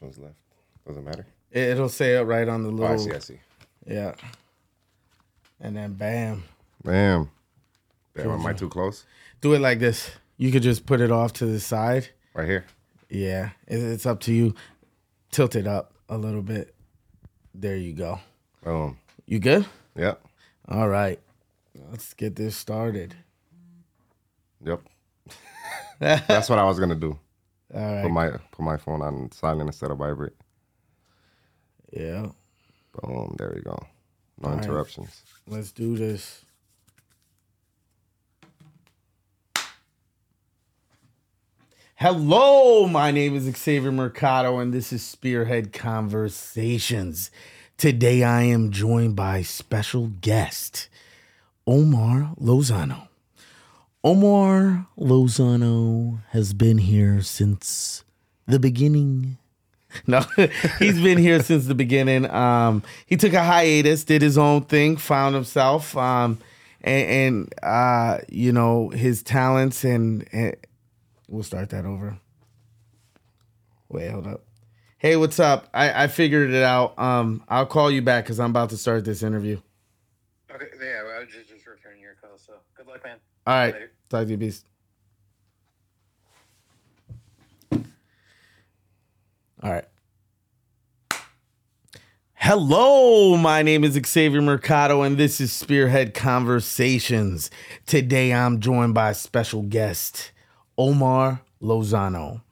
Which 0.00 0.16
one's 0.16 0.18
left? 0.18 0.34
Doesn't 0.86 1.04
matter. 1.04 1.26
It'll 1.52 1.88
say 1.88 2.16
it 2.16 2.22
right 2.22 2.48
on 2.48 2.62
the 2.62 2.70
Oh, 2.70 2.72
little. 2.72 2.94
I 2.94 2.96
see. 2.96 3.12
I 3.12 3.18
see. 3.18 3.40
Yeah. 3.86 4.14
And 5.60 5.76
then 5.76 5.92
bam. 5.94 6.44
Damn. 6.84 7.30
Damn. 8.16 8.30
Am 8.30 8.46
I 8.46 8.52
too 8.54 8.68
close? 8.68 9.04
Do 9.40 9.52
it 9.54 9.58
like 9.60 9.78
this. 9.78 10.10
You 10.38 10.50
could 10.50 10.62
just 10.62 10.86
put 10.86 11.00
it 11.00 11.10
off 11.10 11.34
to 11.34 11.46
the 11.46 11.60
side. 11.60 12.08
Right 12.34 12.48
here. 12.48 12.64
Yeah, 13.10 13.50
it's 13.66 14.06
up 14.06 14.20
to 14.20 14.32
you. 14.32 14.54
Tilt 15.32 15.56
it 15.56 15.66
up 15.66 15.92
a 16.08 16.16
little 16.16 16.42
bit. 16.42 16.74
There 17.54 17.76
you 17.76 17.92
go. 17.92 18.20
Boom. 18.64 18.98
You 19.26 19.38
good? 19.40 19.66
Yep. 19.96 20.20
All 20.68 20.88
right. 20.88 21.18
Let's 21.90 22.14
get 22.14 22.36
this 22.36 22.56
started. 22.56 23.16
Yep. 24.64 24.80
That's 25.98 26.48
what 26.48 26.58
I 26.58 26.64
was 26.64 26.78
gonna 26.78 26.94
do. 26.94 27.18
All 27.74 27.80
right. 27.80 28.02
Put 28.02 28.10
my 28.12 28.30
put 28.30 28.62
my 28.62 28.76
phone 28.76 29.02
on 29.02 29.30
silent 29.32 29.68
instead 29.68 29.90
of 29.90 29.98
vibrate. 29.98 30.34
Yeah. 31.92 32.28
Boom. 32.92 33.34
There 33.38 33.52
we 33.54 33.62
go. 33.62 33.78
No 34.40 34.48
right. 34.48 34.62
interruptions. 34.62 35.22
Let's 35.46 35.70
do 35.70 35.96
this. 35.96 36.44
Hello, 41.96 42.86
my 42.86 43.10
name 43.10 43.36
is 43.36 43.44
Xavier 43.44 43.92
Mercado, 43.92 44.56
and 44.58 44.72
this 44.72 44.90
is 44.90 45.02
Spearhead 45.02 45.70
Conversations. 45.70 47.30
Today 47.76 48.22
I 48.24 48.44
am 48.44 48.70
joined 48.70 49.16
by 49.16 49.42
special 49.42 50.06
guest 50.22 50.88
Omar 51.66 52.32
Lozano. 52.40 53.09
Omar 54.02 54.86
Lozano 54.98 56.20
has 56.30 56.54
been 56.54 56.78
here 56.78 57.20
since 57.20 58.02
the 58.46 58.58
beginning. 58.58 59.36
No, 60.06 60.20
he's 60.78 61.00
been 61.02 61.18
here 61.18 61.42
since 61.42 61.66
the 61.66 61.74
beginning. 61.74 62.30
Um, 62.30 62.82
he 63.04 63.18
took 63.18 63.34
a 63.34 63.42
hiatus, 63.42 64.04
did 64.04 64.22
his 64.22 64.38
own 64.38 64.62
thing, 64.62 64.96
found 64.96 65.34
himself, 65.34 65.94
um, 65.98 66.38
and, 66.80 67.10
and 67.10 67.54
uh, 67.62 68.18
you 68.30 68.52
know 68.52 68.88
his 68.88 69.22
talents. 69.22 69.84
And, 69.84 70.26
and 70.32 70.56
we'll 71.28 71.42
start 71.42 71.68
that 71.70 71.84
over. 71.84 72.18
Wait, 73.90 74.10
hold 74.10 74.26
up. 74.26 74.44
Hey, 74.96 75.16
what's 75.16 75.38
up? 75.38 75.68
I, 75.74 76.04
I 76.04 76.06
figured 76.06 76.50
it 76.50 76.62
out. 76.62 76.98
Um, 76.98 77.42
I'll 77.48 77.66
call 77.66 77.90
you 77.90 78.00
back 78.00 78.24
because 78.24 78.40
I'm 78.40 78.50
about 78.50 78.70
to 78.70 78.78
start 78.78 79.04
this 79.04 79.22
interview. 79.22 79.60
Okay, 80.54 80.66
yeah, 80.80 81.02
I 81.16 81.18
was 81.18 81.28
just, 81.28 81.50
just 81.50 81.66
returning 81.66 82.00
your 82.00 82.14
call, 82.14 82.38
so 82.38 82.54
good 82.76 82.86
luck, 82.86 83.04
man. 83.04 83.18
All 83.46 83.54
right, 83.54 83.72
Later. 83.74 83.90
talk 84.08 84.24
to 84.26 84.30
you, 84.30 84.36
beast. 84.36 84.66
All 89.62 89.70
right. 89.70 89.84
Hello, 92.34 93.36
my 93.36 93.62
name 93.62 93.84
is 93.84 93.98
Xavier 94.06 94.40
Mercado, 94.40 95.02
and 95.02 95.18
this 95.18 95.40
is 95.40 95.52
Spearhead 95.52 96.14
Conversations. 96.14 97.50
Today 97.86 98.32
I'm 98.32 98.60
joined 98.60 98.94
by 98.94 99.10
a 99.10 99.14
special 99.14 99.62
guest, 99.62 100.32
Omar 100.78 101.42
Lozano. 101.62 102.42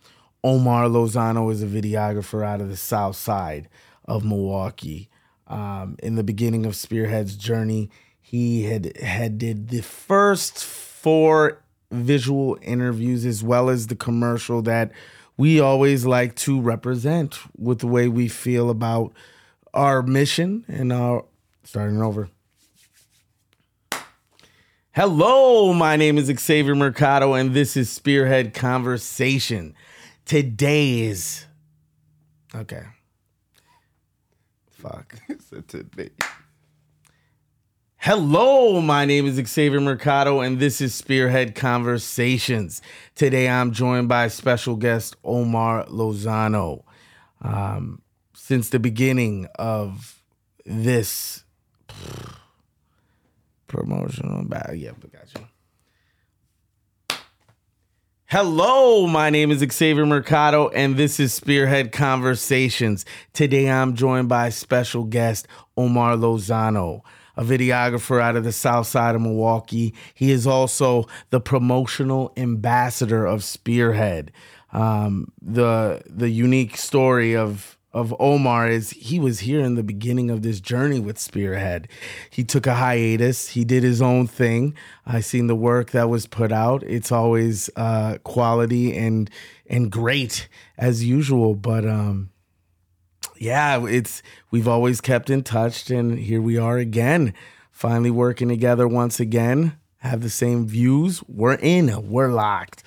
Omar 0.44 0.84
Lozano 0.84 1.50
is 1.50 1.62
a 1.62 1.66
videographer 1.66 2.44
out 2.44 2.60
of 2.60 2.68
the 2.68 2.76
south 2.76 3.16
side 3.16 3.68
of 4.04 4.24
Milwaukee. 4.24 5.08
Um, 5.46 5.96
in 6.02 6.14
the 6.16 6.22
beginning 6.22 6.66
of 6.66 6.74
Spearhead's 6.76 7.34
journey, 7.34 7.90
he 8.30 8.64
had 8.64 8.94
had 8.98 9.38
did 9.38 9.68
the 9.68 9.80
first 9.80 10.62
four 10.62 11.62
visual 11.90 12.58
interviews 12.60 13.24
as 13.24 13.42
well 13.42 13.70
as 13.70 13.86
the 13.86 13.96
commercial 13.96 14.60
that 14.60 14.92
we 15.38 15.58
always 15.58 16.04
like 16.04 16.34
to 16.34 16.60
represent 16.60 17.38
with 17.56 17.78
the 17.78 17.86
way 17.86 18.06
we 18.06 18.28
feel 18.28 18.68
about 18.68 19.14
our 19.72 20.02
mission 20.02 20.62
and 20.68 20.92
our 20.92 21.24
starting 21.64 22.02
over. 22.02 22.28
Hello, 24.92 25.72
my 25.72 25.96
name 25.96 26.18
is 26.18 26.26
Xavier 26.26 26.74
Mercado, 26.74 27.32
and 27.32 27.54
this 27.54 27.78
is 27.78 27.88
Spearhead 27.88 28.52
Conversation. 28.52 29.74
Today's 30.26 31.46
okay. 32.54 32.82
Fuck. 34.70 35.14
So 35.48 35.62
today. 35.62 36.10
Hello, 38.10 38.80
my 38.80 39.04
name 39.04 39.26
is 39.26 39.34
Xavier 39.34 39.82
Mercado, 39.82 40.40
and 40.40 40.58
this 40.58 40.80
is 40.80 40.94
Spearhead 40.94 41.54
Conversations. 41.54 42.80
Today 43.14 43.50
I'm 43.50 43.70
joined 43.70 44.08
by 44.08 44.28
special 44.28 44.76
guest 44.76 45.14
Omar 45.22 45.84
Lozano. 45.88 46.84
Um, 47.42 48.00
since 48.32 48.70
the 48.70 48.78
beginning 48.78 49.46
of 49.58 50.22
this 50.64 51.44
promotional 53.66 54.42
bag, 54.44 54.78
yeah, 54.80 54.92
I 54.92 55.08
got 55.08 55.34
you. 55.38 57.18
Hello, 58.24 59.06
my 59.06 59.28
name 59.28 59.50
is 59.50 59.58
Xavier 59.58 60.06
Mercado, 60.06 60.68
and 60.68 60.96
this 60.96 61.20
is 61.20 61.34
Spearhead 61.34 61.92
Conversations. 61.92 63.04
Today 63.34 63.70
I'm 63.70 63.94
joined 63.94 64.30
by 64.30 64.48
special 64.48 65.04
guest 65.04 65.46
Omar 65.76 66.16
Lozano, 66.16 67.02
a 67.38 67.44
videographer 67.44 68.20
out 68.20 68.36
of 68.36 68.42
the 68.42 68.52
south 68.52 68.88
side 68.88 69.14
of 69.14 69.22
Milwaukee. 69.22 69.94
He 70.12 70.32
is 70.32 70.46
also 70.46 71.06
the 71.30 71.40
promotional 71.40 72.32
ambassador 72.36 73.24
of 73.24 73.44
Spearhead. 73.44 74.32
Um, 74.72 75.32
the 75.40 76.02
the 76.04 76.28
unique 76.28 76.76
story 76.76 77.34
of 77.34 77.78
of 77.92 78.14
Omar 78.20 78.68
is 78.68 78.90
he 78.90 79.18
was 79.18 79.40
here 79.40 79.60
in 79.60 79.76
the 79.76 79.82
beginning 79.82 80.30
of 80.30 80.42
this 80.42 80.60
journey 80.60 81.00
with 81.00 81.18
Spearhead. 81.18 81.88
He 82.28 82.44
took 82.44 82.66
a 82.66 82.74
hiatus. 82.74 83.48
He 83.50 83.64
did 83.64 83.82
his 83.82 84.02
own 84.02 84.26
thing. 84.26 84.74
I 85.06 85.20
seen 85.20 85.46
the 85.46 85.56
work 85.56 85.92
that 85.92 86.10
was 86.10 86.26
put 86.26 86.52
out. 86.52 86.82
It's 86.82 87.10
always 87.10 87.70
uh, 87.76 88.18
quality 88.24 88.96
and 88.96 89.30
and 89.68 89.92
great 89.92 90.48
as 90.76 91.04
usual. 91.04 91.54
But 91.54 91.86
um, 91.86 92.30
yeah, 93.38 93.84
it's 93.86 94.22
we've 94.50 94.68
always 94.68 95.00
kept 95.00 95.30
in 95.30 95.42
touch, 95.42 95.90
and 95.90 96.18
here 96.18 96.40
we 96.40 96.56
are 96.58 96.78
again, 96.78 97.34
finally 97.70 98.10
working 98.10 98.48
together 98.48 98.86
once 98.88 99.20
again. 99.20 99.78
Have 99.98 100.20
the 100.22 100.30
same 100.30 100.66
views. 100.66 101.22
We're 101.26 101.54
in. 101.54 102.08
We're 102.08 102.28
locked. 102.32 102.84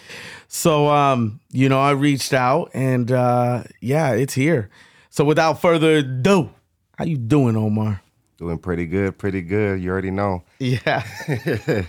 So 0.47 0.87
um, 0.87 1.39
you 1.51 1.67
know, 1.69 1.79
I 1.79 1.91
reached 1.91 2.33
out, 2.33 2.71
and 2.73 3.11
uh, 3.11 3.63
yeah, 3.81 4.11
it's 4.13 4.33
here. 4.33 4.69
So 5.09 5.25
without 5.25 5.59
further 5.61 5.97
ado, 5.97 6.51
how 6.97 7.03
you 7.05 7.17
doing, 7.17 7.57
Omar? 7.57 8.01
Doing 8.37 8.57
pretty 8.57 8.85
good. 8.87 9.17
Pretty 9.17 9.41
good. 9.41 9.81
You 9.81 9.91
already 9.91 10.09
know. 10.11 10.43
Yeah, 10.59 11.03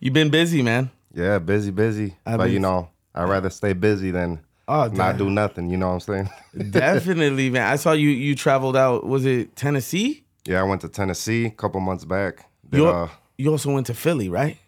you've 0.00 0.12
been 0.14 0.30
busy, 0.30 0.62
man. 0.62 0.90
Yeah. 1.14 1.38
Busy. 1.38 1.70
Busy. 1.70 2.16
I've 2.26 2.38
but 2.38 2.44
been- 2.44 2.54
you 2.54 2.60
know, 2.60 2.90
I'd 3.14 3.28
rather 3.28 3.50
stay 3.50 3.72
busy 3.72 4.10
than 4.10 4.40
Oh, 4.70 4.86
not 4.88 5.16
do 5.16 5.30
nothing. 5.30 5.70
You 5.70 5.78
know 5.78 5.88
what 5.88 5.94
I'm 5.94 6.00
saying? 6.00 6.70
definitely, 6.70 7.48
man. 7.50 7.66
I 7.72 7.76
saw 7.76 7.92
you. 7.92 8.10
You 8.10 8.34
traveled 8.34 8.76
out. 8.76 9.06
Was 9.06 9.24
it 9.24 9.56
Tennessee? 9.56 10.24
yeah. 10.46 10.60
I 10.60 10.62
went 10.64 10.82
to 10.82 10.88
Tennessee 10.88 11.46
a 11.46 11.50
couple 11.50 11.80
months 11.80 12.04
back. 12.04 12.46
Did, 12.68 12.78
You 12.78 12.86
uh, 12.88 13.08
you 13.38 13.50
also 13.50 13.72
went 13.72 13.86
to 13.86 13.94
Philly, 13.94 14.28
right? 14.28 14.58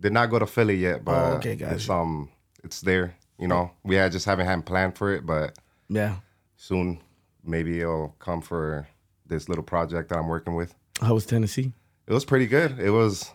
did 0.00 0.12
not 0.12 0.26
go 0.30 0.38
to 0.40 0.46
Philly 0.46 0.74
yet, 0.76 1.04
but 1.04 1.12
Oh, 1.14 1.36
okay, 1.36 1.52
it's 1.60 1.88
um, 1.88 2.28
it's 2.64 2.80
there. 2.80 3.14
You 3.38 3.46
know, 3.46 3.70
we 3.84 3.94
had 3.94 4.10
just 4.10 4.26
haven't 4.26 4.46
had 4.46 4.66
planned 4.66 4.96
for 4.98 5.12
it, 5.14 5.24
but 5.24 5.56
Yeah. 5.88 6.16
soon 6.56 6.98
maybe 7.44 7.80
it'll 7.80 8.14
come 8.18 8.40
for 8.42 8.88
this 9.26 9.48
little 9.48 9.62
project 9.64 10.08
that 10.08 10.18
I'm 10.18 10.26
working 10.28 10.56
with. 10.56 10.74
How 11.00 11.14
was 11.14 11.24
Tennessee? 11.26 11.72
It 12.08 12.12
was 12.12 12.24
pretty 12.24 12.46
good. 12.48 12.80
It 12.80 12.90
was 12.90 13.30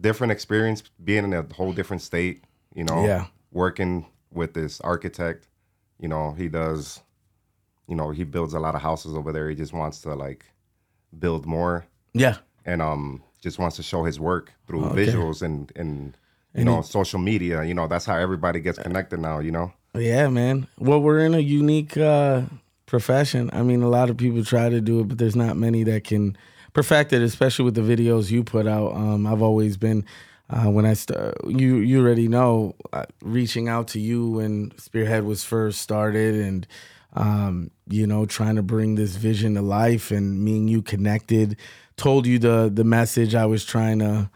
different 0.00 0.32
experience 0.32 0.82
being 1.04 1.24
in 1.24 1.32
a 1.34 1.42
whole 1.54 1.72
different 1.74 2.00
state. 2.02 2.42
You 2.74 2.84
know, 2.84 3.04
Yeah. 3.04 3.26
working 3.52 4.06
with 4.36 4.54
this 4.54 4.80
architect. 4.82 5.48
You 5.98 6.08
know, 6.08 6.32
he 6.32 6.48
does. 6.48 7.00
You 7.88 7.96
know, 7.96 8.10
he 8.10 8.24
builds 8.24 8.52
a 8.54 8.58
lot 8.60 8.74
of 8.74 8.82
houses 8.82 9.14
over 9.14 9.32
there. 9.32 9.48
He 9.48 9.54
just 9.56 9.72
wants 9.72 10.00
to 10.02 10.14
like 10.14 10.44
build 11.18 11.46
more 11.46 11.86
Yeah. 12.14 12.36
and 12.64 12.82
um 12.82 13.22
just 13.40 13.58
wants 13.58 13.76
to 13.76 13.82
show 13.82 14.02
his 14.04 14.18
work 14.18 14.52
through 14.66 14.84
Okay. 14.86 15.06
visuals 15.06 15.40
and 15.42 15.72
and 15.76 16.16
you 16.54 16.60
And 16.60 16.64
know 16.66 16.80
it- 16.80 16.86
social 16.86 17.20
media. 17.20 17.62
You 17.64 17.74
know, 17.74 17.86
that's 17.86 18.04
how 18.06 18.16
everybody 18.16 18.60
gets 18.60 18.78
connected 18.78 19.20
now. 19.20 19.38
You 19.38 19.52
know. 19.52 19.72
Yeah, 19.94 20.28
man. 20.28 20.66
Well, 20.78 21.00
we're 21.00 21.20
in 21.20 21.34
a 21.34 21.38
unique 21.38 21.96
uh, 21.96 22.42
profession. 22.86 23.48
I 23.52 23.62
mean, 23.62 23.82
a 23.82 23.88
lot 23.88 24.10
of 24.10 24.16
people 24.18 24.44
try 24.44 24.68
to 24.68 24.80
do 24.80 25.00
it, 25.00 25.08
but 25.08 25.18
there's 25.18 25.36
not 25.36 25.56
many 25.56 25.84
that 25.84 26.04
can 26.04 26.36
perfect 26.74 27.12
it, 27.14 27.22
especially 27.22 27.64
with 27.64 27.74
the 27.76 27.80
videos 27.80 28.30
you 28.30 28.44
put 28.44 28.66
out. 28.66 28.94
Um, 28.94 29.26
I've 29.26 29.40
always 29.40 29.76
been, 29.78 30.04
uh, 30.48 30.70
when 30.70 30.86
I 30.86 30.94
start, 30.94 31.34
you 31.46 31.76
you 31.76 32.00
already 32.00 32.28
know, 32.28 32.76
uh, 32.92 33.04
reaching 33.22 33.68
out 33.68 33.88
to 33.88 34.00
you 34.00 34.30
when 34.30 34.72
Spearhead 34.78 35.24
was 35.24 35.44
first 35.44 35.80
started, 35.80 36.34
and 36.36 36.66
um, 37.14 37.70
you 37.88 38.06
know, 38.06 38.26
trying 38.26 38.56
to 38.56 38.62
bring 38.62 38.94
this 38.94 39.16
vision 39.16 39.54
to 39.54 39.62
life, 39.62 40.10
and 40.10 40.44
me 40.44 40.58
and 40.58 40.70
you 40.70 40.82
connected, 40.82 41.56
told 41.96 42.26
you 42.26 42.38
the 42.38 42.70
the 42.72 42.84
message 42.84 43.34
I 43.34 43.46
was 43.46 43.64
trying 43.64 43.98
to 44.00 44.30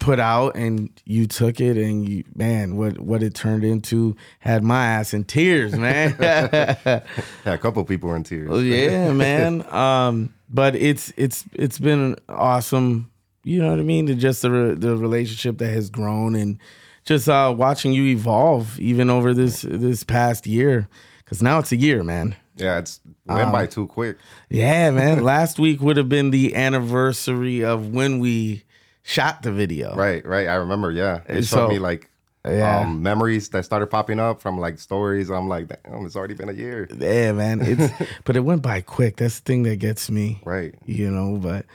put 0.00 0.20
out 0.20 0.54
and 0.54 0.90
you 1.06 1.26
took 1.26 1.60
it 1.60 1.78
and 1.78 2.06
you 2.06 2.24
man 2.34 2.76
what 2.76 2.98
what 2.98 3.22
it 3.22 3.34
turned 3.34 3.64
into 3.64 4.14
had 4.40 4.62
my 4.62 4.84
ass 4.86 5.14
in 5.14 5.24
tears 5.24 5.74
man 5.74 6.14
Yeah, 6.20 7.00
a 7.46 7.56
couple 7.56 7.82
people 7.84 8.10
were 8.10 8.16
in 8.16 8.24
tears. 8.24 8.50
Oh, 8.52 8.58
yeah 8.58 9.12
man 9.12 9.64
um 9.74 10.34
but 10.50 10.74
it's 10.74 11.12
it's 11.16 11.44
it's 11.54 11.78
been 11.78 12.16
awesome 12.28 13.10
you 13.44 13.60
know 13.62 13.70
what 13.70 13.78
i 13.78 13.82
mean 13.82 14.06
to 14.06 14.14
just 14.14 14.42
the 14.42 14.50
re- 14.50 14.74
the 14.74 14.96
relationship 14.96 15.58
that 15.58 15.68
has 15.68 15.90
grown 15.90 16.34
and 16.34 16.58
just 17.04 17.28
uh 17.28 17.54
watching 17.56 17.92
you 17.92 18.04
evolve 18.06 18.78
even 18.80 19.10
over 19.10 19.32
this 19.34 19.62
this 19.62 20.02
past 20.04 20.46
year 20.46 20.88
because 21.24 21.42
now 21.42 21.58
it's 21.58 21.70
a 21.72 21.76
year 21.76 22.02
man 22.02 22.34
Yeah, 22.56 22.78
it's 22.78 23.00
went 23.26 23.52
by 23.52 23.66
too 23.66 23.86
quick. 23.86 24.16
yeah 24.50 24.90
man 24.90 25.22
last 25.32 25.58
week 25.58 25.80
would 25.80 25.96
have 25.96 26.08
been 26.08 26.30
the 26.30 26.54
anniversary 26.54 27.64
of 27.64 27.88
when 27.88 28.18
we 28.20 28.64
shot 29.02 29.42
the 29.42 29.52
video 29.52 29.94
Right, 29.94 30.24
right. 30.24 30.48
I 30.48 30.54
remember. 30.54 30.90
Yeah, 30.90 31.16
it 31.28 31.36
And 31.36 31.44
showed 31.46 31.66
so- 31.66 31.68
me 31.68 31.78
like 31.78 32.08
Yeah. 32.46 32.80
um, 32.80 33.02
memories 33.02 33.48
that 33.50 33.64
started 33.66 33.88
popping 33.88 34.18
up 34.20 34.40
from 34.40 34.58
like 34.58 34.78
stories. 34.78 35.30
I'm 35.30 35.48
like, 35.48 35.68
damn, 35.68 36.04
it's 36.06 36.16
already 36.16 36.34
been 36.34 36.48
a 36.48 36.52
year. 36.54 36.88
Yeah, 36.98 37.32
man. 37.32 37.60
It's 37.62 37.92
but 38.24 38.36
it 38.36 38.40
went 38.40 38.62
by 38.62 38.80
quick. 38.80 39.16
That's 39.16 39.40
the 39.40 39.44
thing 39.44 39.62
that 39.64 39.76
gets 39.76 40.10
me. 40.10 40.40
Right. 40.44 40.74
You 40.86 41.10
know, 41.10 41.36
but 41.38 41.66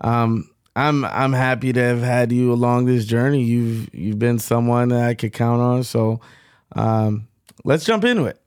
um 0.00 0.48
I'm 0.78 1.04
I'm 1.04 1.32
happy 1.32 1.72
to 1.72 1.80
have 1.80 2.02
had 2.02 2.30
you 2.30 2.52
along 2.52 2.84
this 2.84 3.04
journey. 3.04 3.42
You've 3.42 3.92
you've 3.92 4.18
been 4.18 4.38
someone 4.38 4.90
that 4.90 5.02
I 5.02 5.14
could 5.14 5.32
count 5.32 5.60
on. 5.60 5.82
So 5.82 6.20
um 6.76 7.26
let's 7.64 7.84
jump 7.84 8.04
into 8.04 8.26
it. 8.26 8.40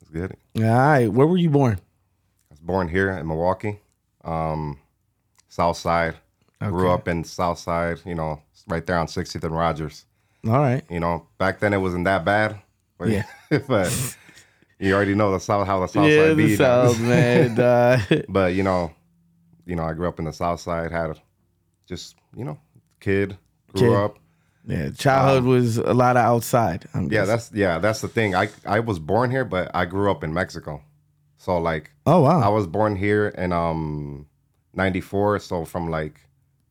It's 0.00 0.10
good. 0.10 0.36
All 0.58 0.62
right. 0.64 1.06
Where 1.08 1.26
were 1.26 1.38
you 1.38 1.48
born? 1.48 1.74
I 1.74 2.50
was 2.50 2.60
born 2.60 2.88
here 2.88 3.10
in 3.12 3.26
Milwaukee, 3.26 3.80
um, 4.22 4.78
South 5.48 5.78
Side. 5.78 6.16
Grew 6.60 6.90
up 6.90 7.08
in 7.08 7.24
South 7.24 7.58
Side. 7.58 8.00
You 8.04 8.16
know, 8.16 8.42
right 8.66 8.84
there 8.84 8.98
on 8.98 9.06
60th 9.06 9.42
and 9.42 9.56
Rogers. 9.56 10.04
All 10.46 10.58
right. 10.58 10.82
You 10.90 11.00
know, 11.00 11.26
back 11.38 11.60
then 11.60 11.72
it 11.72 11.78
wasn't 11.78 12.04
that 12.04 12.24
bad. 12.24 12.60
But, 12.98 13.08
Yeah. 13.08 13.24
but 13.68 14.16
you 14.78 14.92
already 14.94 15.14
know 15.14 15.32
the 15.32 15.38
South 15.40 15.66
how 15.66 15.80
the 15.80 15.86
South 15.86 16.06
yeah, 16.08 16.26
Side 16.26 16.30
the 16.30 16.34
be. 16.34 16.56
South, 16.56 17.00
man. 17.00 18.24
But 18.28 18.52
you 18.54 18.62
know, 18.62 18.92
you 19.64 19.74
know, 19.74 19.84
I 19.84 19.94
grew 19.94 20.08
up 20.08 20.18
in 20.18 20.26
the 20.26 20.32
South 20.32 20.60
Side. 20.60 20.92
Had 20.92 21.18
just 21.88 22.16
you 22.36 22.44
know, 22.44 22.58
kid 23.00 23.36
grew 23.72 23.90
Kid. 23.90 23.96
up. 23.96 24.18
yeah, 24.66 24.90
childhood 24.90 25.44
was 25.44 25.78
a 25.78 25.94
lot 25.94 26.16
of 26.16 26.24
outside. 26.24 26.86
I'm 26.94 27.04
Yeah, 27.04 27.08
guessing. 27.08 27.28
that's 27.28 27.52
yeah, 27.52 27.78
that's 27.78 28.00
the 28.00 28.08
thing. 28.08 28.34
I 28.34 28.48
I 28.66 28.80
was 28.80 28.98
born 28.98 29.30
here, 29.30 29.44
but 29.44 29.70
I 29.74 29.84
grew 29.86 30.10
up 30.10 30.22
in 30.22 30.32
Mexico. 30.34 30.82
So 31.38 31.58
like 31.58 31.90
Oh 32.06 32.20
wow, 32.22 32.40
I 32.40 32.48
was 32.48 32.66
born 32.66 32.96
here 32.96 33.28
in 33.28 33.52
um 33.52 34.26
'94. 34.74 35.38
So 35.40 35.64
from 35.64 35.88
like 35.90 36.20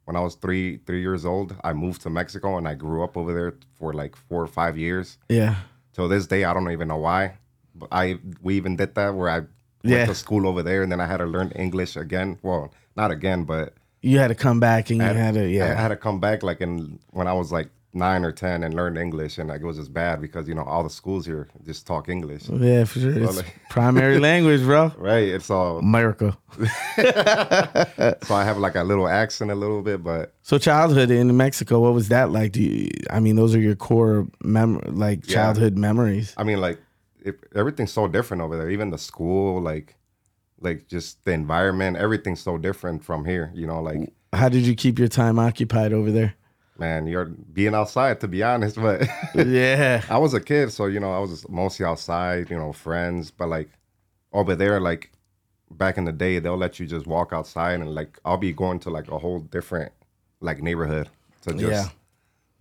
when 0.05 0.15
I 0.15 0.21
was 0.21 0.35
three 0.35 0.77
three 0.85 1.01
years 1.01 1.25
old, 1.25 1.55
I 1.63 1.73
moved 1.73 2.01
to 2.03 2.09
Mexico 2.09 2.57
and 2.57 2.67
I 2.67 2.75
grew 2.75 3.03
up 3.03 3.17
over 3.17 3.33
there 3.33 3.55
for 3.75 3.93
like 3.93 4.15
four 4.15 4.41
or 4.43 4.47
five 4.47 4.77
years. 4.77 5.17
Yeah. 5.29 5.55
Till 5.93 6.07
this 6.07 6.27
day, 6.27 6.43
I 6.43 6.53
don't 6.53 6.71
even 6.71 6.87
know 6.87 6.97
why. 6.97 7.37
But 7.75 7.89
I 7.91 8.19
we 8.41 8.55
even 8.55 8.75
did 8.75 8.95
that 8.95 9.15
where 9.15 9.29
I 9.29 9.39
went 9.39 9.49
Yeah. 9.83 10.05
to 10.05 10.15
school 10.15 10.47
over 10.47 10.63
there 10.63 10.83
and 10.83 10.91
then 10.91 10.99
I 11.01 11.07
had 11.07 11.17
to 11.17 11.25
learn 11.25 11.51
English 11.51 11.95
again. 11.95 12.37
Well, 12.41 12.71
not 12.95 13.11
again, 13.11 13.43
but 13.45 13.73
You 14.01 14.19
had 14.19 14.27
to 14.29 14.35
come 14.35 14.59
back 14.59 14.89
and 14.89 14.99
you 14.99 15.05
I 15.05 15.13
had 15.13 15.33
to 15.33 15.47
yeah. 15.49 15.71
I 15.71 15.81
had 15.81 15.87
to 15.89 15.95
come 15.97 16.19
back 16.19 16.43
like 16.43 16.61
in 16.61 16.99
when 17.11 17.27
I 17.27 17.33
was 17.33 17.51
like 17.51 17.69
nine 17.93 18.23
or 18.23 18.31
ten 18.31 18.63
and 18.63 18.73
learn 18.75 18.95
English, 18.95 19.39
and 19.39 19.49
like 19.49 19.61
it 19.61 19.65
was 19.65 19.77
just 19.77 19.91
bad 19.91 20.21
because 20.21 20.47
you 20.47 20.53
know 20.53 20.63
all 20.63 20.83
the 20.83 20.89
schools 20.89 21.25
here 21.25 21.47
just 21.65 21.87
talk 21.87 22.09
English, 22.09 22.47
Yeah, 22.49 22.83
for 22.85 22.99
sure. 22.99 23.11
It's 23.23 23.37
like- 23.37 23.55
primary 23.69 24.19
language, 24.29 24.61
bro. 24.61 24.91
right? 24.97 25.27
It's 25.27 25.49
all 25.49 25.79
America. 25.79 26.37
so 26.57 28.35
I 28.35 28.43
have 28.43 28.57
like 28.57 28.75
a 28.75 28.83
little 28.83 29.07
accent 29.07 29.51
a 29.51 29.55
little 29.55 29.81
bit, 29.81 30.03
but 30.03 30.33
So 30.43 30.57
childhood 30.57 31.09
in 31.11 31.35
Mexico, 31.35 31.79
what 31.79 31.93
was 31.93 32.09
that 32.09 32.31
like? 32.31 32.51
Do 32.53 32.61
you, 32.63 32.89
I 33.09 33.19
mean, 33.19 33.35
those 33.35 33.55
are 33.55 33.59
your 33.59 33.75
core 33.75 34.27
mem 34.43 34.79
like 34.85 35.27
Yeah. 35.27 35.33
childhood 35.35 35.77
memories. 35.77 36.33
I 36.37 36.43
mean 36.43 36.61
like 36.61 36.79
if 37.23 37.35
everything's 37.55 37.91
so 37.91 38.07
different 38.07 38.41
over 38.43 38.57
there. 38.57 38.69
Even 38.69 38.89
the 38.91 38.97
school, 38.97 39.61
like 39.61 39.95
like 40.59 40.87
just 40.87 41.23
the 41.25 41.31
environment, 41.31 41.97
everything's 41.97 42.41
so 42.41 42.57
different 42.57 43.03
from 43.03 43.25
here. 43.25 43.51
You 43.53 43.67
know, 43.67 43.81
like 43.81 44.13
How 44.33 44.49
did 44.49 44.63
you 44.65 44.75
keep 44.75 44.97
your 44.99 45.07
time 45.07 45.39
occupied 45.39 45.93
over 45.93 46.11
there? 46.11 46.33
man, 46.79 47.07
you're 47.07 47.25
being 47.25 47.73
outside 47.73 48.19
to 48.21 48.27
be 48.27 48.43
honest, 48.43 48.75
but. 48.81 49.07
yeah. 49.35 50.03
I 50.09 50.17
was 50.19 50.33
a 50.35 50.39
kid, 50.41 50.71
so 50.71 50.85
you 50.85 50.99
know, 50.99 51.11
I 51.11 51.19
was 51.19 51.47
mostly 51.49 51.85
outside, 51.85 52.49
you 52.51 52.57
know, 52.57 52.71
friends. 52.71 53.31
But 53.31 53.47
like 53.49 53.69
over 54.31 54.55
there, 54.55 54.79
like 54.79 55.11
back 55.71 55.97
in 55.97 56.05
the 56.05 56.11
day, 56.11 56.39
they'll 56.39 56.55
let 56.57 56.79
you 56.79 56.85
just 56.85 57.07
walk 57.07 57.33
outside, 57.33 57.79
and 57.79 57.93
like 57.95 58.19
I'll 58.25 58.37
be 58.37 58.53
going 58.53 58.79
to 58.81 58.89
like 58.89 59.09
a 59.11 59.17
whole 59.17 59.39
different 59.39 59.91
like 60.39 60.61
neighborhood 60.61 61.09
to 61.41 61.53
just 61.53 61.61
Yeah. 61.63 61.89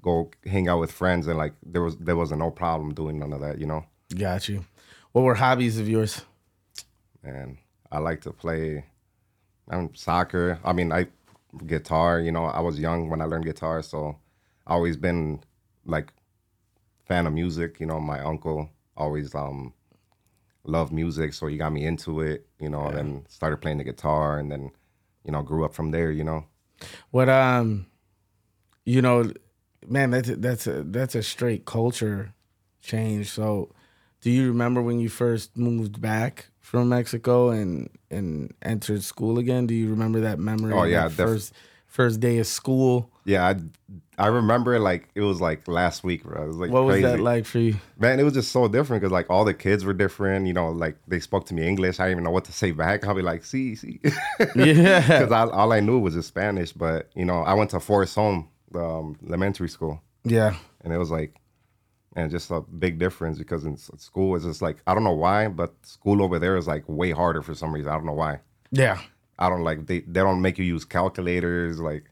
go 0.00 0.30
hang 0.46 0.66
out 0.68 0.80
with 0.80 0.92
friends, 0.92 1.26
and 1.26 1.36
like 1.36 1.52
there 1.62 1.82
was 1.82 1.96
there 1.98 2.16
wasn't 2.16 2.40
no 2.40 2.50
problem 2.50 2.94
doing 2.94 3.18
none 3.18 3.32
of 3.34 3.40
that, 3.40 3.58
you 3.58 3.66
know. 3.66 3.84
Got 4.16 4.48
you. 4.48 4.64
What 5.12 5.22
were 5.22 5.34
hobbies 5.34 5.78
of 5.78 5.88
yours? 5.90 6.22
And 7.22 7.58
I 7.96 7.98
like 7.98 8.20
to 8.22 8.32
play, 8.32 8.84
um, 9.70 9.90
soccer. 9.94 10.60
I 10.62 10.72
mean, 10.74 10.92
I 10.92 11.06
guitar. 11.66 12.20
You 12.20 12.30
know, 12.30 12.44
I 12.44 12.60
was 12.60 12.78
young 12.78 13.08
when 13.08 13.22
I 13.22 13.24
learned 13.24 13.46
guitar, 13.46 13.82
so 13.82 14.18
I 14.66 14.74
always 14.74 14.98
been 14.98 15.40
like 15.86 16.12
fan 17.06 17.26
of 17.26 17.32
music. 17.32 17.80
You 17.80 17.86
know, 17.86 17.98
my 17.98 18.20
uncle 18.20 18.68
always 18.98 19.34
um 19.34 19.72
loved 20.64 20.92
music, 20.92 21.32
so 21.32 21.46
he 21.46 21.56
got 21.56 21.72
me 21.72 21.86
into 21.86 22.20
it. 22.20 22.46
You 22.60 22.68
know, 22.68 22.92
then 22.92 23.24
started 23.28 23.58
playing 23.62 23.78
the 23.78 23.84
guitar, 23.84 24.38
and 24.38 24.52
then 24.52 24.72
you 25.24 25.32
know 25.32 25.42
grew 25.42 25.64
up 25.64 25.72
from 25.72 25.90
there. 25.90 26.10
You 26.10 26.24
know, 26.24 26.44
What 27.10 27.30
um, 27.30 27.86
you 28.84 29.00
know, 29.00 29.32
man, 29.88 30.10
that's 30.10 30.28
a, 30.28 30.36
that's 30.36 30.66
a 30.66 30.82
that's 30.82 31.14
a 31.14 31.22
straight 31.22 31.64
culture 31.64 32.34
change. 32.82 33.30
So, 33.30 33.72
do 34.26 34.32
you 34.32 34.48
remember 34.48 34.82
when 34.82 34.98
you 34.98 35.08
first 35.08 35.56
moved 35.56 36.00
back 36.00 36.48
from 36.60 36.88
Mexico 36.88 37.50
and 37.50 37.88
and 38.10 38.52
entered 38.60 39.04
school 39.04 39.38
again? 39.38 39.68
Do 39.68 39.74
you 39.74 39.88
remember 39.88 40.18
that 40.22 40.40
memory? 40.40 40.72
Oh, 40.72 40.82
yeah, 40.82 41.04
def- 41.04 41.14
first 41.14 41.52
first 41.86 42.18
day 42.18 42.38
of 42.38 42.46
school. 42.48 43.08
yeah, 43.24 43.46
I 43.46 43.54
I 44.18 44.26
remember 44.26 44.74
it 44.74 44.80
like 44.80 45.08
it 45.14 45.20
was 45.20 45.40
like 45.40 45.68
last 45.68 46.02
week, 46.02 46.24
bro. 46.24 46.42
It 46.42 46.48
was 46.48 46.56
like 46.56 46.70
What 46.72 46.86
was 46.86 47.02
that 47.02 47.20
like 47.20 47.46
for 47.46 47.60
you? 47.60 47.76
Man, 48.00 48.18
it 48.18 48.24
was 48.24 48.34
just 48.34 48.50
so 48.50 48.66
different 48.66 49.00
because 49.00 49.12
like 49.12 49.30
all 49.30 49.44
the 49.44 49.54
kids 49.54 49.84
were 49.84 49.94
different. 49.94 50.48
You 50.48 50.54
know, 50.54 50.70
like 50.70 50.96
they 51.06 51.20
spoke 51.20 51.46
to 51.46 51.54
me 51.54 51.62
English. 51.64 52.00
I 52.00 52.06
didn't 52.06 52.14
even 52.16 52.24
know 52.24 52.32
what 52.32 52.46
to 52.46 52.52
say 52.52 52.72
back. 52.72 53.06
I'll 53.06 53.14
be 53.14 53.22
like, 53.22 53.44
"See, 53.44 53.76
see," 53.76 54.00
Yeah. 54.56 55.00
because 55.06 55.30
all 55.30 55.70
I 55.72 55.78
knew 55.78 56.00
was 56.00 56.14
just 56.14 56.26
Spanish. 56.34 56.72
But 56.72 57.10
you 57.14 57.24
know, 57.24 57.42
I 57.42 57.54
went 57.54 57.70
to 57.70 57.78
Forest 57.80 58.16
Home, 58.16 58.48
the 58.72 58.82
um, 58.84 59.16
elementary 59.28 59.68
school, 59.68 60.02
Yeah. 60.24 60.56
and 60.82 60.92
it 60.92 60.98
was 60.98 61.12
like, 61.12 61.32
and 62.16 62.30
just 62.30 62.50
a 62.50 62.60
big 62.62 62.98
difference 62.98 63.38
because 63.38 63.64
in 63.64 63.76
school 63.76 64.34
it's 64.34 64.44
just 64.44 64.62
like 64.62 64.78
I 64.88 64.94
don't 64.94 65.04
know 65.04 65.12
why, 65.12 65.46
but 65.48 65.74
school 65.82 66.20
over 66.22 66.38
there 66.40 66.56
is 66.56 66.66
like 66.66 66.82
way 66.88 67.12
harder 67.12 67.42
for 67.42 67.54
some 67.54 67.72
reason. 67.72 67.90
I 67.90 67.94
don't 67.94 68.06
know 68.06 68.12
why. 68.12 68.40
Yeah. 68.72 68.98
I 69.38 69.48
don't 69.50 69.62
like 69.62 69.86
they 69.86 70.00
they 70.00 70.20
don't 70.20 70.40
make 70.42 70.58
you 70.58 70.64
use 70.64 70.84
calculators, 70.84 71.78
like 71.78 72.04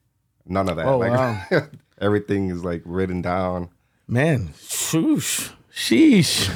none 0.47 0.69
of 0.69 0.77
that. 0.77 0.87
Oh, 0.87 0.99
like 0.99 1.11
wow. 1.13 1.43
everything 2.01 2.51
is 2.51 2.63
like 2.65 2.83
written 2.85 3.23
down. 3.23 3.71
Man, 4.07 4.49
shoosh. 4.59 5.51
Sheesh. 5.75 6.55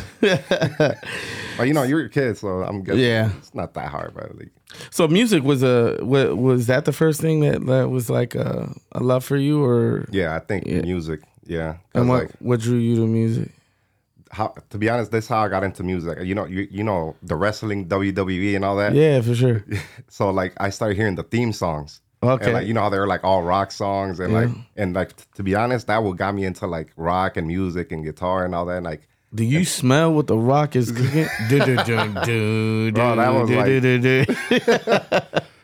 But 1.57 1.65
you 1.67 1.75
know, 1.75 1.83
you're 1.83 2.05
a 2.05 2.09
kid, 2.09 2.39
so 2.39 2.63
I'm 2.63 2.85
guessing 2.85 3.01
Yeah. 3.01 3.31
it's 3.39 3.53
not 3.55 3.75
that 3.75 3.89
hard, 3.91 4.15
but 4.15 4.37
like. 4.39 4.51
so 4.91 5.09
music 5.09 5.43
was 5.43 5.63
a 5.65 5.99
was 6.03 6.67
that 6.69 6.85
the 6.85 6.93
first 6.93 7.21
thing 7.21 7.41
that, 7.41 7.67
that 7.67 7.91
was 7.91 8.09
like 8.11 8.35
a, 8.37 8.73
a 8.93 9.01
love 9.03 9.25
for 9.25 9.37
you 9.37 9.65
or 9.65 10.07
Yeah, 10.13 10.37
I 10.37 10.39
think 10.41 10.67
Yeah. 10.67 10.83
music. 10.83 11.21
Yeah, 11.49 11.77
and 11.95 12.09
what 12.09 12.23
like 12.25 12.31
what 12.41 12.61
drew 12.61 12.77
you 12.79 12.97
to 12.97 13.07
music? 13.07 13.51
how 14.31 14.53
to 14.69 14.77
be 14.77 14.91
honest, 14.91 15.11
that's 15.11 15.27
how 15.27 15.39
I 15.43 15.49
got 15.49 15.65
into 15.65 15.83
music. 15.83 16.19
You 16.23 16.35
know, 16.35 16.45
you 16.45 16.69
you 16.71 16.85
know 16.85 17.17
the 17.23 17.35
wrestling, 17.35 17.89
WWE, 17.89 18.55
and 18.57 18.65
all 18.65 18.77
that. 18.77 18.95
Yeah, 18.95 19.21
for 19.23 19.35
sure. 19.35 19.65
So 20.09 20.29
like 20.31 20.53
I 20.59 20.69
started 20.71 20.97
hearing 20.97 21.15
the 21.15 21.23
theme 21.23 21.53
songs. 21.53 22.01
Okay. 22.23 22.45
And 22.47 22.53
like 22.55 22.67
you 22.67 22.75
know 22.75 22.83
how 22.83 22.91
they're 22.91 23.07
like 23.07 23.25
all 23.25 23.43
rock 23.43 23.71
songs 23.73 24.21
and 24.21 24.33
Yeah. 24.33 24.39
like 24.41 24.51
and 24.77 24.95
like 24.95 25.17
t- 25.17 25.25
to 25.37 25.43
be 25.43 25.55
honest, 25.55 25.87
that 25.87 26.03
what 26.03 26.17
got 26.19 26.35
me 26.35 26.45
into 26.45 26.67
like 26.67 26.89
rock 26.97 27.37
and 27.39 27.47
music 27.47 27.91
and 27.93 28.05
guitar 28.05 28.45
and 28.45 28.55
all 28.55 28.67
that. 28.67 28.77
And 28.79 28.85
like 28.85 29.09
Do 29.35 29.45
you 29.45 29.65
smell 29.65 30.13
what 30.13 30.27
the 30.27 30.37
rock 30.37 30.77
is 30.77 30.91
cooking? 30.93 31.27
do, 31.49 31.59
do, 31.65 31.77
do, 31.85 32.15
do, 32.25 32.93
Bro, 32.93 33.17
that 33.17 33.31
was 33.33 33.49
do, 33.49 33.57
like- 33.57 33.67
do, 33.67 33.81
do, 33.81 33.99
do. 34.27 34.35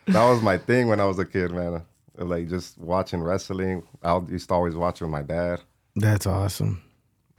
that 0.06 0.24
was 0.30 0.42
my 0.42 0.56
thing 0.58 0.88
when 0.88 1.00
I 1.00 1.04
was 1.04 1.18
a 1.18 1.24
kid, 1.26 1.50
man. 1.50 1.82
Like 2.16 2.48
just 2.48 2.78
watching 2.78 3.20
wrestling. 3.22 3.82
I 4.02 4.18
used 4.28 4.48
to 4.48 4.54
always 4.54 4.74
watch 4.76 5.00
with 5.00 5.10
my 5.10 5.22
dad. 5.22 5.60
That's 5.96 6.26
awesome. 6.26 6.82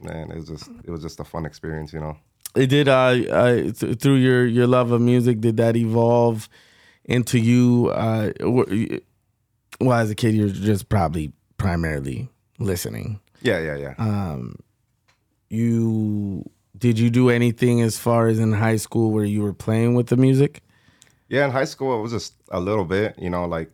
Man, 0.00 0.30
it 0.30 0.36
was 0.36 0.48
just 0.48 0.70
it 0.84 0.90
was 0.90 1.02
just 1.02 1.20
a 1.20 1.24
fun 1.24 1.46
experience, 1.46 1.92
you 1.92 2.00
know. 2.00 2.16
It 2.54 2.68
did 2.68 2.88
uh, 2.88 2.92
uh 3.30 3.54
th- 3.72 3.98
through 4.00 4.16
your 4.16 4.46
your 4.46 4.66
love 4.66 4.90
of 4.92 5.00
music 5.00 5.40
did 5.40 5.56
that 5.58 5.76
evolve 5.76 6.48
into 7.04 7.38
you 7.38 7.90
uh 7.94 8.32
were 8.40 8.68
you- 8.72 9.00
well 9.80 9.98
as 9.98 10.10
a 10.10 10.14
kid 10.14 10.34
you're 10.34 10.48
just 10.48 10.88
probably 10.88 11.32
primarily 11.58 12.28
listening. 12.58 13.20
Yeah, 13.42 13.60
yeah, 13.60 13.76
yeah. 13.76 13.94
Um 13.98 14.56
you 15.48 16.48
did 16.76 16.98
you 16.98 17.10
do 17.10 17.30
anything 17.30 17.80
as 17.80 17.98
far 17.98 18.26
as 18.28 18.38
in 18.38 18.52
high 18.52 18.76
school 18.76 19.10
where 19.10 19.24
you 19.24 19.42
were 19.42 19.52
playing 19.54 19.94
with 19.94 20.08
the 20.08 20.16
music? 20.16 20.62
Yeah, 21.28 21.44
in 21.46 21.50
high 21.50 21.64
school 21.64 21.98
it 21.98 22.02
was 22.02 22.12
just 22.12 22.34
a 22.50 22.60
little 22.60 22.84
bit, 22.84 23.18
you 23.18 23.30
know, 23.30 23.46
like 23.46 23.70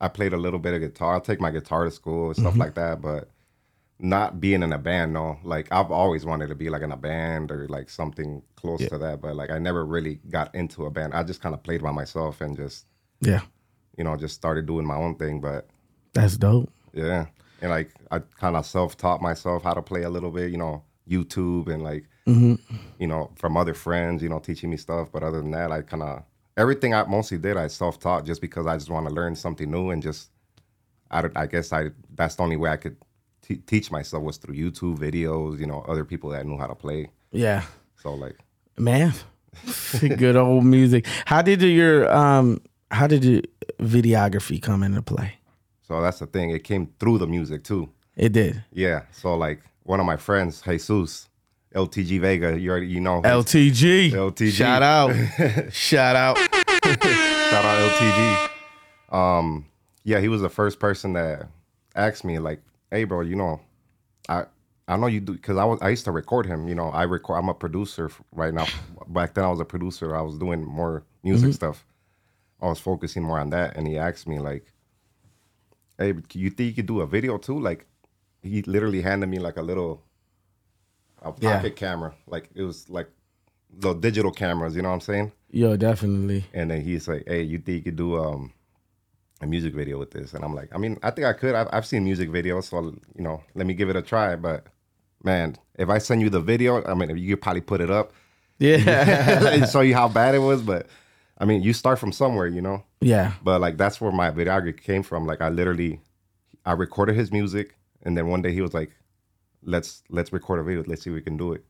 I 0.00 0.08
played 0.08 0.32
a 0.32 0.38
little 0.38 0.58
bit 0.58 0.72
of 0.74 0.80
guitar. 0.80 1.14
I'll 1.14 1.20
take 1.20 1.40
my 1.40 1.50
guitar 1.50 1.84
to 1.84 1.90
school 1.90 2.28
and 2.28 2.36
stuff 2.36 2.56
like 2.56 2.74
that, 2.74 3.02
but 3.02 3.28
not 4.02 4.40
being 4.40 4.62
in 4.62 4.72
a 4.72 4.78
band, 4.78 5.12
no. 5.12 5.38
Like 5.44 5.68
I've 5.70 5.90
always 5.90 6.24
wanted 6.24 6.48
to 6.48 6.54
be 6.54 6.70
like 6.70 6.82
in 6.82 6.92
a 6.92 6.96
band 6.96 7.50
or 7.50 7.68
like 7.68 7.90
something 7.90 8.42
close 8.56 8.86
to 8.88 8.98
that, 8.98 9.20
but 9.20 9.36
like 9.36 9.50
I 9.50 9.58
never 9.58 9.84
really 9.84 10.20
got 10.28 10.54
into 10.54 10.86
a 10.86 10.90
band. 10.90 11.14
I 11.14 11.22
just 11.22 11.40
kind 11.40 11.54
of 11.54 11.62
played 11.62 11.82
by 11.82 11.92
myself 11.92 12.40
and 12.40 12.56
just 12.56 12.86
Yeah. 13.20 13.42
you 13.98 14.04
know 14.04 14.16
just 14.16 14.34
started 14.34 14.66
doing 14.66 14.86
my 14.86 14.96
own 14.96 15.16
thing. 15.16 15.40
But 15.40 15.68
That's 16.14 16.36
dope. 16.36 16.70
yeah, 16.92 17.26
and 17.60 17.70
like 17.70 17.92
I 18.10 18.20
kind 18.20 18.56
of 18.56 18.64
self 18.66 18.96
taught 18.96 19.20
myself 19.22 19.62
how 19.62 19.74
to 19.74 19.82
play 19.82 20.02
a 20.02 20.10
little 20.10 20.30
bit, 20.30 20.50
you 20.50 20.58
know, 20.58 20.82
YouTube 21.08 21.68
and 21.68 21.82
like 21.82 22.08
mm-hmm. 22.26 22.54
you 22.98 23.06
know 23.06 23.30
from 23.36 23.56
other 23.56 23.74
friends, 23.74 24.22
you 24.22 24.28
know, 24.28 24.38
teaching 24.38 24.70
me 24.70 24.76
stuff. 24.76 25.10
But 25.12 25.22
other 25.22 25.38
than 25.42 25.50
that, 25.52 25.70
I 25.70 25.82
kind 25.82 26.02
of 26.02 26.22
everything 26.56 26.94
I 26.94 27.04
mostly 27.04 27.38
did 27.38 27.56
I 27.56 27.66
self 27.68 27.98
taught 27.98 28.24
just 28.24 28.40
because 28.40 28.66
I 28.66 28.76
just 28.76 28.90
want 28.90 29.06
to 29.08 29.14
learn 29.14 29.34
something 29.36 29.70
new 29.70 29.90
and 29.90 30.02
just 30.02 30.30
I, 31.10 31.22
don't- 31.22 31.36
I 31.36 31.46
guess 31.46 31.72
I 31.72 31.90
that's 32.14 32.36
the 32.36 32.42
only 32.42 32.56
way 32.56 32.70
I 32.70 32.76
could 32.76 32.96
te- 33.50 33.62
teach 33.66 33.90
myself 33.90 34.22
was 34.22 34.36
through 34.36 34.54
YouTube 34.54 34.98
videos, 34.98 35.58
you 35.58 35.66
know, 35.66 35.84
other 35.88 36.04
people 36.04 36.30
that 36.30 36.46
knew 36.46 36.58
how 36.58 36.66
to 36.66 36.74
play. 36.74 37.10
Yeah. 37.32 37.62
So 37.96 38.14
like 38.14 38.36
Man. 38.78 39.12
Good 40.00 40.36
old 40.36 40.64
music. 40.64 41.06
How 41.26 41.42
did 41.42 41.60
your 41.62 42.10
um 42.12 42.60
how 42.90 43.06
did 43.06 43.24
your 43.24 43.42
videography 43.80 44.62
come 44.62 44.82
into 44.82 45.02
play? 45.02 45.34
so 45.82 46.00
that's 46.00 46.20
the 46.20 46.26
thing. 46.26 46.50
It 46.50 46.62
came 46.62 46.88
through 47.00 47.18
the 47.18 47.26
music 47.26 47.64
too. 47.64 47.88
It 48.16 48.32
did. 48.32 48.62
Yeah. 48.72 49.02
So 49.10 49.34
like 49.34 49.60
one 49.82 49.98
of 49.98 50.06
my 50.06 50.16
friends, 50.16 50.62
Jesus, 50.62 51.28
LTG 51.74 52.20
Vega, 52.20 52.58
you 52.58 52.70
already 52.70 52.86
you 52.86 53.00
know 53.00 53.20
LTG. 53.22 54.12
LTG. 54.12 54.52
Shout 54.62 54.82
out. 54.82 55.12
Shout 55.72 56.16
out. 56.16 56.38
Shout 56.38 57.64
out 57.64 57.90
LTG. 57.90 58.50
Um, 59.12 59.66
yeah, 60.04 60.20
he 60.20 60.28
was 60.28 60.40
the 60.40 60.48
first 60.48 60.78
person 60.78 61.14
that 61.14 61.48
asked 61.96 62.24
me 62.24 62.38
like, 62.38 62.60
"Hey, 62.90 63.04
bro, 63.04 63.20
you 63.20 63.36
know, 63.36 63.60
I 64.28 64.44
I 64.88 64.96
know 64.96 65.06
you 65.06 65.20
do 65.20 65.32
because 65.34 65.56
I 65.56 65.64
was 65.64 65.78
I 65.82 65.88
used 65.90 66.04
to 66.06 66.12
record 66.12 66.46
him. 66.46 66.68
You 66.68 66.74
know, 66.74 66.88
I 66.90 67.04
record. 67.04 67.36
I'm 67.38 67.48
a 67.48 67.54
producer 67.54 68.10
right 68.32 68.52
now. 68.52 68.66
Back 69.08 69.34
then, 69.34 69.44
I 69.44 69.48
was 69.50 69.60
a 69.60 69.64
producer. 69.64 70.16
I 70.16 70.22
was 70.22 70.36
doing 70.38 70.64
more 70.64 71.04
music 71.22 71.52
stuff. 71.54 71.84
I 72.60 72.66
was 72.66 72.78
focusing 72.80 73.22
more 73.22 73.38
on 73.38 73.50
that, 73.50 73.76
and 73.76 73.86
he 73.86 73.96
asked 73.96 74.26
me 74.28 74.38
like, 74.38 74.64
"Hey, 75.98 76.14
you 76.34 76.50
think 76.50 76.68
you 76.68 76.74
could 76.74 76.86
do 76.86 77.00
a 77.00 77.06
video 77.06 77.38
too?" 77.38 77.58
Like, 77.58 77.86
he 78.42 78.62
literally 78.62 79.02
handed 79.02 79.28
me 79.28 79.38
like 79.38 79.56
a 79.56 79.62
little 79.62 80.02
a 81.22 81.32
pocket 81.32 81.72
Yeah. 81.72 81.78
camera. 81.88 82.14
Like 82.26 82.50
it 82.54 82.62
was 82.62 82.88
like 82.90 83.08
the 83.72 83.94
digital 83.94 84.30
cameras. 84.32 84.74
You 84.74 84.82
know 84.82 84.88
what 84.88 84.94
I'm 84.96 85.00
saying? 85.00 85.32
Yo, 85.50 85.76
definitely. 85.76 86.44
And 86.52 86.70
then 86.70 86.80
he's 86.82 87.06
like, 87.08 87.24
"Hey, 87.26 87.42
you 87.42 87.58
think 87.58 87.76
you 87.76 87.82
could 87.82 87.96
do 87.96 88.16
um 88.16 88.52
a 89.40 89.46
music 89.46 89.74
video 89.74 89.98
with 89.98 90.10
this?" 90.10 90.34
And 90.34 90.44
I'm 90.44 90.54
like, 90.54 90.68
"I 90.74 90.78
mean, 90.78 90.98
I 91.02 91.10
think 91.10 91.26
I 91.26 91.32
could. 91.32 91.54
I've, 91.54 91.68
I've 91.72 91.86
seen 91.86 92.04
music 92.04 92.28
videos, 92.30 92.64
so 92.64 92.82
you 93.16 93.22
know, 93.22 93.42
let 93.54 93.66
me 93.66 93.74
give 93.74 93.88
it 93.90 93.96
a 93.96 94.02
try." 94.02 94.36
But 94.36 94.66
man, 95.24 95.56
if 95.78 95.88
I 95.88 95.98
send 95.98 96.22
you 96.22 96.30
the 96.30 96.40
video, 96.40 96.84
I 96.84 96.94
mean, 96.94 97.16
you 97.16 97.34
could 97.36 97.42
probably 97.42 97.60
put 97.60 97.80
it 97.80 97.90
up 97.90 98.12
Yeah. 98.58 99.48
and 99.54 99.68
show 99.68 99.80
you 99.82 99.94
how 99.94 100.08
bad 100.08 100.34
it 100.34 100.38
was. 100.40 100.62
But 100.62 100.86
I 101.38 101.44
mean, 101.44 101.62
you 101.62 101.72
start 101.72 101.98
from 101.98 102.12
somewhere, 102.12 102.46
you 102.46 102.60
know. 102.60 102.82
yeah. 103.00 103.32
But 103.42 103.60
like 103.60 103.76
that's 103.76 104.00
where 104.00 104.12
my 104.12 104.30
videography 104.30 104.80
came 104.82 105.02
from. 105.02 105.26
Like 105.26 105.40
I 105.40 105.48
literally, 105.48 106.00
I 106.66 106.72
recorded 106.72 107.16
his 107.16 107.30
music, 107.32 107.76
and 108.02 108.16
then 108.16 108.28
one 108.28 108.42
day 108.42 108.52
he 108.52 108.60
was 108.60 108.74
like, 108.74 108.90
"Let's 109.62 110.02
let's 110.10 110.32
record 110.32 110.60
a 110.60 110.62
video. 110.62 110.84
Let's 110.86 111.02
see 111.02 111.10
if 111.10 111.14
we 111.14 111.22
can 111.22 111.36
do 111.36 111.52
it." 111.54 111.64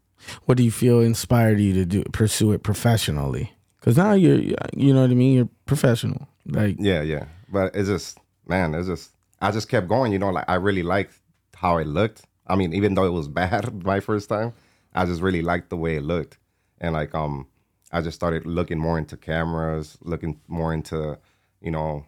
What 0.44 0.58
do 0.58 0.62
you 0.64 0.70
feel 0.70 1.00
inspired 1.00 1.58
you 1.60 1.72
to 1.72 1.86
do 1.86 2.02
pursue 2.12 2.52
it 2.52 2.62
professionally? 2.62 3.52
Because 3.78 3.96
now 3.96 4.12
you're, 4.12 4.36
you 4.76 4.92
know 4.92 5.00
what 5.00 5.10
I 5.10 5.14
mean. 5.14 5.32
You're 5.34 5.48
professional. 5.64 6.28
Like, 6.44 6.76
Yeah, 6.78 7.00
yeah. 7.00 7.24
But 7.50 7.75
it's 7.75 7.88
just, 7.88 8.19
man, 8.47 8.75
it's 8.75 8.88
just, 8.88 9.11
I 9.40 9.50
just 9.50 9.69
kept 9.69 9.88
going. 9.88 10.12
You 10.12 10.19
know, 10.19 10.30
like 10.30 10.49
I 10.49 10.54
really 10.54 10.83
liked 10.83 11.14
how 11.54 11.78
it 11.78 11.87
looked. 11.87 12.23
I 12.47 12.57
mean, 12.57 12.73
even 12.75 12.95
though 12.95 13.04
it 13.04 13.12
was 13.12 13.28
bad 13.40 13.85
my 13.85 14.00
first 14.00 14.28
time, 14.28 14.52
I 14.95 15.04
just 15.07 15.23
really 15.23 15.42
liked 15.42 15.71
the 15.71 15.76
way 15.76 15.97
it 15.97 16.02
looked, 16.02 16.38
and 16.80 16.95
like, 16.95 17.14
um, 17.14 17.47
I 17.92 18.00
just 18.00 18.16
started 18.16 18.47
looking 18.47 18.78
more 18.78 18.99
into 18.99 19.16
cameras, 19.16 19.99
looking 20.02 20.40
more 20.49 20.73
into, 20.73 21.19
you 21.61 21.71
know, 21.71 22.04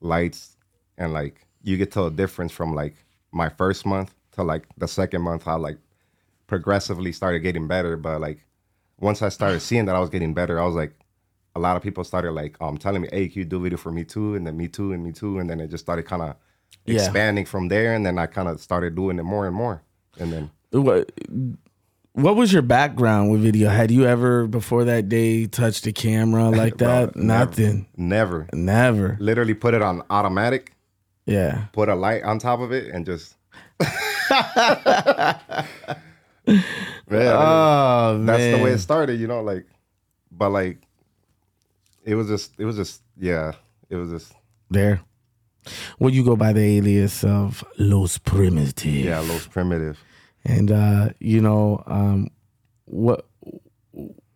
lights, 0.00 0.56
and 0.98 1.12
like 1.12 1.46
you 1.62 1.76
get 1.76 1.92
to 1.92 2.04
a 2.04 2.10
difference 2.10 2.52
from 2.52 2.74
like 2.74 2.94
my 3.32 3.48
first 3.48 3.86
month 3.86 4.14
to 4.32 4.42
like 4.42 4.66
the 4.76 4.88
second 4.88 5.22
month, 5.22 5.44
how 5.44 5.58
like 5.58 5.78
progressively 6.46 7.12
started 7.12 7.40
getting 7.40 7.66
better. 7.68 7.96
But 7.96 8.20
like 8.20 8.44
once 8.98 9.22
I 9.22 9.28
started 9.28 9.60
seeing 9.60 9.86
that 9.86 9.96
I 9.96 10.00
was 10.00 10.10
getting 10.10 10.34
better, 10.34 10.60
I 10.60 10.66
was 10.66 10.74
like, 10.74 10.94
a 11.54 11.60
lot 11.60 11.76
of 11.76 11.82
people 11.82 12.02
started 12.04 12.32
like 12.32 12.56
um 12.60 12.78
telling 12.78 13.02
me, 13.02 13.08
"Hey, 13.12 13.28
can 13.28 13.38
you 13.40 13.44
do 13.44 13.56
a 13.58 13.60
video 13.60 13.78
for 13.78 13.92
me 13.92 14.04
too?" 14.04 14.34
And 14.34 14.46
then 14.46 14.56
me 14.56 14.68
too, 14.68 14.92
and 14.92 15.02
me 15.04 15.12
too, 15.12 15.38
and 15.38 15.48
then 15.50 15.60
it 15.60 15.68
just 15.68 15.84
started 15.84 16.04
kind 16.04 16.22
of 16.22 16.36
Yeah. 16.86 16.96
expanding 17.02 17.44
from 17.44 17.68
there. 17.68 17.94
And 17.94 18.04
then 18.06 18.18
I 18.18 18.26
kind 18.26 18.48
of 18.48 18.60
started 18.60 18.94
doing 18.94 19.18
it 19.18 19.22
more 19.24 19.46
and 19.46 19.54
more. 19.54 19.82
And 20.18 20.32
then 20.32 20.50
what 20.70 21.12
what 22.14 22.36
was 22.36 22.52
your 22.52 22.62
background 22.62 23.30
with 23.30 23.40
video? 23.42 23.68
Had 23.70 23.90
you 23.90 24.04
ever 24.06 24.46
before 24.46 24.84
that 24.84 25.08
day 25.08 25.46
touched 25.46 25.86
a 25.86 25.92
camera 25.92 26.50
like 26.62 26.76
Bro, 26.76 26.88
that? 27.06 27.16
Nothing. 27.16 27.86
never, 27.96 28.48
Never. 28.52 29.16
literally 29.20 29.54
put 29.54 29.72
it 29.74 29.80
on 29.82 30.02
automatic, 30.10 30.72
Yeah. 31.26 31.66
put 31.72 31.88
a 31.88 31.94
light 31.94 32.22
on 32.24 32.38
top 32.38 32.60
of 32.60 32.72
it, 32.72 32.88
and 32.94 33.06
just. 33.06 33.36
yeah, 34.30 35.66
Oh 37.10 38.18
man. 38.18 38.26
that's 38.26 38.56
the 38.56 38.58
way 38.62 38.72
it 38.72 38.78
started, 38.78 39.20
you 39.20 39.26
know, 39.26 39.42
like, 39.42 39.66
but 40.30 40.50
like, 40.50 40.78
it 42.04 42.14
was 42.14 42.28
just, 42.28 42.52
it 42.58 42.64
was 42.64 42.76
just, 42.76 43.02
yeah, 43.18 43.52
it 43.90 43.96
was 43.96 44.10
just, 44.10 44.32
there. 44.70 45.00
Well, 45.98 46.10
you 46.12 46.24
go 46.24 46.34
by 46.36 46.52
the 46.52 46.60
alias 46.78 47.22
of 47.24 47.62
Los 47.78 48.18
Primitive. 48.18 48.92
yeah, 49.04 49.20
Los 49.20 49.46
Primitive. 49.46 49.98
and 50.44 50.72
uh, 50.72 51.10
you 51.20 51.40
know 51.40 51.82
um, 51.86 52.28
what 52.86 53.26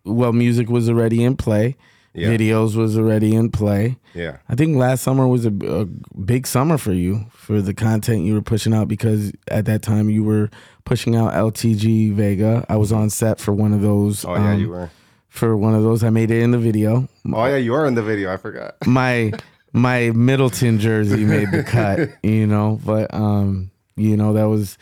well 0.04 0.32
music 0.32 0.68
was 0.68 0.88
already 0.88 1.24
in 1.24 1.36
play 1.36 1.76
Yeah. 2.14 2.28
videos 2.28 2.76
was 2.76 2.96
already 2.96 3.34
in 3.34 3.50
play 3.50 3.98
Yeah, 4.14 4.36
i 4.48 4.54
think 4.54 4.76
last 4.76 5.02
summer 5.02 5.26
was 5.26 5.44
a, 5.46 5.52
a 5.80 5.84
big 5.84 6.46
summer 6.46 6.78
for 6.78 6.92
you 6.92 7.26
for 7.32 7.60
the 7.60 7.74
content 7.74 8.22
you 8.24 8.34
were 8.34 8.40
pushing 8.42 8.72
out 8.72 8.86
because 8.88 9.32
at 9.48 9.64
that 9.64 9.82
time 9.82 10.08
you 10.08 10.22
were 10.22 10.48
pushing 10.84 11.16
out 11.16 11.32
ltg 11.32 12.12
vega 12.14 12.64
i 12.68 12.76
was 12.76 12.92
on 12.92 13.10
set 13.10 13.40
for 13.40 13.52
one 13.52 13.72
of 13.74 13.80
those 13.82 14.24
oh 14.24 14.34
yeah, 14.34 14.52
um, 14.52 14.60
you 14.60 14.68
were 14.70 14.90
for 15.36 15.56
one 15.56 15.74
of 15.74 15.82
those. 15.82 16.02
I 16.02 16.10
made 16.10 16.30
it 16.30 16.42
in 16.42 16.50
the 16.50 16.58
video. 16.58 17.08
Oh 17.32 17.46
yeah, 17.46 17.56
you 17.56 17.74
are 17.74 17.86
in 17.86 17.94
the 17.94 18.02
video. 18.02 18.32
I 18.32 18.36
forgot. 18.36 18.76
my 18.86 19.32
my 19.72 20.10
Middleton 20.10 20.78
jersey 20.78 21.24
made 21.24 21.50
the 21.50 21.62
cut, 21.62 22.10
you 22.22 22.46
know, 22.46 22.80
but 22.84 23.12
um, 23.12 23.70
you 23.96 24.16
know, 24.16 24.32
that 24.32 24.44
was 24.44 24.78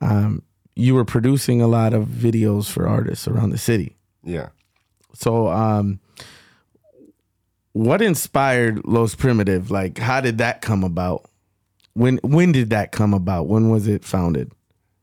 um 0.00 0.42
you 0.76 0.94
were 0.94 1.04
producing 1.04 1.60
a 1.60 1.66
lot 1.66 1.92
of 1.92 2.06
videos 2.06 2.70
for 2.70 2.88
artists 2.88 3.28
around 3.28 3.50
the 3.50 3.58
city. 3.58 3.96
Yeah. 4.22 4.48
So 5.14 5.48
um 5.48 6.00
what 7.72 8.02
inspired 8.02 8.84
Los 8.84 9.14
Primitive? 9.14 9.70
Like 9.70 9.98
how 9.98 10.20
did 10.20 10.38
that 10.38 10.62
come 10.62 10.84
about? 10.84 11.28
When 11.94 12.18
when 12.22 12.52
did 12.52 12.70
that 12.70 12.92
come 12.92 13.12
about? 13.12 13.48
When 13.48 13.68
was 13.70 13.88
it 13.88 14.04
founded? 14.04 14.52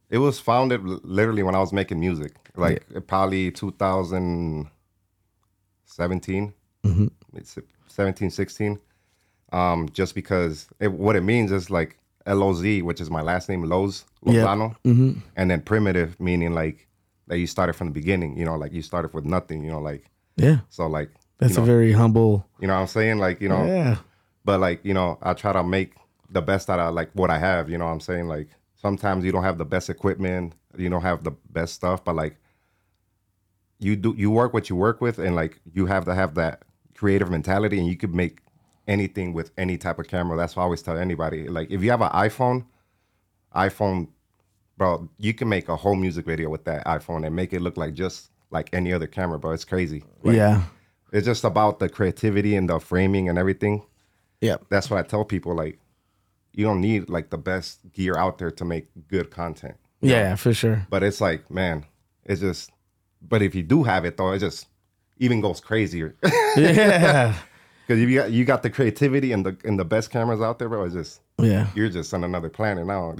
It 0.09 0.19
was 0.19 0.39
founded 0.39 0.83
literally 0.83 1.43
when 1.43 1.53
I 1.53 1.59
was 1.59 1.73
making 1.73 1.99
music. 1.99 2.33
Like 2.55 2.85
yeah. 2.91 3.01
probably 3.05 3.51
2000 3.51 4.69
17, 5.97 6.53
mm-hmm. 6.85 7.07
17 7.87 8.29
16. 8.29 8.79
Um, 9.51 9.89
just 9.89 10.13
because 10.13 10.67
it, 10.79 10.91
what 10.91 11.15
it 11.15 11.21
means 11.21 11.51
is 11.51 11.69
like 11.71 11.97
L-O-Z, 12.25 12.81
which 12.83 13.01
is 13.01 13.09
my 13.09 13.21
last 13.21 13.49
name, 13.49 13.63
Loz, 13.63 14.05
Lozano. 14.25 14.75
Mm-hmm. 14.85 15.19
And 15.35 15.49
then 15.49 15.61
primitive, 15.61 16.19
meaning 16.19 16.53
like 16.53 16.87
that 17.27 17.39
you 17.39 17.47
started 17.47 17.73
from 17.73 17.87
the 17.87 17.93
beginning, 17.93 18.37
you 18.37 18.45
know, 18.45 18.55
like 18.55 18.73
you 18.73 18.81
started 18.81 19.13
with 19.13 19.25
nothing, 19.25 19.63
you 19.63 19.71
know, 19.71 19.79
like. 19.81 20.05
Yeah. 20.35 20.59
So 20.69 20.87
like. 20.87 21.09
That's 21.39 21.53
you 21.53 21.57
know, 21.57 21.63
a 21.63 21.65
very 21.65 21.91
humble. 21.91 22.47
You 22.59 22.67
know 22.67 22.75
what 22.75 22.81
I'm 22.81 22.87
saying? 22.87 23.17
Like, 23.17 23.41
you 23.41 23.49
know. 23.49 23.65
Yeah. 23.65 23.97
But 24.45 24.59
like, 24.59 24.79
you 24.83 24.93
know, 24.93 25.17
I 25.21 25.33
try 25.33 25.51
to 25.53 25.63
make 25.63 25.93
the 26.29 26.41
best 26.41 26.69
out 26.69 26.79
of 26.79 26.93
like 26.93 27.09
what 27.13 27.29
I 27.29 27.39
have, 27.39 27.69
you 27.69 27.77
know 27.77 27.85
what 27.85 27.91
I'm 27.91 27.99
saying? 27.99 28.27
Like 28.27 28.49
sometimes 28.75 29.25
you 29.25 29.31
don't 29.31 29.43
have 29.43 29.57
the 29.57 29.65
best 29.65 29.89
equipment, 29.89 30.53
you 30.77 30.89
don't 30.89 31.01
have 31.01 31.23
the 31.23 31.31
best 31.49 31.73
stuff, 31.73 32.03
but 32.03 32.15
like 32.15 32.37
you 33.79 33.95
do 33.95 34.13
you 34.17 34.29
work 34.31 34.53
what 34.53 34.69
you 34.69 34.75
work 34.75 35.01
with 35.01 35.19
and 35.19 35.35
like 35.35 35.59
you 35.73 35.85
have 35.85 36.05
to 36.05 36.13
have 36.15 36.35
that 36.35 36.63
creative 36.95 37.29
mentality 37.29 37.77
and 37.79 37.87
you 37.87 37.95
could 37.95 38.13
make 38.15 38.39
anything 38.87 39.33
with 39.33 39.51
any 39.57 39.77
type 39.77 39.99
of 39.99 40.07
camera 40.07 40.35
that's 40.37 40.55
why 40.55 40.63
i 40.63 40.65
always 40.65 40.81
tell 40.81 40.97
anybody 40.97 41.47
like 41.47 41.69
if 41.69 41.83
you 41.83 41.91
have 41.91 42.01
an 42.01 42.09
iphone 42.09 42.65
iphone 43.55 44.07
bro 44.77 45.09
you 45.17 45.33
can 45.33 45.47
make 45.49 45.69
a 45.69 45.75
whole 45.75 45.95
music 45.95 46.25
video 46.25 46.49
with 46.49 46.63
that 46.65 46.85
iphone 46.87 47.25
and 47.25 47.35
make 47.35 47.53
it 47.53 47.61
look 47.61 47.77
like 47.77 47.93
just 47.93 48.31
like 48.49 48.69
any 48.73 48.93
other 48.93 49.07
camera 49.07 49.37
bro 49.37 49.51
it's 49.51 49.65
crazy 49.65 50.03
Like, 50.23 50.35
yeah. 50.35 50.63
it's 51.11 51.25
just 51.25 51.43
about 51.43 51.79
the 51.79 51.89
creativity 51.89 52.55
and 52.55 52.69
the 52.69 52.79
framing 52.79 53.29
and 53.29 53.37
everything 53.37 53.83
Yeah. 54.41 54.57
that's 54.69 54.89
what 54.89 54.99
I 54.99 55.03
tell 55.03 55.25
people. 55.25 55.53
Like, 55.55 55.79
you 56.53 56.63
don't 56.65 56.79
need 56.81 57.09
like 57.09 57.29
the 57.29 57.37
best 57.37 57.91
gear 57.91 58.15
out 58.17 58.37
there 58.37 58.51
to 58.51 58.65
make 58.65 58.85
good 59.07 59.29
content. 59.31 59.75
Yeah, 60.01 60.35
for 60.35 60.53
sure. 60.53 60.85
But 60.89 61.01
it's 61.03 61.19
like, 61.21 61.49
man, 61.51 61.85
it's 62.23 62.41
just. 62.41 62.71
But 63.21 63.41
if 63.41 63.55
you 63.55 63.63
do 63.63 63.83
have 63.83 64.05
it 64.05 64.17
though, 64.17 64.31
it 64.31 64.39
just 64.39 64.67
even 65.19 65.41
goes 65.41 65.59
crazier 65.59 66.15
Yeah. 66.57 67.33
because 67.85 67.99
you 68.01 68.13
got 68.15 68.31
you 68.31 68.45
got 68.45 68.63
the 68.63 68.69
creativity 68.69 69.31
and 69.31 69.45
the 69.45 69.57
and 69.65 69.79
the 69.79 69.85
best 69.85 70.11
cameras 70.11 70.41
out 70.41 70.59
there, 70.59 70.69
bro. 70.69 70.83
It's 70.85 70.93
just 70.93 71.21
Yeah. 71.39 71.67
you're 71.75 71.89
just 71.89 72.13
on 72.13 72.23
another 72.23 72.49
planet 72.49 72.85
now. 72.85 73.15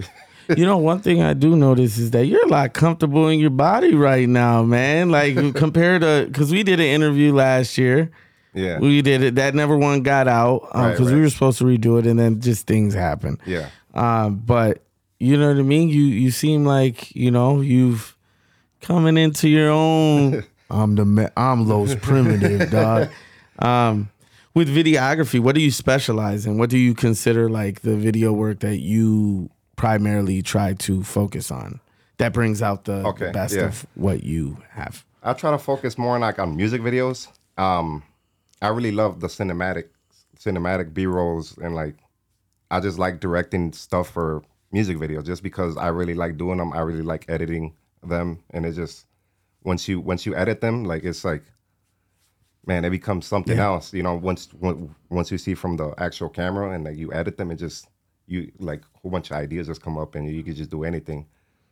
You 0.55 0.65
know, 0.65 0.77
one 0.77 0.99
thing 1.01 1.21
I 1.21 1.33
do 1.33 1.57
notice 1.57 1.97
is 1.97 2.11
that 2.11 2.25
you're 2.27 2.45
a 2.45 2.49
lot 2.49 2.73
comfortable 2.73 3.27
in 3.27 3.37
your 3.39 3.49
body 3.49 3.93
right 3.95 4.29
now, 4.29 4.63
man. 4.63 5.09
Like 5.09 5.35
compared 5.55 6.01
to 6.01 6.25
because 6.27 6.51
we 6.51 6.63
did 6.63 6.79
an 6.79 6.85
interview 6.85 7.33
last 7.33 7.77
year. 7.77 8.11
Yeah. 8.53 8.79
We 8.79 9.01
did 9.01 9.21
it. 9.23 9.35
That 9.35 9.53
never 9.55 9.77
one 9.77 10.01
got 10.03 10.27
out 10.27 10.61
because 10.71 11.01
Right, 11.01 11.13
we 11.15 11.21
were 11.21 11.29
supposed 11.29 11.59
to 11.59 11.65
redo 11.65 11.99
it, 11.99 12.07
and 12.07 12.17
then 12.17 12.39
just 12.41 12.65
things 12.65 12.93
happen. 12.95 13.37
yeah. 13.45 13.69
Um, 13.93 14.37
but 14.37 14.83
you 15.19 15.37
know 15.37 15.49
what 15.49 15.57
I 15.59 15.63
mean. 15.63 15.89
You 15.89 16.01
you 16.03 16.31
seem 16.31 16.65
like 16.65 17.13
you 17.15 17.29
know 17.29 17.61
you've 17.61 18.15
coming 18.81 19.17
into 19.17 19.49
your 19.49 19.69
own. 19.71 20.43
I'm 20.69 20.95
the 20.95 21.05
ma- 21.05 21.29
I'm 21.37 21.67
Los 21.67 21.95
Primitive 21.95 22.69
dog. 22.71 23.09
Um, 23.59 24.09
with 24.53 24.67
videography, 24.73 25.39
what 25.39 25.55
do 25.55 25.61
you 25.61 25.71
specialize 25.71 26.45
in? 26.45 26.57
What 26.57 26.69
do 26.69 26.77
you 26.77 26.93
consider 26.93 27.49
like 27.49 27.81
the 27.81 27.95
video 27.95 28.33
work 28.33 28.59
that 28.59 28.77
you 28.79 29.49
primarily 29.75 30.41
try 30.41 30.73
to 30.73 31.03
focus 31.03 31.51
on? 31.51 31.79
That 32.17 32.33
brings 32.33 32.61
out 32.61 32.85
the, 32.85 33.01
the 33.03 33.07
Okay, 33.09 33.31
best 33.31 33.55
yeah. 33.55 33.65
of 33.65 33.85
what 33.95 34.23
you 34.23 34.57
have. 34.71 35.05
I 35.23 35.33
try 35.33 35.51
to 35.51 35.57
focus 35.59 35.97
more 35.97 36.15
on 36.15 36.21
like 36.21 36.39
on 36.39 36.55
music 36.55 36.81
videos. 36.81 37.27
Um, 37.57 38.03
I 38.61 38.69
really 38.69 38.91
love 38.91 39.19
the 39.19 39.27
cinematic, 39.27 39.85
cinematic 40.39 40.93
B 40.93 41.05
rolls, 41.05 41.57
and 41.59 41.75
like, 41.75 41.95
I 42.71 42.79
just 42.79 42.97
like 42.99 43.19
directing 43.19 43.71
stuff 43.73 44.09
for 44.09 44.43
music 44.71 44.97
videos, 44.97 45.25
just 45.25 45.43
because 45.43 45.77
I 45.77 45.87
really 45.89 46.13
like 46.15 46.37
doing 46.37 46.57
them. 46.57 46.73
I 46.73 46.79
really 46.79 47.03
like 47.03 47.25
editing 47.29 47.73
them, 48.09 48.43
and 48.51 48.65
it 48.65 48.73
just 48.73 49.05
once 49.63 49.87
you 49.87 49.99
once 49.99 50.25
you 50.25 50.35
edit 50.35 50.61
them, 50.61 50.83
like 50.85 51.03
it's 51.03 51.23
like, 51.25 51.43
man, 52.65 52.85
it 52.85 52.89
becomes 52.89 53.25
something 53.25 53.57
Yeah. 53.57 53.65
else. 53.65 53.93
You 53.93 54.03
know, 54.03 54.15
once 54.15 54.49
on- 54.61 54.95
once 55.09 55.31
you 55.31 55.37
see 55.37 55.53
from 55.53 55.77
the 55.77 55.93
actual 55.97 56.29
camera 56.29 56.71
and 56.71 56.83
like 56.83 56.97
you 56.97 57.11
edit 57.13 57.37
them, 57.37 57.51
it 57.51 57.55
just 57.57 57.87
you 58.27 58.51
like 58.59 58.81
a 58.81 58.97
whole 59.01 59.11
bunch 59.11 59.31
of 59.31 59.37
ideas 59.37 59.67
just 59.67 59.81
come 59.81 59.97
up, 59.97 60.15
and 60.15 60.29
you 60.29 60.43
can 60.43 60.55
just 60.55 60.69
do 60.69 60.83
anything. 60.83 61.27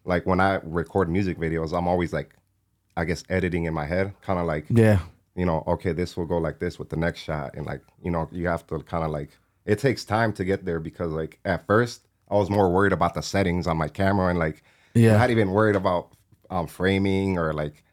Like 0.05 0.25
when 0.25 0.39
I 0.39 0.59
record 0.63 1.09
music 1.09 1.37
videos, 1.37 1.77
I'm 1.77 1.87
always 1.87 2.13
like 2.13 2.35
I 2.97 3.03
guess 3.05 3.23
editing 3.29 3.65
in 3.65 3.73
my 3.73 3.85
head, 3.85 4.13
kind 4.21 4.39
of 4.39 4.45
like 4.45 4.65
Yeah, 4.69 4.99
you 5.35 5.45
know, 5.45 5.63
okay, 5.67 5.91
this 5.91 6.15
will 6.15 6.25
go 6.25 6.37
like 6.37 6.59
this 6.59 6.79
with 6.79 6.89
the 6.89 6.95
next 6.97 7.19
shot, 7.21 7.55
and 7.55 7.65
like 7.65 7.81
you 8.01 8.11
know, 8.11 8.29
you 8.31 8.47
have 8.47 8.65
to 8.67 8.79
kind 8.79 9.03
of 9.03 9.11
like 9.11 9.29
it 9.65 9.79
takes 9.79 10.05
time 10.05 10.31
to 10.33 10.45
get 10.45 10.63
there 10.63 10.79
because 10.79 11.11
like 11.11 11.39
at 11.43 11.65
first 11.65 12.07
I 12.29 12.35
was 12.35 12.49
more 12.49 12.69
worried 12.71 12.93
about 12.93 13.13
the 13.15 13.21
settings 13.21 13.67
on 13.67 13.77
my 13.77 13.87
camera 13.89 14.27
and 14.29 14.39
like 14.39 14.63
Yeah. 14.93 15.17
Not 15.17 15.29
even 15.29 15.51
worried 15.51 15.75
about 15.75 16.14
um, 16.49 16.67
framing 16.67 17.37
or 17.37 17.53
like 17.53 17.83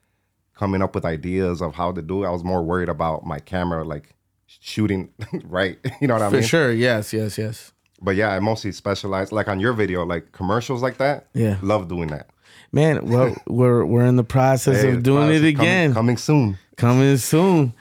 coming 0.57 0.83
up 0.83 0.95
with 0.95 1.05
ideas 1.05 1.61
of 1.63 1.75
how 1.75 1.93
to 1.93 2.03
do 2.03 2.25
it. 2.25 2.27
I 2.27 2.31
was 2.31 2.45
more 2.45 2.63
worried 2.63 2.89
about 2.89 3.25
my 3.27 3.39
camera 3.39 3.85
like 3.85 4.15
shooting 4.47 5.11
right, 5.45 5.79
you 6.01 6.09
know 6.09 6.15
what 6.15 6.23
I 6.23 6.29
for 6.31 6.37
mean? 6.37 6.45
sure. 6.45 6.73
Yes, 6.73 7.13
yes, 7.13 7.39
yes. 7.39 7.73
But 8.01 8.17
yeah, 8.17 8.31
I 8.31 8.41
mostly 8.41 8.73
specialize 8.73 9.31
like 9.33 9.49
on 9.49 9.61
your 9.61 9.73
video, 9.73 10.05
like 10.05 10.33
commercials 10.33 10.83
like 10.83 10.99
that. 10.99 11.29
Yeah. 11.35 11.59
love 11.63 11.89
doing 11.89 12.09
that. 12.09 12.29
Man, 12.73 13.07
well, 13.07 13.35
we're 13.47 13.85
we're 13.85 14.05
in 14.07 14.17
the 14.17 14.25
process 14.25 14.83
Hey, 14.83 14.93
of 14.93 15.03
doing 15.03 15.29
it 15.31 15.35
coming- 15.35 15.47
again. 15.49 15.95
coming 15.95 16.17
soon. 16.17 16.59
Coming 16.77 17.17
soon. 17.19 17.75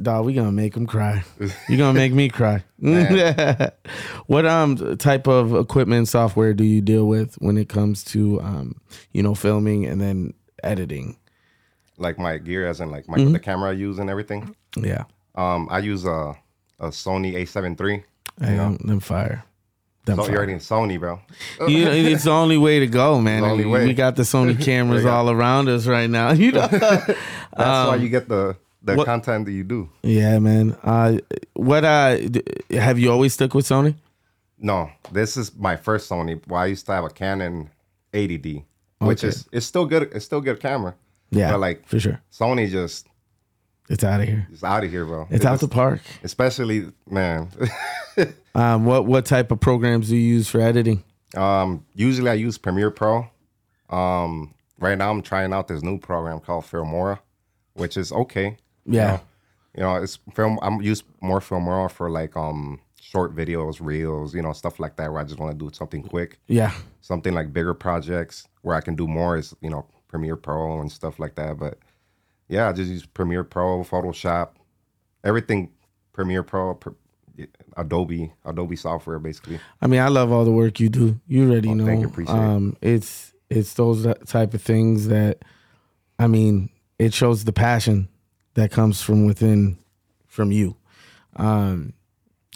Dog, 0.00 0.24
we 0.24 0.34
gonna 0.34 0.52
make 0.52 0.76
him 0.76 0.86
cry. 0.86 1.24
You 1.68 1.76
gonna 1.76 1.94
make 1.98 2.12
me 2.12 2.28
cry. 2.28 2.62
what 4.26 4.46
um 4.46 4.96
type 4.98 5.26
of 5.26 5.54
equipment 5.54 6.08
software 6.08 6.54
do 6.54 6.64
you 6.64 6.80
deal 6.80 7.06
with 7.06 7.34
when 7.40 7.56
it 7.56 7.68
comes 7.68 8.04
to 8.04 8.40
um 8.40 8.80
you 9.12 9.22
know 9.22 9.34
filming 9.34 9.84
and 9.86 10.00
then 10.00 10.34
editing? 10.62 11.16
like 11.96 12.18
my 12.18 12.38
gear 12.38 12.66
as 12.66 12.80
in 12.80 12.90
like 12.90 13.06
Mm-hmm. 13.06 13.32
the 13.32 13.38
camera 13.38 13.70
I 13.70 13.74
use 13.74 13.98
and 14.00 14.10
everything. 14.10 14.54
Yeah, 14.76 15.04
Um, 15.36 15.68
I 15.70 15.78
use 15.78 16.04
a 16.04 16.34
a 16.80 16.88
Sony 16.88 17.34
A7 17.34 17.80
III. 17.80 18.04
I 18.40 18.50
know 18.50 18.76
them 18.80 18.98
fire. 19.00 19.44
Them 20.04 20.16
So 20.16 20.22
fire. 20.22 20.30
you're 20.32 20.38
already 20.38 20.52
in 20.54 20.58
Sony, 20.58 20.98
bro. 20.98 21.20
You 21.68 21.84
know, 21.84 21.92
it's 21.92 22.24
the 22.24 22.30
only 22.32 22.58
way 22.58 22.80
to 22.80 22.86
go, 22.88 23.20
man. 23.20 23.42
the 23.42 23.48
only 23.48 23.62
And 23.62 23.72
way. 23.72 23.86
We 23.86 23.94
got 23.94 24.16
the 24.16 24.22
Sony 24.24 24.60
cameras 24.60 25.04
all 25.06 25.30
around 25.30 25.68
us 25.68 25.86
right 25.86 26.10
now. 26.10 26.32
You 26.32 26.52
know. 26.52 26.66
That's 26.66 27.16
why 27.56 27.96
you 27.96 28.08
get 28.08 28.28
the 28.28 28.56
the 28.84 28.94
what- 28.96 29.06
content 29.06 29.46
that 29.46 29.52
you 29.52 29.64
do. 29.64 29.88
yeah, 30.02 30.38
man. 30.38 30.76
Uh, 30.82 31.18
what 31.54 31.84
uh, 31.84 32.18
have 32.70 32.98
you 32.98 33.10
always 33.10 33.32
stuck 33.34 33.54
with 33.54 33.66
Sony? 33.66 33.94
No, 34.58 34.90
this 35.10 35.36
is 35.36 35.54
my 35.56 35.76
first 35.76 36.08
Sony. 36.10 36.40
Well, 36.46 36.60
I 36.60 36.66
used 36.66 36.86
to 36.86 36.92
have 36.92 37.04
a 37.04 37.10
Canon 37.10 37.70
80D, 38.12 38.64
which 38.98 39.20
Okay. 39.24 39.28
is 39.28 39.48
it's 39.52 39.66
still 39.66 39.84
good. 39.86 40.04
It's 40.14 40.24
still 40.24 40.40
good 40.40 40.60
camera. 40.60 40.94
Yeah, 41.30 41.50
But 41.52 41.60
like 41.60 41.88
for 41.88 41.98
sure. 41.98 42.20
Sony 42.32 42.68
just 42.70 43.08
It's 43.90 44.04
out 44.04 44.20
of 44.20 44.28
here. 44.28 44.46
It's 44.52 44.62
out 44.62 44.84
of 44.84 44.90
here, 44.90 45.04
bro. 45.04 45.22
It's 45.30 45.44
It 45.44 45.46
out 45.46 45.52
just- 45.54 45.62
the 45.62 45.68
park. 45.68 46.00
Especially 46.22 46.92
man. 47.08 47.48
Um, 48.56 48.84
what 48.84 49.04
what 49.06 49.26
type 49.26 49.50
of 49.50 49.58
programs 49.58 50.08
do 50.10 50.16
you 50.16 50.34
use 50.36 50.48
for 50.48 50.60
editing? 50.60 51.02
um, 51.36 51.84
usually 51.96 52.30
I 52.30 52.34
use 52.34 52.56
Premiere 52.56 52.92
Pro. 52.92 53.26
Um, 53.90 54.54
right 54.78 54.96
now 54.96 55.10
I'm 55.10 55.22
trying 55.22 55.52
out 55.52 55.66
this 55.66 55.82
new 55.82 55.98
program 55.98 56.38
called 56.38 56.64
Filmora, 56.64 57.18
which 57.72 57.96
is 57.96 58.12
okay. 58.12 58.56
Yeah, 58.86 59.20
you 59.74 59.82
know 59.82 59.96
it's 59.96 60.18
film 60.34 60.58
i'm 60.62 60.80
used 60.80 61.04
more 61.20 61.40
filmora 61.40 61.90
for 61.90 62.10
like 62.10 62.36
um 62.36 62.80
short 63.00 63.34
videos 63.34 63.78
reels 63.80 64.34
you 64.34 64.42
know 64.42 64.52
stuff 64.52 64.78
like 64.80 64.96
that 64.96 65.10
where 65.10 65.20
i 65.20 65.24
just 65.24 65.38
want 65.38 65.56
to 65.56 65.64
do 65.64 65.70
something 65.74 66.02
quick 66.02 66.38
yeah, 66.46 66.72
something 67.00 67.34
like 67.34 67.52
bigger 67.52 67.74
projects 67.74 68.46
where 68.62 68.76
i 68.76 68.80
can 68.80 68.94
do 68.94 69.06
more 69.06 69.36
is 69.36 69.54
you 69.60 69.70
know 69.70 69.84
premiere 70.08 70.36
pro 70.36 70.80
and 70.80 70.90
stuff 70.90 71.18
like 71.18 71.34
that 71.34 71.58
but 71.58 71.78
yeah 72.48 72.68
i 72.68 72.72
just 72.72 72.90
use 72.90 73.04
premiere 73.06 73.44
pro 73.44 73.82
photoshop 73.82 74.50
everything 75.24 75.70
premiere 76.12 76.42
pro 76.42 76.74
pr- 76.74 76.90
adobe 77.76 78.32
adobe 78.44 78.76
software 78.76 79.18
basically 79.18 79.58
I 79.82 79.88
mean, 79.88 80.00
I 80.00 80.06
love 80.08 80.30
all 80.30 80.44
the 80.44 80.52
work 80.52 80.78
you 80.78 80.88
do. 80.88 81.20
You 81.26 81.50
already 81.50 81.74
know. 81.74 81.82
Oh, 81.82 81.86
thank 81.88 82.00
you, 82.02 82.06
appreciate 82.06 82.36
it. 82.36 82.38
um, 82.38 82.76
it's 82.80 83.32
it's 83.50 83.74
those 83.74 84.06
type 84.26 84.54
of 84.54 84.62
things 84.62 85.08
that, 85.08 85.44
I 86.18 86.28
mean, 86.28 86.70
it 86.98 87.12
shows 87.12 87.44
the 87.44 87.52
passion 87.52 88.08
that 88.54 88.70
comes 88.70 89.02
from 89.02 89.26
within, 89.26 89.78
from 90.26 90.50
you. 90.52 90.76
Um, 91.36 91.92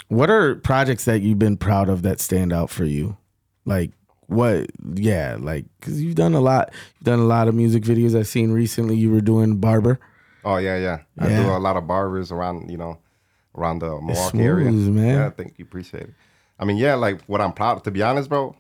what 0.09 0.31
are 0.31 0.55
projects 0.57 1.05
that 1.05 1.21
you've 1.23 1.39
been 1.39 1.57
proud 1.57 1.89
of 1.89 2.03
that 2.03 2.21
stand 2.21 2.53
out 2.53 2.71
for 2.71 2.85
you? 2.85 3.17
Like 3.65 3.93
what? 4.27 4.71
Yeah, 4.95 5.37
like 5.39 5.67
because 5.81 6.03
you've 6.03 6.15
done 6.15 6.35
a 6.35 6.41
lot. 6.41 6.71
You've 6.95 7.05
done 7.05 7.19
a 7.19 7.25
lot 7.25 7.49
of 7.49 7.55
music 7.55 7.83
videos. 7.83 8.19
I've 8.19 8.29
seen 8.29 8.51
recently. 8.53 8.97
You 8.97 9.11
were 9.11 9.21
doing 9.21 9.57
barber. 9.57 9.99
oh 10.45 10.57
yeah 10.57 10.79
yeah 10.79 10.99
i 11.19 11.29
do 11.29 11.49
a 11.51 11.59
lot 11.59 11.77
of 11.77 11.87
barbers 11.89 12.31
around 12.31 12.71
you 12.71 12.77
know 12.79 12.97
around 13.57 13.81
the 13.81 13.91
milwaukee 14.01 14.39
area 14.39 14.71
smooth, 14.71 14.95
man. 14.95 15.15
yeah 15.17 15.31
thank 15.31 15.59
you 15.59 15.65
appreciate 15.65 16.05
it 16.05 16.15
i 16.61 16.65
mean 16.65 16.77
yeah 16.77 16.95
like 16.95 17.21
what 17.25 17.41
i'm 17.41 17.53
proud 17.53 17.77
of, 17.77 17.83
to 17.83 17.91
be 17.91 18.03
honest 18.03 18.29
bro 18.29 18.55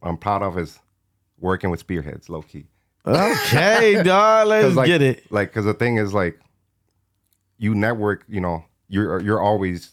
what 0.00 0.08
i'm 0.08 0.16
proud 0.16 0.42
of 0.42 0.58
is 0.58 0.80
working 1.38 1.70
with 1.70 1.78
spearheads 1.78 2.28
low 2.28 2.42
key 2.42 2.66
Okay, 3.06 4.02
dog. 4.04 4.48
Let's 4.48 4.74
like, 4.76 4.86
get 4.86 5.02
it. 5.02 5.30
Like, 5.32 5.52
cause 5.52 5.64
the 5.64 5.74
thing 5.74 5.96
is, 5.96 6.12
like, 6.12 6.38
you 7.58 7.74
network. 7.74 8.24
You 8.28 8.40
know, 8.40 8.64
you're 8.88 9.20
you're 9.20 9.40
always 9.40 9.92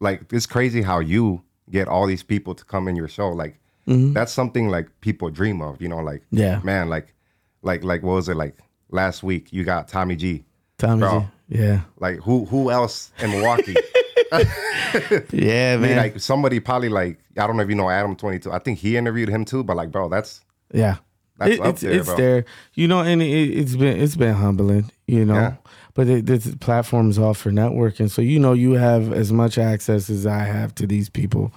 like 0.00 0.32
it's 0.32 0.46
crazy 0.46 0.82
how 0.82 0.98
you 1.00 1.42
get 1.70 1.88
all 1.88 2.06
these 2.06 2.22
people 2.22 2.54
to 2.54 2.64
come 2.64 2.88
in 2.88 2.96
your 2.96 3.08
show. 3.08 3.30
Like, 3.30 3.58
Mhm. 3.88 4.14
that's 4.14 4.32
something 4.32 4.68
like 4.68 4.88
people 5.00 5.30
dream 5.30 5.60
of. 5.62 5.80
You 5.80 5.88
know, 5.88 5.98
like, 5.98 6.22
Yeah, 6.30 6.60
man, 6.64 6.88
like, 6.88 7.14
like, 7.62 7.82
like, 7.84 8.02
what 8.02 8.14
was 8.14 8.28
it 8.28 8.36
like 8.36 8.58
last 8.90 9.22
week? 9.22 9.52
You 9.52 9.64
got 9.64 9.88
Tommy 9.88 10.16
G. 10.16 10.44
Tommy. 10.78 11.00
Bro. 11.00 11.20
G. 11.20 11.58
Yeah, 11.60 11.80
Like, 11.98 12.16
who 12.20 12.44
who 12.46 12.70
else 12.70 13.12
in 13.20 13.30
Milwaukee? 13.30 13.76
yeah, 14.32 15.74
I 15.74 15.76
man. 15.76 15.80
mean, 15.82 15.96
like 15.96 16.20
somebody 16.20 16.58
probably 16.60 16.88
like 16.88 17.18
I 17.38 17.46
don't 17.46 17.56
know 17.56 17.62
if 17.62 17.68
you 17.68 17.74
know 17.76 17.88
Adam 17.88 18.16
Twenty 18.16 18.38
Two. 18.40 18.50
I 18.52 18.58
think 18.58 18.78
he 18.78 18.96
interviewed 18.96 19.28
him 19.28 19.44
too. 19.44 19.62
But 19.62 19.76
like, 19.76 19.90
bro, 19.92 20.08
that's 20.08 20.40
Yeah, 20.74 20.96
It- 21.40 21.60
it's 21.60 21.80
there, 21.82 21.90
it's 21.92 22.06
bro. 22.06 22.16
there. 22.16 22.44
You 22.74 22.88
know, 22.88 23.00
and 23.00 23.20
it, 23.22 23.26
it's 23.26 23.76
been 23.76 24.00
it's 24.00 24.16
been 24.16 24.34
humbling. 24.34 24.90
You 25.06 25.24
know, 25.24 25.34
Yeah. 25.34 25.54
but 25.94 26.08
it, 26.08 26.26
this 26.26 26.54
platform 26.56 27.10
is 27.10 27.18
all 27.18 27.34
for 27.34 27.50
networking, 27.50 28.10
so 28.10 28.22
you 28.22 28.38
know 28.38 28.52
you 28.54 28.72
have 28.72 29.12
as 29.12 29.32
much 29.32 29.58
access 29.58 30.08
as 30.10 30.26
I 30.26 30.44
have 30.44 30.74
to 30.76 30.86
these 30.86 31.08
people. 31.08 31.52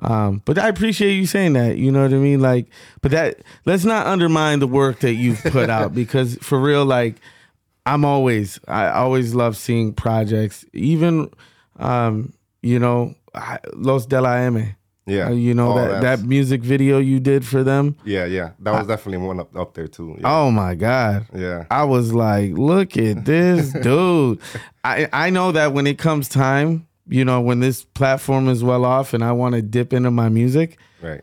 Um, 0.00 0.42
but 0.44 0.58
I 0.58 0.66
appreciate 0.68 1.14
you 1.14 1.26
saying 1.26 1.52
that. 1.52 1.78
You 1.78 1.92
know 1.92 2.02
what 2.02 2.12
I 2.12 2.16
mean? 2.16 2.40
Like, 2.40 2.66
but 3.02 3.12
that 3.12 3.40
let's 3.66 3.84
not 3.84 4.06
undermine 4.06 4.58
the 4.58 4.66
work 4.66 4.98
that 5.00 5.14
you've 5.14 5.40
put 5.44 5.70
out 5.70 5.94
because 6.02 6.36
for 6.42 6.60
real, 6.60 6.84
like, 6.84 7.16
I'm 7.86 8.04
always 8.04 8.58
I 8.68 8.88
always 8.90 9.34
love 9.34 9.56
seeing 9.56 9.92
projects, 9.92 10.64
even 10.72 11.30
um, 11.78 12.32
you 12.62 12.78
know, 12.78 13.14
Los 13.74 14.06
Del 14.06 14.22
la 14.24 14.34
M. 14.34 14.74
yeah. 15.06 15.26
Uh, 15.26 15.30
you 15.32 15.54
know 15.54 15.72
Oh, 15.72 15.74
that 15.76 16.02
that 16.02 16.20
music 16.26 16.62
video 16.62 16.98
you 16.98 17.18
did 17.20 17.44
for 17.46 17.62
them. 17.64 17.96
yeah, 18.04 18.24
yeah. 18.24 18.50
That 18.60 18.72
was 18.72 18.86
definitely 18.86 19.26
one 19.26 19.40
up, 19.40 19.54
up 19.56 19.74
there 19.74 19.88
too. 19.88 20.16
Yeah. 20.20 20.32
Oh 20.32 20.50
my 20.50 20.74
god. 20.74 21.26
yeah. 21.34 21.64
I 21.70 21.84
was 21.84 22.12
like, 22.14 22.52
look 22.52 22.96
at 22.96 23.24
this 23.24 23.72
dude. 23.82 24.38
I 24.84 25.08
I 25.12 25.30
know 25.30 25.52
that 25.52 25.72
when 25.72 25.86
it 25.86 25.98
comes 25.98 26.28
time, 26.28 26.86
you 27.08 27.24
know, 27.24 27.40
when 27.40 27.60
this 27.60 27.84
platform 27.84 28.48
is 28.48 28.62
well 28.62 28.84
off 28.84 29.12
and 29.14 29.24
I 29.24 29.32
want 29.32 29.54
to 29.54 29.62
dip 29.62 29.92
into 29.92 30.10
my 30.10 30.28
music, 30.28 30.78
Right. 31.02 31.22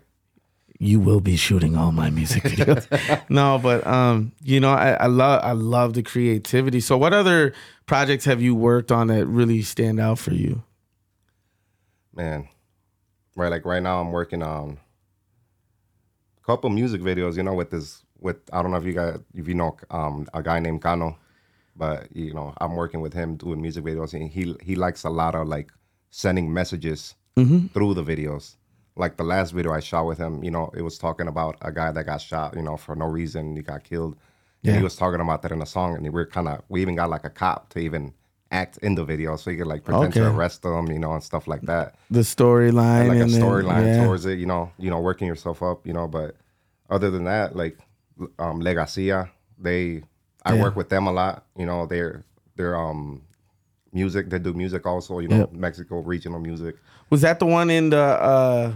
you 0.77 0.99
will 0.99 1.21
be 1.21 1.37
shooting 1.37 1.75
all 1.77 1.91
my 1.93 2.09
music 2.09 2.43
videos. 2.43 2.85
no, 3.29 3.59
but 3.63 3.87
um, 3.87 4.33
you 4.43 4.59
know, 4.59 4.71
I, 4.71 4.91
I 4.91 5.05
love 5.07 5.41
I 5.43 5.53
love 5.53 5.93
the 5.93 6.03
creativity. 6.03 6.79
So 6.81 6.97
what 6.97 7.13
other 7.13 7.53
projects 7.85 8.25
have 8.25 8.41
you 8.41 8.53
worked 8.55 8.91
on 8.91 9.07
that 9.07 9.25
really 9.25 9.61
stand 9.61 9.99
out 10.01 10.19
for 10.19 10.33
you? 10.33 10.63
man 12.13 12.47
right 13.39 13.49
like 13.51 13.65
right 13.65 13.81
now 13.83 13.99
i'm 13.99 14.11
working 14.11 14.43
on 14.43 14.77
a 16.37 16.45
couple 16.45 16.69
music 16.69 17.01
videos, 17.01 17.37
you 17.37 17.43
know, 17.43 17.53
with 17.53 17.69
this 17.69 18.03
with 18.19 18.37
I 18.51 18.61
don't 18.61 18.71
know 18.71 18.77
if 18.77 18.85
you 18.85 18.93
got 18.93 19.21
if 19.35 19.47
you 19.47 19.53
know 19.53 19.77
um 19.91 20.27
a 20.33 20.41
guy 20.41 20.59
named 20.59 20.81
Kano, 20.81 21.17
but 21.75 22.07
you 22.15 22.33
know 22.33 22.53
I'm 22.59 22.75
working 22.75 23.01
with 23.01 23.13
him 23.13 23.35
doing 23.35 23.61
music 23.61 23.83
videos, 23.83 24.13
and 24.13 24.29
he 24.29 24.55
he 24.61 24.75
likes 24.75 25.03
a 25.03 25.09
lot 25.09 25.35
of 25.35 25.47
like 25.47 25.71
sending 26.09 26.51
messages 26.53 27.15
through 27.73 27.93
the 27.93 28.03
videos. 28.03 28.55
Like 28.95 29.15
the 29.17 29.23
last 29.23 29.51
video 29.51 29.71
I 29.71 29.79
shot 29.79 30.05
with 30.05 30.17
him, 30.17 30.43
you 30.43 30.51
know, 30.51 30.71
it 30.75 30.81
was 30.81 30.97
talking 30.97 31.27
about 31.27 31.55
a 31.61 31.71
guy 31.71 31.91
that 31.91 32.03
got 32.05 32.19
shot, 32.21 32.55
you 32.55 32.63
know, 32.63 32.75
for 32.75 32.95
no 32.95 33.05
reason, 33.05 33.55
he 33.55 33.61
got 33.61 33.83
killed. 33.83 34.13
And 34.63 34.71
Yeah. 34.71 34.77
he 34.77 34.83
was 34.83 34.97
talking 34.97 35.21
about 35.21 35.41
that 35.43 35.53
in 35.53 35.61
a 35.61 35.65
song, 35.65 35.95
and 35.95 36.03
we 36.03 36.09
we're 36.09 36.25
kind 36.25 36.49
of 36.49 36.63
we 36.67 36.81
even 36.81 36.95
got 36.95 37.09
like 37.09 37.23
a 37.23 37.29
cop 37.29 37.69
to 37.69 37.79
even 37.79 38.13
act 38.51 38.77
in 38.79 38.95
the 38.95 39.03
video, 39.05 39.35
so 39.35 39.49
you 39.51 39.57
could 39.57 39.67
like 39.67 39.83
pretend 39.83 40.13
to 40.13 40.27
arrest 40.27 40.63
them, 40.63 40.87
you 40.91 40.97
know, 40.99 41.13
and 41.13 41.23
stuff 41.23 41.47
like 41.47 41.61
that 41.63 41.95
The 42.09 42.21
storyline, 42.21 43.07
like 43.07 43.19
a 43.19 43.25
storyline 43.25 43.87
yeah. 43.95 44.03
towards 44.03 44.25
it, 44.25 44.39
you 44.39 44.45
know, 44.47 44.71
you 44.77 44.89
know, 44.89 44.99
working 44.99 45.27
yourself 45.27 45.61
up, 45.61 45.85
you 45.85 45.93
know. 45.93 46.07
But 46.07 46.35
other 46.89 47.11
than 47.11 47.25
that, 47.25 47.55
like 47.55 47.77
um 48.39 48.61
Legacia, 48.61 49.29
they 49.57 50.03
I 50.43 50.53
Yeah. 50.55 50.61
work 50.61 50.75
with 50.75 50.89
them 50.89 51.05
a 51.07 51.11
lot. 51.11 51.45
You 51.55 51.65
know, 51.67 51.85
they're 51.85 52.23
they're 52.55 52.75
um 52.75 53.21
music, 53.93 54.29
they 54.29 54.39
do 54.39 54.53
music 54.53 54.85
also, 54.85 55.19
you 55.19 55.27
know, 55.27 55.37
Yep. 55.37 55.53
Mexico 55.53 55.99
regional 56.01 56.39
music. 56.39 56.75
Was 57.09 57.21
that 57.21 57.39
the 57.39 57.45
one 57.45 57.69
in 57.69 57.89
the 57.91 57.97
uh 58.01 58.73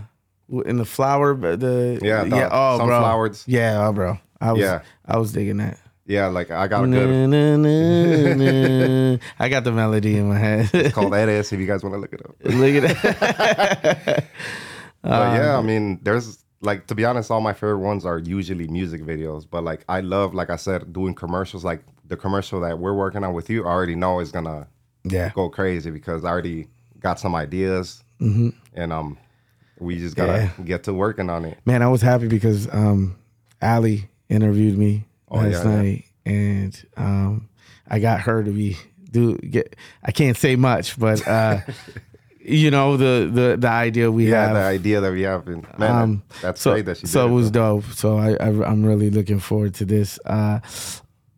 in 0.66 0.78
the 0.78 0.86
flower? 0.86 1.34
The 1.36 2.00
Yeah, 2.02 2.24
the 2.26 2.36
yeah. 2.36 2.50
Oh, 2.52 2.78
bro. 2.78 2.88
sunflowers. 2.90 3.44
Yeah, 3.48 3.88
oh, 3.88 3.92
bro. 3.94 4.18
I 4.40 4.52
was 4.52 4.62
Yeah. 4.62 4.82
I 5.06 5.18
was 5.18 5.32
digging 5.34 5.58
that. 5.58 5.80
Yeah, 6.06 6.28
like 6.28 6.52
I 6.52 6.68
got 6.68 6.84
a 6.84 6.88
good 6.88 7.30
Na, 7.30 7.56
na, 7.56 8.36
na. 8.36 9.18
I 9.39 9.48
got 9.50 9.63
the 9.63 9.72
melody 9.72 10.18
in 10.18 10.28
my 10.28 10.38
head. 10.38 10.70
it's 10.74 10.94
called 10.94 11.13
ass 11.13 11.54
if 11.54 11.60
you 11.60 11.66
guys 11.66 11.82
want 11.84 11.96
to 11.96 12.00
look 12.00 12.12
it 12.13 12.22
up. 12.26 12.36
Look 12.44 12.84
at 12.84 13.02
that. 13.04 14.26
But 15.02 15.36
yeah, 15.36 15.58
I 15.58 15.62
mean, 15.62 16.00
there's 16.02 16.44
like 16.62 16.88
to 16.88 16.96
be 16.96 17.04
honest, 17.04 17.30
all 17.30 17.42
my 17.42 17.52
favorite 17.54 17.80
ones 17.80 18.06
are 18.06 18.20
usually 18.20 18.68
music 18.70 19.02
videos. 19.02 19.46
But 19.50 19.63
like 19.66 19.84
I 19.89 20.00
love, 20.00 20.34
like 20.34 20.50
I 20.50 20.56
said, 20.56 20.94
doing 20.94 21.13
commercials. 21.13 21.66
Like 21.66 21.84
the 22.08 22.16
commercial 22.16 22.62
that 22.62 22.80
we're 22.80 22.94
working 22.94 23.22
on 23.24 23.34
with 23.34 23.50
you, 23.50 23.66
I 23.66 23.72
already 23.72 23.96
know 23.96 24.22
is 24.22 24.32
gonna 24.32 24.68
yeah. 25.04 25.32
go 25.36 25.50
crazy 25.50 25.92
because 25.92 26.24
I 26.24 26.30
already 26.30 26.68
got 27.02 27.20
some 27.20 27.36
ideas, 27.36 28.02
and 28.20 28.54
um, 28.94 29.18
we 29.78 29.98
just 30.00 30.16
gotta 30.16 30.34
Mm-hmm. 30.34 30.62
Yeah. 30.62 30.68
get 30.68 30.84
to 30.86 30.94
working 30.94 31.30
on 31.30 31.44
it. 31.46 31.58
Man, 31.66 31.82
I 31.82 31.88
was 31.89 32.02
happy 32.02 32.28
because 32.30 32.74
um 32.74 33.18
Ali 33.62 34.08
interviewed 34.30 34.78
me 34.78 35.04
last 35.34 35.63
yeah, 35.65 35.69
yeah. 35.72 35.82
night 35.82 36.06
and 36.26 36.86
um 36.98 37.50
I 37.88 38.00
got 38.00 38.22
her 38.22 38.43
to 38.43 38.52
be 38.52 38.78
do 39.12 39.38
get 39.38 39.76
I 40.04 40.12
can't 40.12 40.38
say 40.38 40.56
much, 40.56 40.98
but 41.00 41.26
uh 41.28 41.60
you 42.39 42.72
know 42.72 42.98
the 42.98 43.30
the 43.32 43.58
the 43.60 43.67
idea 43.69 44.12
we 44.12 44.30
Yeah, 44.30 44.48
have 44.48 44.56
the 44.56 44.62
idea 44.62 45.02
that 45.02 45.12
we 45.12 45.22
have, 45.24 45.48
and 45.48 45.65
man, 45.78 45.91
Um, 45.91 46.24
that's 46.41 46.62
so, 46.62 46.72
great 46.74 46.86
that 46.86 46.98
she 46.98 47.02
did. 47.04 47.10
so 47.10 47.28
it 47.28 47.32
was 47.32 47.52
though. 47.52 47.82
dope. 47.82 47.91
So 47.93 48.17
I, 48.17 48.34
I 48.34 48.48
I'm 48.69 48.84
really 48.86 49.10
looking 49.10 49.39
forward 49.39 49.74
to 49.76 49.86
this. 49.86 50.19
Uh, 50.26 50.60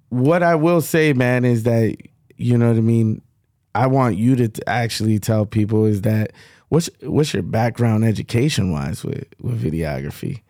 what 0.09 0.43
I 0.43 0.55
will 0.55 0.81
say, 0.81 1.13
man, 1.13 1.45
is 1.45 1.63
that 1.63 1.95
you 2.37 2.57
know 2.57 2.69
what 2.69 2.77
I 2.77 2.81
mean. 2.81 3.21
I 3.73 3.87
want 3.87 4.15
you 4.17 4.37
to 4.37 4.47
t- 4.47 4.61
actually 4.67 5.19
tell 5.19 5.45
people 5.45 5.85
is 5.85 6.01
that 6.01 6.31
what's 6.69 6.89
what's 7.01 7.33
your 7.33 7.43
background 7.43 8.05
education 8.05 8.71
wise 8.71 9.03
with 9.03 9.25
with 9.41 9.61
videography. 9.61 10.41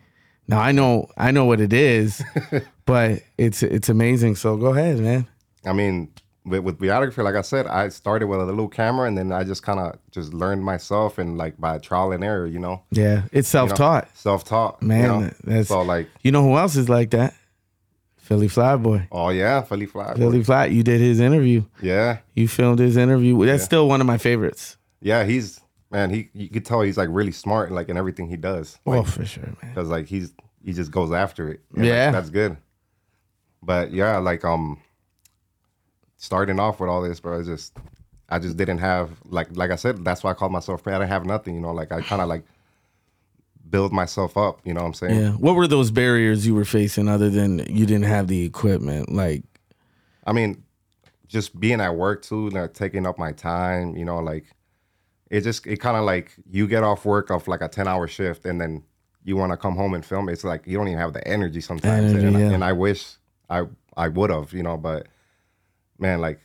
Now 0.48 0.60
I 0.60 0.72
know 0.72 1.08
I 1.16 1.30
know 1.32 1.44
what 1.44 1.60
it 1.60 1.72
is, 1.72 2.22
but 2.86 3.22
it's 3.38 3.62
it's 3.62 3.88
amazing. 3.88 4.36
So 4.36 4.56
go 4.56 4.66
ahead, 4.66 4.98
man. 5.00 5.26
I 5.64 5.72
mean, 5.72 6.08
with, 6.44 6.60
with 6.62 6.78
videography, 6.78 7.24
like 7.24 7.34
I 7.34 7.40
said, 7.40 7.66
I 7.66 7.88
started 7.88 8.26
with 8.28 8.40
a 8.40 8.44
little 8.44 8.68
camera, 8.68 9.08
and 9.08 9.18
then 9.18 9.32
I 9.32 9.42
just 9.42 9.64
kind 9.64 9.80
of 9.80 9.98
just 10.12 10.32
learned 10.32 10.62
myself, 10.62 11.18
and 11.18 11.36
like 11.36 11.58
by 11.58 11.78
trial 11.78 12.12
and 12.12 12.22
error, 12.22 12.46
you 12.46 12.60
know, 12.60 12.82
Yeah, 12.92 13.22
it's 13.32 13.48
self 13.48 13.74
taught. 13.74 14.08
self 14.16 14.44
taught. 14.44 14.80
Man, 14.80 15.02
you 15.02 15.08
know? 15.08 15.30
that's- 15.44 15.68
so 15.68 15.82
like, 15.82 16.08
You 16.22 16.30
know 16.30 16.42
who 16.42 16.56
else 16.56 16.76
is 16.76 16.88
like 16.88 17.10
that? 17.10 17.34
Philly 18.18 18.48
Flyboy. 18.48 19.06
oh 19.12 19.28
yeah, 19.30 19.62
Philly 19.62 19.86
Fly, 19.86 20.14
Philly 20.14 20.42
Fly. 20.42 20.66
You 20.66 20.82
did 20.82 21.00
his 21.00 21.20
interview. 21.20 21.64
yeah, 21.80 22.18
You 22.34 22.48
filmed 22.48 22.78
his 22.80 22.96
interview. 22.96 23.44
That's 23.46 23.62
still 23.64 23.88
one 23.88 24.00
of 24.00 24.06
my 24.06 24.18
favorites. 24.18 24.76
yeah, 25.00 25.24
he's 25.24 25.60
man, 25.90 26.10
he 26.10 26.30
you 26.32 26.48
could 26.48 26.64
tell 26.64 26.80
he's 26.82 26.96
like 26.96 27.08
really 27.10 27.32
smart, 27.32 27.70
like 27.72 27.88
in 27.88 27.96
everything 27.96 28.28
he 28.28 28.36
does. 28.36 28.78
oh, 28.86 29.02
for 29.02 29.24
sure, 29.24 29.44
man. 29.44 29.72
because 29.74 29.88
like 29.88 30.06
he's 30.06 30.32
he 30.64 30.72
just 30.72 30.90
goes 30.90 31.12
after 31.12 31.48
it. 31.50 31.60
And, 31.70 31.82
like, 31.82 31.88
Yeah. 31.88 32.10
that's 32.10 32.30
good. 32.30 32.56
But 33.62 33.92
yeah, 33.92 34.18
like 34.18 34.44
um, 34.44 34.78
starting 36.16 36.58
off 36.60 36.80
with 36.80 36.88
all 36.90 37.02
this, 37.02 37.20
bro, 37.20 37.38
it's 37.38 37.48
just 37.48 37.76
I 38.28 38.38
just 38.38 38.56
didn't 38.56 38.78
have 38.78 39.10
like 39.24 39.48
like 39.56 39.70
I 39.70 39.76
said, 39.76 40.04
that's 40.04 40.22
why 40.24 40.30
I 40.30 40.34
called 40.34 40.52
myself. 40.52 40.86
I 40.86 40.92
didn't 40.92 41.08
have 41.08 41.24
nothing, 41.24 41.54
you 41.54 41.60
know. 41.60 41.72
Like 41.72 41.92
I 41.92 42.00
kind 42.00 42.20
of 42.22 42.28
like 42.28 42.44
build 43.70 43.92
myself 43.92 44.36
up. 44.36 44.60
You 44.64 44.74
know 44.74 44.80
what 44.80 44.88
I'm 44.88 44.94
saying? 44.94 45.20
Yeah. 45.20 45.30
What 45.32 45.54
were 45.56 45.66
those 45.66 45.90
barriers 45.90 46.46
you 46.46 46.54
were 46.54 46.64
facing 46.64 47.08
other 47.08 47.30
than 47.30 47.58
you 47.68 47.86
didn't 47.86 48.04
have 48.04 48.28
the 48.28 48.44
equipment? 48.44 49.12
Like, 49.12 49.42
I 50.26 50.32
mean, 50.32 50.62
just 51.28 51.58
being 51.58 51.80
at 51.80 51.94
work 51.96 52.22
too, 52.22 52.50
like 52.50 52.74
taking 52.74 53.06
up 53.06 53.18
my 53.18 53.32
time, 53.32 53.96
you 53.96 54.04
know, 54.04 54.18
like 54.20 54.44
it 55.30 55.40
just 55.42 55.66
it 55.66 55.80
kind 55.80 55.96
of 55.96 56.04
like 56.04 56.32
you 56.50 56.66
get 56.66 56.82
off 56.82 57.04
work 57.04 57.30
of 57.30 57.48
like 57.48 57.60
a 57.60 57.68
ten 57.68 57.88
hour 57.88 58.06
shift 58.06 58.44
and 58.44 58.60
then 58.60 58.82
you 59.24 59.36
want 59.36 59.50
to 59.50 59.56
come 59.56 59.74
home 59.74 59.92
and 59.94 60.04
film. 60.04 60.28
It's 60.28 60.44
like 60.44 60.66
you 60.66 60.78
don't 60.78 60.88
even 60.88 61.00
have 61.00 61.12
the 61.12 61.26
energy 61.26 61.60
sometimes, 61.60 62.12
Energy, 62.12 62.26
and, 62.26 62.38
yeah. 62.38 62.50
and 62.52 62.64
I 62.64 62.72
wish 62.72 63.16
I 63.50 63.64
I 63.96 64.08
would 64.08 64.30
have, 64.30 64.52
you 64.52 64.62
know, 64.62 64.76
but 64.76 65.08
man, 65.98 66.20
like 66.20 66.40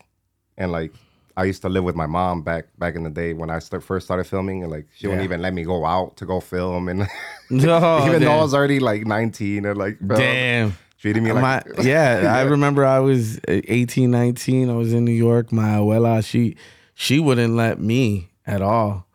and 0.57 0.71
like 0.71 0.93
I 1.37 1.45
used 1.45 1.61
to 1.61 1.69
live 1.69 1.83
with 1.83 1.95
my 1.95 2.07
mom 2.07 2.41
back 2.41 2.65
back 2.79 2.95
in 2.95 3.03
the 3.03 3.09
day 3.09 3.33
when 3.33 3.49
I 3.49 3.59
start, 3.59 3.83
first 3.83 4.05
started 4.05 4.25
filming, 4.25 4.63
and 4.63 4.71
like 4.71 4.87
she 4.95 5.07
wouldn't 5.07 5.23
even 5.23 5.41
let 5.41 5.53
me 5.53 5.63
go 5.63 5.85
out 5.85 6.17
to 6.17 6.25
go 6.25 6.39
film, 6.39 6.89
and 6.89 7.07
no, 7.49 8.05
even 8.07 8.23
though 8.23 8.31
I 8.31 8.41
was 8.41 8.53
already 8.53 8.79
like 8.79 9.05
nineteen 9.05 9.65
and 9.65 9.77
like 9.77 9.99
bro, 9.99 10.17
damn. 10.17 10.75
treating 10.97 11.23
me 11.23 11.31
like 11.31 11.41
my, 11.41 11.63
yeah, 11.83 12.33
I 12.35 12.41
remember 12.41 12.83
I 12.83 12.99
was 12.99 13.37
uh, 13.47 13.61
18, 13.67 14.09
19. 14.09 14.69
I 14.69 14.73
was 14.73 14.91
in 14.91 15.05
New 15.05 15.11
York. 15.11 15.51
My 15.51 15.75
abuela, 15.75 16.25
she 16.25 16.57
she 16.95 17.19
wouldn't 17.19 17.53
let 17.53 17.79
me 17.79 18.30
at 18.51 18.61
all. 18.61 19.07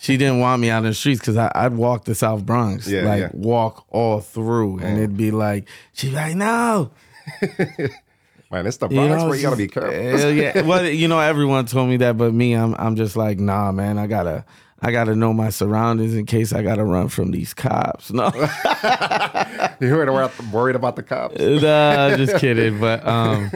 She 0.00 0.18
didn't 0.18 0.40
want 0.40 0.60
me 0.60 0.68
out 0.68 0.78
in 0.84 0.90
the 0.90 0.94
streets 0.94 1.20
because 1.20 1.36
I'd 1.38 1.72
walk 1.74 2.04
the 2.04 2.14
South 2.14 2.44
Bronx, 2.44 2.86
Yeah, 2.86 3.02
like 3.04 3.20
yeah. 3.20 3.30
walk 3.32 3.86
all 3.88 4.20
through, 4.20 4.80
and 4.80 4.98
it'd 4.98 5.16
be 5.16 5.30
like, 5.30 5.66
she'd 5.94 6.08
be 6.10 6.14
like, 6.16 6.34
no, 6.36 6.90
man, 8.50 8.66
it's 8.66 8.76
the 8.76 8.88
You 8.88 8.96
Bronx 8.96 9.22
know, 9.22 9.28
where 9.28 9.36
you 9.36 9.42
gotta 9.42 9.56
be 9.56 9.68
careful. 9.68 10.30
Yeah. 10.32 10.60
Well, 10.66 10.84
you 10.86 11.08
know, 11.08 11.20
everyone 11.20 11.64
told 11.66 11.88
me 11.88 11.96
that, 11.98 12.18
but 12.18 12.34
me, 12.34 12.52
I'm 12.54 12.74
I'm 12.78 12.96
just 12.96 13.16
like, 13.16 13.38
nah, 13.38 13.72
man. 13.72 13.98
I 13.98 14.06
gotta 14.06 14.44
I 14.82 14.92
gotta 14.92 15.14
know 15.16 15.32
my 15.32 15.48
surroundings 15.48 16.14
in 16.14 16.26
case 16.26 16.52
I 16.52 16.62
gotta 16.62 16.84
run 16.84 17.08
from 17.08 17.30
these 17.30 17.54
cops. 17.54 18.12
No, 18.12 18.26
you 19.80 19.94
were 19.94 20.12
worried- 20.12 20.30
worried 20.52 20.76
about 20.76 20.96
the 20.96 21.02
cops. 21.02 21.38
nah, 21.40 22.16
just 22.16 22.36
kidding. 22.36 22.78
But 22.78 23.06
um, 23.06 23.50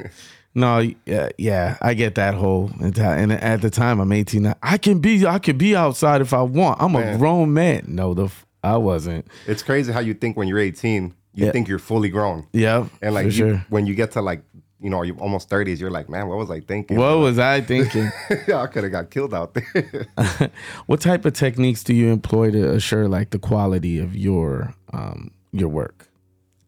no, 0.58 0.90
yeah, 1.06 1.28
yeah, 1.38 1.76
I 1.80 1.94
get 1.94 2.14
that 2.16 2.34
whole. 2.34 2.70
And 2.80 3.32
at 3.32 3.60
the 3.62 3.70
time, 3.70 4.00
I'm 4.00 4.12
18. 4.12 4.54
I 4.62 4.78
can 4.78 4.98
be 5.00 5.26
I 5.26 5.38
can 5.38 5.56
be 5.56 5.74
outside 5.76 6.20
if 6.20 6.32
I 6.32 6.42
want. 6.42 6.82
I'm 6.82 6.94
a 6.96 7.16
grown 7.16 7.52
man. 7.52 7.84
No, 7.88 8.14
the 8.14 8.24
f- 8.26 8.44
I 8.62 8.76
wasn't. 8.76 9.26
It's 9.46 9.62
crazy 9.62 9.92
how 9.92 10.00
you 10.00 10.14
think 10.14 10.36
when 10.36 10.48
you're 10.48 10.58
18, 10.58 11.14
you 11.34 11.46
Yeah. 11.46 11.52
think 11.52 11.68
you're 11.68 11.78
fully 11.78 12.08
grown, 12.08 12.46
Yeah, 12.52 12.86
and 13.00 13.14
like 13.14 13.26
you, 13.26 13.30
sure. 13.30 13.64
when 13.68 13.86
you 13.86 13.94
get 13.94 14.10
to 14.12 14.20
like 14.22 14.42
you 14.80 14.90
know 14.90 15.02
you're 15.02 15.16
almost 15.18 15.48
30s, 15.50 15.80
you're 15.80 15.90
like, 15.90 16.08
man, 16.08 16.28
what 16.28 16.38
was 16.38 16.50
I 16.50 16.60
thinking? 16.60 16.98
What 16.98 17.18
was 17.18 17.38
I 17.38 17.60
thinking? 17.60 18.10
I 18.30 18.66
could 18.66 18.84
have 18.84 18.92
got 18.92 19.10
killed 19.10 19.34
out 19.34 19.54
there. 19.54 20.06
what 20.86 21.00
type 21.00 21.24
of 21.24 21.32
techniques 21.32 21.82
do 21.82 21.92
you 21.94 22.08
employ 22.12 22.50
to 22.52 22.72
assure 22.74 23.08
like 23.08 23.30
the 23.30 23.38
quality 23.38 23.98
of 23.98 24.14
your 24.16 24.74
um 24.92 25.30
your 25.52 25.68
work? 25.68 26.08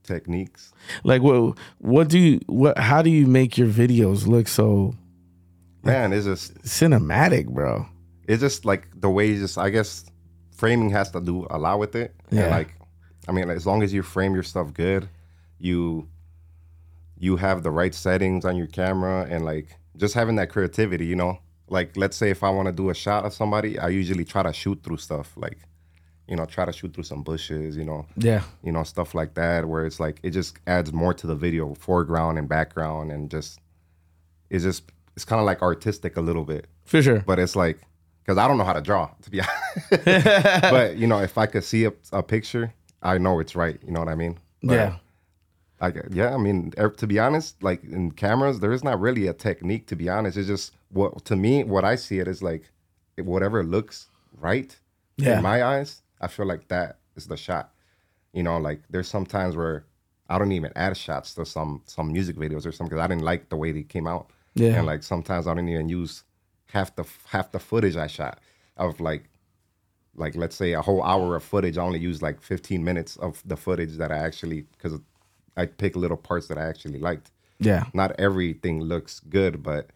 Techniques. 0.04 0.69
Like 1.04 1.22
what 1.22 1.58
what 1.78 2.08
do 2.08 2.18
you 2.18 2.40
what 2.46 2.78
how 2.78 3.02
do 3.02 3.10
you 3.10 3.26
make 3.26 3.56
your 3.58 3.68
videos 3.68 4.26
look 4.26 4.48
so 4.48 4.94
Man, 5.82 6.12
it's 6.12 6.26
just 6.26 6.54
cinematic, 6.62 7.46
bro? 7.48 7.86
it's 8.28 8.40
just 8.40 8.64
like 8.64 8.86
the 8.94 9.10
way 9.10 9.26
you 9.26 9.40
just 9.40 9.58
I 9.58 9.70
guess 9.70 10.04
framing 10.56 10.90
has 10.90 11.10
to 11.12 11.20
do 11.20 11.46
a 11.50 11.58
lot 11.58 11.78
with 11.78 11.96
it. 11.96 12.14
Yeah. 12.30 12.42
And 12.42 12.50
like 12.50 12.74
I 13.28 13.32
mean, 13.32 13.50
as 13.50 13.66
long 13.66 13.82
as 13.82 13.92
you 13.92 14.02
frame 14.02 14.34
your 14.34 14.42
stuff 14.42 14.72
good, 14.72 15.08
you 15.58 16.08
you 17.18 17.36
have 17.36 17.62
the 17.62 17.70
right 17.70 17.94
settings 17.94 18.44
on 18.44 18.56
your 18.56 18.66
camera 18.66 19.26
and 19.28 19.44
like 19.44 19.76
just 19.96 20.14
having 20.14 20.36
that 20.36 20.48
creativity, 20.48 21.06
you 21.06 21.16
know? 21.16 21.38
Like 21.68 21.96
let's 21.96 22.16
say 22.16 22.30
if 22.30 22.42
I 22.42 22.50
want 22.50 22.66
to 22.66 22.72
do 22.72 22.90
a 22.90 22.94
shot 22.94 23.24
of 23.24 23.32
somebody, 23.34 23.78
I 23.78 23.88
usually 23.88 24.24
try 24.24 24.42
to 24.42 24.52
shoot 24.52 24.82
through 24.82 24.96
stuff 24.98 25.32
like 25.36 25.58
you 26.30 26.36
know, 26.36 26.46
try 26.46 26.64
to 26.64 26.72
shoot 26.72 26.94
through 26.94 27.04
some 27.04 27.22
bushes, 27.22 27.76
you 27.76 27.84
know, 27.84 28.06
Yeah. 28.16 28.42
you 28.62 28.72
know, 28.72 28.84
stuff 28.84 29.14
like 29.14 29.34
that 29.34 29.66
where 29.68 29.84
it's 29.84 30.00
like 30.00 30.20
it 30.22 30.30
just 30.30 30.56
adds 30.66 30.92
more 30.92 31.12
to 31.12 31.26
the 31.26 31.34
video, 31.34 31.74
foreground 31.74 32.38
and 32.38 32.48
background 32.48 33.10
and 33.12 33.30
just 33.30 33.58
it's 34.48 34.64
just 34.64 34.84
it's 35.16 35.24
kind 35.24 35.40
of 35.40 35.44
like 35.46 35.60
artistic 35.60 36.16
a 36.16 36.20
little 36.20 36.44
bit 36.44 36.66
For 36.84 37.02
sure. 37.02 37.20
but 37.26 37.38
it's 37.38 37.56
like 37.56 37.78
because 38.22 38.38
I 38.38 38.46
don't 38.48 38.58
know 38.58 38.64
how 38.64 38.72
to 38.74 38.80
draw 38.80 39.10
to 39.22 39.30
be 39.30 39.40
honest. 39.90 40.04
but 40.70 40.96
you 40.96 41.06
know, 41.06 41.18
if 41.20 41.36
I 41.36 41.46
could 41.46 41.64
see 41.64 41.84
a, 41.84 41.92
a 42.12 42.22
picture, 42.22 42.72
I 43.02 43.18
know 43.18 43.40
it's 43.40 43.56
right. 43.56 43.78
You 43.84 43.92
know 43.92 44.00
what 44.00 44.08
I 44.08 44.14
mean? 44.14 44.38
But, 44.62 44.74
yeah. 44.74 44.96
Like 45.80 45.96
yeah, 46.12 46.34
I 46.34 46.36
mean, 46.36 46.72
to 46.98 47.06
be 47.06 47.18
honest, 47.18 47.62
like 47.62 47.82
in 47.84 48.10
cameras, 48.12 48.60
there 48.60 48.72
is 48.72 48.84
not 48.84 49.00
really 49.00 49.26
a 49.26 49.32
technique. 49.32 49.86
To 49.86 49.96
be 49.96 50.08
honest, 50.10 50.36
it's 50.36 50.46
just 50.48 50.74
what 50.92 51.24
to 51.24 51.34
me, 51.36 51.64
what 51.64 51.84
I 51.84 51.96
see 51.96 52.18
it 52.18 52.28
is 52.28 52.42
like 52.42 52.70
whatever 53.16 53.64
looks 53.64 54.08
right 54.38 54.76
Yeah. 55.16 55.38
in 55.38 55.42
my 55.42 55.64
eyes. 55.64 56.02
I 56.20 56.28
feel 56.28 56.46
like 56.46 56.68
that 56.68 56.98
is 57.16 57.26
the 57.26 57.36
shot. 57.36 57.72
You 58.32 58.42
know, 58.42 58.58
like 58.58 58.82
there's 58.90 59.08
some 59.08 59.26
times 59.26 59.56
where 59.56 59.84
I 60.28 60.38
don't 60.38 60.52
even 60.52 60.72
add 60.76 60.96
shots 60.96 61.34
to 61.34 61.44
some 61.44 61.82
some 61.86 62.12
music 62.12 62.36
videos 62.36 62.66
or 62.66 62.72
something 62.72 62.96
because 62.96 63.04
I 63.04 63.08
didn't 63.08 63.24
like 63.24 63.48
the 63.48 63.56
way 63.56 63.72
they 63.72 63.82
came 63.82 64.06
out. 64.06 64.30
Yeah. 64.54 64.76
And 64.76 64.86
like 64.86 65.02
sometimes 65.02 65.46
I 65.46 65.54
don't 65.54 65.68
even 65.68 65.88
use 65.88 66.22
half 66.66 66.94
the 66.94 67.04
half 67.26 67.50
the 67.50 67.58
footage 67.58 67.96
I 67.96 68.06
shot 68.06 68.38
of 68.76 69.00
like 69.00 69.28
like 70.14 70.36
let's 70.36 70.56
say 70.56 70.72
a 70.72 70.82
whole 70.82 71.02
hour 71.02 71.36
of 71.36 71.42
footage. 71.42 71.78
I 71.78 71.82
only 71.82 71.98
use 71.98 72.22
like 72.22 72.40
15 72.40 72.82
minutes 72.82 73.16
of 73.16 73.42
the 73.44 73.56
footage 73.56 73.96
that 73.96 74.12
I 74.12 74.18
actually 74.18 74.62
because 74.72 74.98
I 75.56 75.66
pick 75.66 75.96
little 75.96 76.16
parts 76.16 76.46
that 76.48 76.58
I 76.58 76.68
actually 76.68 76.98
liked. 76.98 77.32
Yeah. 77.58 77.84
Not 77.92 78.18
everything 78.18 78.80
looks 78.80 79.20
good, 79.20 79.62
but 79.62 79.90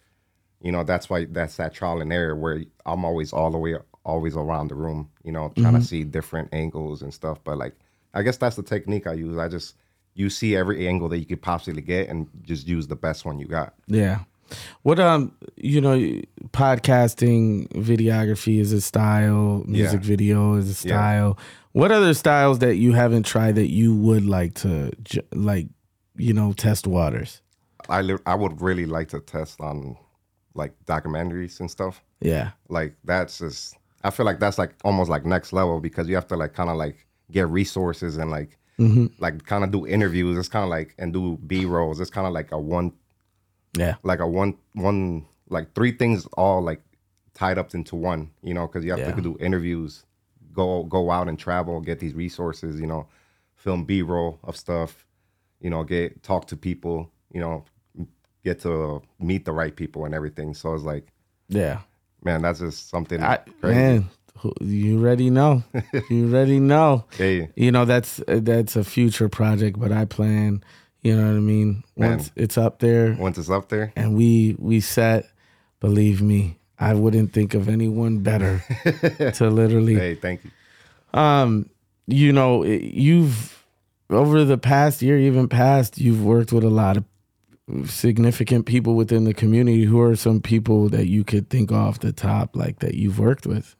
you 0.60 0.72
know 0.72 0.82
that's 0.82 1.08
why 1.08 1.26
that's 1.26 1.56
that 1.56 1.74
trial 1.74 2.00
and 2.00 2.12
error 2.12 2.34
where 2.34 2.64
I'm 2.84 3.04
always 3.04 3.32
all 3.32 3.50
the 3.50 3.58
way 3.58 3.76
always 4.04 4.36
around 4.36 4.68
the 4.68 4.74
room, 4.74 5.08
you 5.24 5.32
know, 5.32 5.52
trying 5.56 5.74
to 5.74 5.82
see 5.82 6.04
different 6.04 6.48
angles 6.52 7.02
and 7.02 7.12
stuff. 7.12 7.38
But 7.44 7.58
like 7.58 7.74
I 8.14 8.22
guess 8.22 8.36
that's 8.36 8.56
the 8.56 8.62
technique 8.62 9.06
I 9.06 9.14
use. 9.14 9.36
I 9.38 9.48
just 9.48 9.76
you 10.14 10.30
see 10.30 10.54
every 10.56 10.86
angle 10.86 11.08
that 11.08 11.18
you 11.18 11.26
could 11.26 11.42
possibly 11.42 11.82
get 11.82 12.08
and 12.08 12.28
just 12.42 12.66
use 12.68 12.86
the 12.86 12.96
best 12.96 13.24
one 13.24 13.38
you 13.38 13.46
got. 13.46 13.74
Yeah. 13.86 14.20
What 14.82 15.00
um 15.00 15.32
you 15.56 15.80
know 15.80 15.96
podcasting 16.52 17.68
videography 17.72 18.60
is 18.60 18.72
a 18.72 18.80
style, 18.80 19.62
music 19.66 20.00
Yeah. 20.02 20.06
video 20.06 20.54
is 20.54 20.68
a 20.70 20.74
style. 20.74 21.36
Yeah. 21.38 21.44
What 21.72 21.90
other 21.90 22.14
styles 22.14 22.60
that 22.60 22.76
you 22.76 22.92
haven't 22.92 23.24
tried 23.24 23.56
that 23.56 23.70
you 23.70 23.94
would 23.96 24.24
like 24.26 24.54
to 24.56 24.92
like 25.32 25.68
you 26.16 26.32
know 26.32 26.52
test 26.52 26.86
waters? 26.86 27.40
I 27.88 28.02
li- 28.02 28.18
I 28.26 28.34
would 28.34 28.60
really 28.62 28.86
like 28.86 29.08
to 29.08 29.20
test 29.20 29.60
on 29.60 29.96
like 30.54 30.72
documentaries 30.86 31.58
and 31.60 31.70
stuff. 31.70 32.02
Yeah. 32.20 32.50
Like 32.68 32.94
that's 33.04 33.38
just 33.38 33.76
I 34.04 34.10
feel 34.10 34.26
like 34.26 34.38
that's 34.38 34.58
like 34.58 34.74
almost 34.84 35.10
like 35.10 35.24
next 35.24 35.52
level 35.52 35.80
because 35.80 36.08
you 36.08 36.14
have 36.14 36.26
to 36.28 36.36
like 36.36 36.52
kind 36.52 36.70
of 36.70 36.76
like 36.76 37.06
get 37.30 37.48
resources 37.48 38.16
and 38.18 38.30
like 38.30 38.58
mm-hmm. 38.78 39.06
like 39.18 39.44
kind 39.46 39.64
of 39.64 39.70
do 39.70 39.86
interviews. 39.86 40.38
It's 40.38 40.48
kind 40.48 40.62
of 40.62 40.70
like 40.70 40.94
and 40.98 41.12
do 41.12 41.38
B 41.46 41.64
rolls. 41.64 42.00
It's 42.00 42.10
kind 42.10 42.26
of 42.26 42.32
like 42.32 42.52
a 42.52 42.58
one 42.58 42.92
Yeah. 43.76 43.96
like 44.02 44.20
a 44.20 44.26
one 44.26 44.56
one 44.74 45.24
like 45.48 45.74
three 45.74 45.92
things 45.92 46.26
all 46.34 46.60
like 46.62 46.82
tied 47.32 47.58
up 47.58 47.74
into 47.74 47.96
one. 47.96 48.30
You 48.42 48.54
know, 48.54 48.66
because 48.66 48.84
you 48.84 48.90
have 48.90 49.00
Yeah. 49.00 49.12
to 49.14 49.22
do 49.22 49.36
interviews, 49.40 50.04
go 50.52 50.84
go 50.84 51.10
out 51.10 51.28
and 51.28 51.38
travel, 51.38 51.80
get 51.80 51.98
these 51.98 52.14
resources. 52.14 52.78
You 52.80 52.86
know, 52.86 53.08
film 53.56 53.84
B 53.84 54.02
roll 54.02 54.38
of 54.44 54.56
stuff. 54.56 55.06
You 55.60 55.70
know, 55.70 55.82
get 55.82 56.22
talk 56.22 56.46
to 56.48 56.56
people. 56.56 57.10
You 57.32 57.40
know, 57.40 57.64
get 58.44 58.60
to 58.60 59.00
meet 59.18 59.46
the 59.46 59.52
right 59.52 59.74
people 59.74 60.04
and 60.04 60.14
everything. 60.14 60.52
So 60.54 60.74
it's 60.74 60.84
like 60.84 61.08
Yeah. 61.48 61.80
Man, 62.24 62.42
that's 62.42 62.60
just 62.60 62.88
something 62.90 63.22
I, 63.22 63.36
crazy. 63.60 63.74
man, 63.76 64.10
you 64.60 64.98
already 64.98 65.30
know. 65.30 65.62
you 66.10 66.26
already 66.26 66.60
know. 66.60 67.04
Hey, 67.16 67.50
You 67.56 67.72
know 67.72 67.84
that's 67.84 68.20
that's 68.26 68.76
a 68.76 68.84
future 68.84 69.28
project, 69.28 69.78
but 69.78 69.92
I 69.92 70.04
plan. 70.04 70.62
You 71.02 71.16
know 71.16 71.26
what 71.26 71.36
I 71.36 71.40
mean? 71.40 71.84
Man. 71.96 72.10
Once 72.12 72.30
it's 72.34 72.56
up 72.56 72.78
there 72.78 73.14
once 73.18 73.36
it's 73.38 73.50
up 73.50 73.68
there, 73.68 73.92
and 73.96 74.16
we 74.16 74.56
we 74.58 74.80
set, 74.80 75.28
believe 75.80 76.22
me, 76.22 76.58
I 76.78 76.94
wouldn't 76.94 77.32
think 77.32 77.54
of 77.54 77.68
anyone 77.68 78.20
better 78.20 78.64
to 79.34 79.50
literally. 79.50 79.94
hey, 79.94 80.14
thank 80.14 80.42
you. 80.44 80.50
Um, 81.18 81.68
you 82.06 82.32
know, 82.32 82.64
you've 82.64 83.64
over 84.10 84.44
the 84.44 84.58
past 84.58 85.02
year, 85.02 85.18
even 85.18 85.48
past, 85.48 85.98
you've 85.98 86.24
worked 86.24 86.52
with 86.52 86.64
a 86.64 86.70
lot 86.70 86.96
of 86.96 87.04
significant 87.86 88.66
people 88.66 88.94
within 88.94 89.24
the 89.24 89.34
community. 89.34 89.84
Who 89.84 90.00
are 90.00 90.16
some 90.16 90.40
people 90.40 90.88
that 90.90 91.06
you 91.06 91.24
could 91.24 91.48
think 91.50 91.72
off 91.72 91.98
the 92.00 92.12
top, 92.12 92.56
like 92.56 92.80
that 92.80 92.94
you've 92.94 93.18
worked 93.18 93.46
with? 93.46 93.74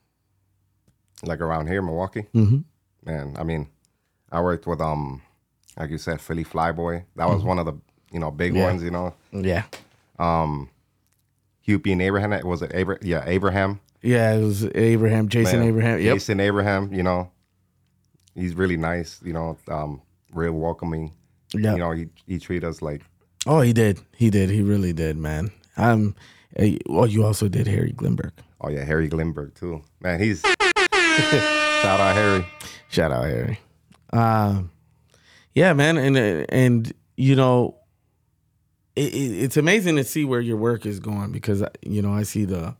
Like 1.23 1.41
around 1.41 1.67
here, 1.67 1.81
Milwaukee, 1.81 2.25
Mm-hmm. 2.33 2.59
man. 3.05 3.35
I 3.37 3.43
mean, 3.43 3.69
I 4.31 4.41
worked 4.41 4.67
with 4.67 4.81
um, 4.81 5.21
like 5.77 5.89
you 5.89 5.97
said, 5.97 6.19
Philly 6.21 6.43
Flyboy. 6.43 7.03
That 7.15 7.29
was 7.29 7.43
one 7.43 7.59
of 7.59 7.65
the 7.65 7.73
you 8.11 8.19
know 8.19 8.31
big 8.31 8.51
Mm-hmm. 8.51 8.57
Yeah. 8.57 8.65
ones. 8.65 8.83
You 8.83 8.91
know, 8.91 9.13
Yeah. 9.31 9.63
um, 10.19 10.69
Hupy 11.67 11.91
and 11.93 12.01
Abraham. 12.01 12.31
Was 12.47 12.61
it 12.61 12.73
Abra- 12.75 12.99
Yeah, 13.01 13.23
Abraham. 13.25 13.79
Yeah, 14.01 14.33
it 14.35 14.41
was 14.43 14.65
Abraham, 14.75 15.29
Jason 15.29 15.59
Man, 15.61 15.69
Abraham. 15.69 15.99
Yep. 15.99 16.13
Jason 16.15 16.39
Abraham. 16.39 16.93
You 16.93 17.01
know, 17.01 17.31
he's 18.35 18.53
really 18.53 18.77
nice. 18.77 19.19
You 19.23 19.33
know, 19.33 19.57
um, 19.67 20.01
real 20.31 20.51
welcoming. 20.53 21.11
Yeah. 21.55 21.71
You 21.73 21.79
know, 21.79 21.91
he 21.91 22.07
he 22.27 22.37
treat 22.39 22.63
us 22.63 22.81
like 22.83 23.01
Oh, 23.45 23.61
he 23.61 23.73
did. 23.73 23.99
He 24.15 24.29
did. 24.29 24.49
He 24.49 24.61
really 24.61 24.93
did, 24.93 25.17
man. 25.17 25.51
Um, 25.77 26.15
eh, 26.55 26.77
well, 26.87 27.05
you 27.07 27.23
also 27.23 27.47
did 27.47 27.67
Harry 27.67 27.93
Glimberg. 27.93 28.31
oh 28.61 28.69
yeah, 28.69 28.83
Harry 28.83 29.09
Glimberg 29.09 29.53
too. 29.55 29.81
Man, 30.01 30.19
he's 30.19 30.41
shout 30.93 31.99
out 31.99 32.15
Harry. 32.15 32.45
Shout 32.89 33.11
out 33.11 33.25
Harry. 33.25 33.59
Um, 34.13 34.71
yeah, 35.53 35.73
man, 35.73 35.97
and 35.97 36.17
and 36.49 36.93
you 37.17 37.35
know, 37.35 37.75
it, 38.95 39.13
it, 39.13 39.43
it's 39.43 39.57
amazing 39.57 39.97
to 39.97 40.03
see 40.03 40.25
where 40.25 40.41
your 40.41 40.57
work 40.57 40.85
is 40.85 40.99
going 40.99 41.31
because 41.31 41.63
you 41.81 42.01
know 42.01 42.13
I 42.13 42.23
see 42.23 42.45
the, 42.45 42.75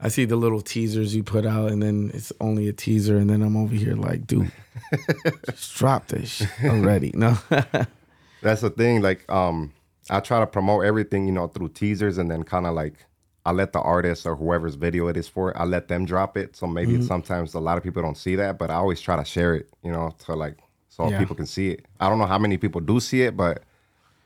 I 0.00 0.08
see 0.08 0.24
the 0.24 0.36
little 0.36 0.62
teasers 0.62 1.14
you 1.14 1.22
put 1.22 1.46
out, 1.46 1.70
and 1.70 1.82
then 1.82 2.10
it's 2.14 2.32
only 2.40 2.68
a 2.68 2.72
teaser, 2.72 3.18
and 3.18 3.28
then 3.30 3.42
I'm 3.42 3.56
over 3.56 3.74
here 3.74 3.94
like, 3.94 4.26
dude, 4.26 4.50
just 5.50 5.76
drop 5.76 6.08
this 6.08 6.42
already. 6.64 7.12
No, 7.14 7.38
That's 8.42 8.60
the 8.62 8.70
thing. 8.70 9.00
Like, 9.02 9.30
um, 9.30 9.72
I 10.10 10.20
try 10.20 10.40
to 10.40 10.46
promote 10.46 10.84
everything, 10.84 11.26
you 11.26 11.32
know, 11.32 11.48
through 11.48 11.70
teasers, 11.70 12.18
and 12.18 12.30
then 12.30 12.42
kind 12.44 12.66
of 12.66 12.74
like 12.74 12.94
I 13.44 13.52
let 13.52 13.72
the 13.72 13.80
artist 13.80 14.26
or 14.26 14.34
whoever's 14.36 14.74
video 14.74 15.06
it 15.08 15.16
is 15.16 15.28
for, 15.28 15.56
I 15.56 15.64
let 15.64 15.88
them 15.88 16.04
drop 16.04 16.36
it. 16.36 16.56
So 16.56 16.66
maybe 16.66 17.00
sometimes 17.00 17.54
a 17.54 17.60
lot 17.60 17.78
of 17.78 17.84
people 17.84 18.02
don't 18.02 18.16
see 18.16 18.34
that, 18.36 18.58
but 18.58 18.70
I 18.70 18.74
always 18.74 19.00
try 19.00 19.16
to 19.16 19.24
share 19.24 19.54
it, 19.54 19.68
you 19.82 19.92
know, 19.92 20.14
to 20.26 20.34
like 20.34 20.58
so 20.88 21.08
Yeah. 21.10 21.18
people 21.18 21.36
can 21.36 21.46
see 21.46 21.70
it. 21.70 21.86
I 22.00 22.08
don't 22.08 22.18
know 22.18 22.26
how 22.26 22.38
many 22.38 22.56
people 22.56 22.80
do 22.80 22.98
see 23.00 23.22
it, 23.22 23.36
but 23.36 23.62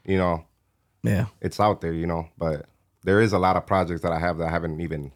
you 0.05 0.16
know, 0.16 0.45
yeah, 1.03 1.27
it's 1.40 1.61
out 1.61 1.81
there, 1.81 1.93
you 1.93 2.07
know. 2.07 2.29
But 2.38 2.66
there 3.03 3.21
is 3.21 3.33
a 3.33 3.38
lot 3.38 3.57
of 3.57 3.66
projects 3.66 4.03
that 4.03 4.12
I 4.12 4.19
have 4.19 4.38
that 4.38 4.49
I 4.49 4.51
haven't 4.51 4.81
even. 4.81 5.12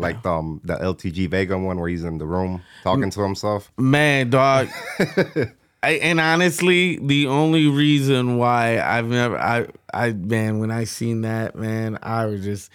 Like 0.00 0.24
um 0.24 0.60
the 0.62 0.76
LTG 0.76 1.28
Vega 1.28 1.58
one 1.58 1.76
where 1.80 1.88
he's 1.88 2.04
in 2.04 2.18
the 2.18 2.26
room 2.26 2.62
talking 2.84 3.10
to 3.10 3.20
himself. 3.20 3.72
man, 3.76 4.30
dog. 4.30 4.68
I, 5.82 5.90
and 5.92 6.20
honestly, 6.20 6.98
the 6.98 7.28
only 7.28 7.68
reason 7.68 8.36
why 8.36 8.80
I've 8.80 9.06
never, 9.06 9.38
I, 9.38 9.68
I, 9.94 10.12
man, 10.12 10.58
when 10.58 10.70
I 10.70 10.84
seen 10.84 11.20
that, 11.22 11.54
man, 11.54 11.98
I 12.02 12.26
was 12.26 12.42
just 12.42 12.70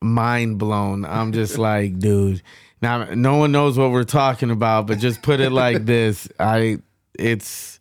mind 0.00 0.58
blown. 0.58 1.04
I'm 1.04 1.32
just 1.32 1.58
like, 1.70 1.98
dude. 1.98 2.42
Now, 2.82 3.04
no 3.04 3.36
one 3.36 3.52
knows 3.52 3.76
what 3.78 3.90
we're 3.90 4.04
talking 4.04 4.50
about, 4.50 4.86
but 4.86 4.98
just 4.98 5.22
put 5.22 5.40
it 5.40 5.50
like 5.50 5.84
this: 5.84 6.28
I, 6.38 6.78
it's 7.18 7.80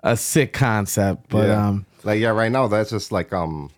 a 0.00 0.16
sick 0.16 0.52
concept, 0.52 1.28
but 1.30 1.48
yeah. 1.48 1.68
um, 1.68 1.86
like 2.04 2.20
yeah, 2.20 2.28
right 2.28 2.52
now 2.52 2.68
that's 2.68 2.90
just 2.90 3.10
like 3.10 3.32
um, 3.32 3.70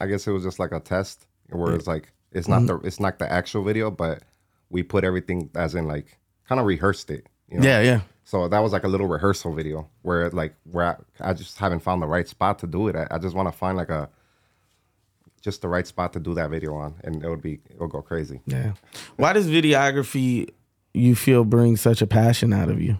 I 0.00 0.06
guess 0.06 0.26
it 0.26 0.32
was 0.32 0.42
just 0.44 0.58
like 0.58 0.72
a 0.72 0.80
test 0.80 1.26
where 1.48 1.74
it's 1.74 1.86
like 1.86 2.12
it's 2.30 2.48
not 2.48 2.62
Mm-hmm. 2.62 2.82
the 2.82 2.86
it's 2.86 3.00
not 3.00 3.18
the 3.18 3.30
actual 3.30 3.64
video, 3.64 3.90
but 3.90 4.22
we 4.68 4.82
put 4.82 5.04
everything 5.04 5.50
as 5.54 5.74
in 5.74 5.86
like 5.86 6.18
kind 6.46 6.60
of 6.60 6.66
rehearsed 6.66 7.10
it. 7.10 7.26
You 7.50 7.60
know? 7.60 7.66
yeah, 7.66 7.80
yeah, 7.80 8.00
So 8.24 8.48
that 8.48 8.60
was 8.60 8.72
like 8.72 8.84
a 8.84 8.88
little 8.88 9.08
rehearsal 9.08 9.54
video 9.54 9.88
where 10.02 10.30
like 10.30 10.54
where 10.70 10.86
I, 11.20 11.30
I 11.30 11.32
just 11.34 11.58
haven't 11.58 11.80
found 11.80 12.00
the 12.00 12.06
right 12.06 12.26
spot 12.28 12.58
to 12.60 12.66
do 12.66 12.88
it. 12.88 12.96
I, 12.96 13.06
I 13.10 13.18
just 13.18 13.34
want 13.34 13.48
to 13.50 13.56
find 13.56 13.76
like 13.76 13.90
a 13.90 14.08
just 15.40 15.60
the 15.60 15.68
right 15.68 15.86
spot 15.86 16.12
to 16.12 16.20
do 16.20 16.34
that 16.34 16.50
video 16.50 16.74
on, 16.74 16.94
and 17.02 17.22
it 17.22 17.28
would 17.28 17.42
be 17.42 17.54
it 17.68 17.80
would 17.80 17.90
go 17.90 18.00
crazy. 18.00 18.40
yeah. 18.46 18.74
Why 19.16 19.32
does 19.32 19.48
videography 19.48 20.50
you 20.94 21.14
feel 21.16 21.44
bring 21.44 21.76
such 21.76 22.00
a 22.00 22.06
passion 22.06 22.52
out 22.52 22.68
of 22.68 22.80
you? 22.80 22.98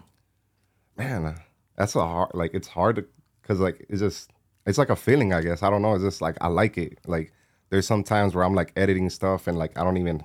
man 0.97 1.35
that's 1.75 1.95
a 1.95 1.99
hard 2.05 2.29
like 2.33 2.53
it's 2.53 2.67
hard 2.67 2.95
to 2.95 3.05
because 3.41 3.59
like 3.59 3.85
it's 3.89 3.99
just 3.99 4.31
it's 4.65 4.77
like 4.77 4.89
a 4.89 4.95
feeling 4.95 5.33
i 5.33 5.41
guess 5.41 5.63
i 5.63 5.69
don't 5.69 5.81
know 5.81 5.95
it's 5.95 6.03
just 6.03 6.21
like 6.21 6.37
i 6.41 6.47
like 6.47 6.77
it 6.77 6.99
like 7.07 7.33
there's 7.69 7.87
some 7.87 8.03
times 8.03 8.35
where 8.35 8.43
i'm 8.43 8.53
like 8.53 8.71
editing 8.75 9.09
stuff 9.09 9.47
and 9.47 9.57
like 9.57 9.77
i 9.77 9.83
don't 9.83 9.97
even 9.97 10.23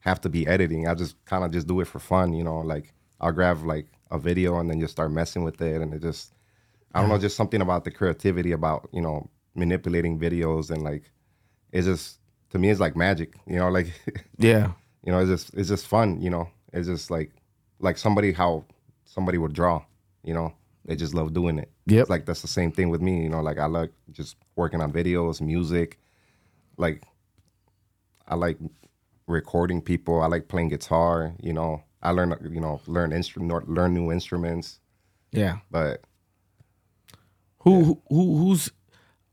have 0.00 0.20
to 0.20 0.28
be 0.28 0.46
editing 0.46 0.86
i 0.86 0.94
just 0.94 1.16
kind 1.24 1.44
of 1.44 1.50
just 1.50 1.66
do 1.66 1.80
it 1.80 1.86
for 1.86 1.98
fun 1.98 2.32
you 2.34 2.44
know 2.44 2.58
like 2.58 2.92
i'll 3.20 3.32
grab 3.32 3.62
like 3.64 3.86
a 4.10 4.18
video 4.18 4.58
and 4.58 4.70
then 4.70 4.80
just 4.80 4.92
start 4.92 5.10
messing 5.10 5.42
with 5.44 5.60
it. 5.60 5.80
And 5.80 5.92
it 5.94 6.02
just 6.02 6.32
i 6.94 7.00
don't 7.00 7.10
know 7.10 7.18
just 7.18 7.36
something 7.36 7.60
about 7.60 7.84
the 7.84 7.90
creativity 7.90 8.52
about 8.52 8.88
you 8.90 9.02
know 9.02 9.28
manipulating 9.54 10.18
videos 10.18 10.70
and 10.70 10.82
like 10.82 11.10
it's 11.72 11.86
just 11.86 12.20
to 12.50 12.58
me 12.58 12.70
it's 12.70 12.80
like 12.80 12.96
magic 12.96 13.34
you 13.46 13.56
know 13.56 13.68
like 13.78 13.88
Yeah, 14.38 14.72
you 15.04 15.12
know 15.12 15.18
it's 15.18 15.28
just 15.30 15.54
it's 15.54 15.68
just 15.68 15.86
fun 15.86 16.20
you 16.20 16.30
know. 16.30 16.48
It's 16.72 16.88
just 16.88 17.10
like 17.10 17.32
like 17.78 17.96
somebody 17.98 18.32
how 18.32 18.64
somebody 19.04 19.38
would 19.38 19.52
draw 19.52 19.84
you 20.22 20.34
know. 20.34 20.54
They 20.84 20.94
just 20.94 21.14
love 21.14 21.32
doing 21.34 21.58
it. 21.58 21.70
Yeah. 21.86 22.02
it's 22.02 22.10
like 22.10 22.26
that's 22.26 22.42
the 22.42 22.48
same 22.48 22.70
thing 22.70 22.90
with 22.90 23.02
me 23.02 23.22
you 23.22 23.28
know. 23.28 23.40
Like 23.40 23.58
i 23.58 23.66
like 23.66 23.92
just 24.12 24.36
working 24.54 24.80
on 24.80 24.92
videos 24.92 25.40
music. 25.40 25.98
Like 26.76 27.02
i 28.28 28.34
like 28.34 28.58
recording 29.26 29.82
people. 29.82 30.22
I 30.22 30.26
like 30.26 30.48
playing 30.48 30.68
guitar 30.68 31.34
you 31.42 31.52
know 31.52 31.82
i 32.06 32.10
learn 32.10 32.34
you 32.50 32.60
know 32.60 32.80
learn 32.86 33.12
instrument 33.12 33.68
learn 33.68 33.92
new 33.92 34.12
instruments 34.12 34.80
yeah. 35.36 35.58
but 35.70 36.02
Who 37.60 38.00
who 38.08 38.38
who's 38.38 38.70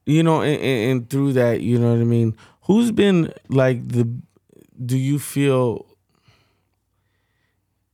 you 0.06 0.24
know 0.24 0.42
and, 0.42 0.62
and, 0.62 0.92
and 0.92 1.10
through 1.10 1.34
that 1.34 1.62
you 1.62 1.80
know 1.80 1.92
what 1.94 2.02
I 2.02 2.06
mean. 2.06 2.36
Who's 2.64 2.92
been 2.92 3.34
like 3.50 3.88
the? 3.88 4.10
Do 4.84 4.98
you 4.98 5.20
feel? 5.20 5.86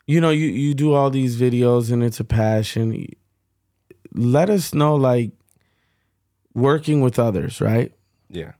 You 0.08 0.20
know, 0.22 0.32
you 0.32 0.48
you 0.48 0.74
do 0.74 0.94
all 0.94 1.10
these 1.10 1.40
videos 1.40 1.92
and 1.92 2.04
it's 2.04 2.20
a 2.20 2.24
passion. 2.24 3.06
let 4.14 4.50
us 4.50 4.74
know 4.74 4.96
like 4.96 5.32
working 6.56 7.02
with 7.02 7.20
others, 7.20 7.62
right? 7.62 7.94
Yeah. 8.30 8.54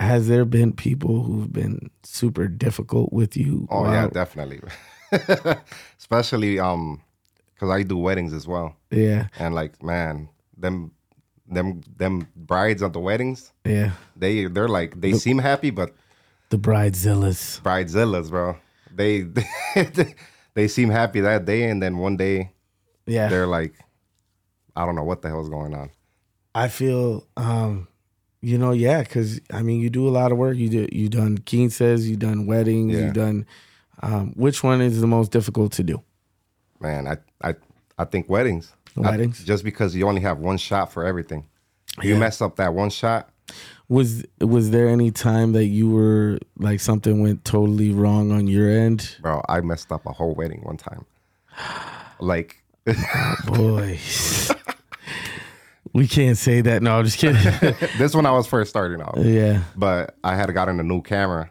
Has 0.00 0.28
there 0.28 0.44
been 0.44 0.72
people 0.72 1.22
who've 1.22 1.52
been 1.52 1.90
super 2.02 2.48
difficult 2.48 3.12
with 3.12 3.36
you? 3.36 3.68
Oh 3.70 3.84
yeah, 3.84 4.08
definitely. 4.08 4.60
Especially 5.98 6.58
um, 6.58 7.00
cause 7.58 7.70
I 7.70 7.82
do 7.82 7.96
weddings 7.98 8.32
as 8.32 8.46
well, 8.46 8.76
yeah, 8.90 9.28
and 9.38 9.54
like 9.54 9.82
man, 9.82 10.28
them, 10.56 10.92
them, 11.46 11.80
them 11.96 12.28
brides 12.36 12.82
at 12.82 12.92
the 12.92 13.00
weddings, 13.00 13.52
yeah. 13.64 13.92
they 14.16 14.46
they're 14.46 14.68
like 14.68 15.00
they 15.00 15.12
seem 15.14 15.38
happy, 15.38 15.70
but 15.70 15.94
The 16.50 16.58
bridezillas. 16.58 17.60
bridezillas, 17.62 18.30
bro, 18.30 18.56
they 18.94 19.26
they 20.54 20.68
seem 20.68 20.90
happy 20.90 21.20
that 21.20 21.44
day, 21.44 21.64
and 21.70 21.82
then 21.82 21.98
one 21.98 22.16
day 22.16 22.50
Yeah. 23.06 23.28
they're 23.28 23.46
like, 23.46 23.74
I 24.76 24.84
don't 24.86 24.94
know 24.94 25.04
what 25.04 25.22
the 25.22 25.28
hell's 25.28 25.48
going 25.50 25.74
on. 25.74 25.90
I 26.54 26.68
feel, 26.68 27.26
um, 27.36 27.86
you 28.40 28.58
know, 28.58 28.72
yeah, 28.72 29.02
because 29.02 29.40
I 29.52 29.62
mean, 29.62 29.80
you 29.80 29.90
do 29.90 30.08
a 30.08 30.10
lot 30.10 30.32
of 30.32 30.38
work. 30.38 30.56
You 30.56 30.68
do, 30.68 30.88
you 30.92 31.08
done 31.08 31.38
quinces, 31.38 32.08
you 32.08 32.16
done 32.16 32.46
weddings, 32.46 32.94
Yeah. 32.94 33.06
you 33.06 33.12
done. 33.12 33.46
Um, 34.00 34.32
which 34.36 34.62
one 34.62 34.80
is 34.80 35.00
the 35.00 35.06
most 35.06 35.30
difficult 35.32 35.72
to 35.72 35.82
do? 35.82 36.02
Man, 36.80 37.06
I 37.08 37.16
I 37.42 37.54
I 37.98 38.04
think 38.04 38.28
weddings. 38.28 38.72
I- 38.96 39.00
Weddings? 39.10 39.44
just 39.44 39.62
because 39.64 39.94
you 39.94 40.08
only 40.08 40.20
have 40.22 40.38
one 40.38 40.56
shot 40.58 40.92
for 40.92 41.04
everything. 41.04 41.46
You 42.02 42.14
Yeah. 42.14 42.18
mess 42.20 42.40
up 42.40 42.56
that 42.56 42.74
one 42.74 42.90
shot, 42.90 43.28
Was 43.88 44.24
was 44.40 44.70
there 44.70 44.88
any 44.88 45.10
time 45.10 45.52
that 45.52 45.66
you 45.66 45.90
were 45.90 46.38
like 46.58 46.80
something 46.80 47.20
went 47.20 47.44
totally 47.44 47.92
wrong 47.92 48.30
on 48.32 48.46
your 48.46 48.68
end? 48.70 49.16
bro. 49.20 49.42
I 49.48 49.60
messed 49.62 49.90
up 49.92 50.04
a 50.06 50.12
whole 50.12 50.34
wedding 50.34 50.60
one 50.62 50.76
time. 50.76 51.04
Like 52.20 52.62
Boy, 53.46 53.98
we 55.92 56.06
can't 56.08 56.36
say 56.36 56.60
that. 56.62 56.82
No, 56.82 56.98
I'm 56.98 57.04
just 57.04 57.18
kidding. 57.18 57.40
this 57.98 58.14
one 58.14 58.26
I 58.26 58.32
was 58.32 58.46
first 58.46 58.70
starting 58.70 59.00
out. 59.00 59.18
yeah, 59.18 59.62
But 59.76 60.16
I 60.24 60.34
had 60.36 60.52
gotten 60.54 60.80
a 60.80 60.82
new 60.82 61.02
camera 61.02 61.50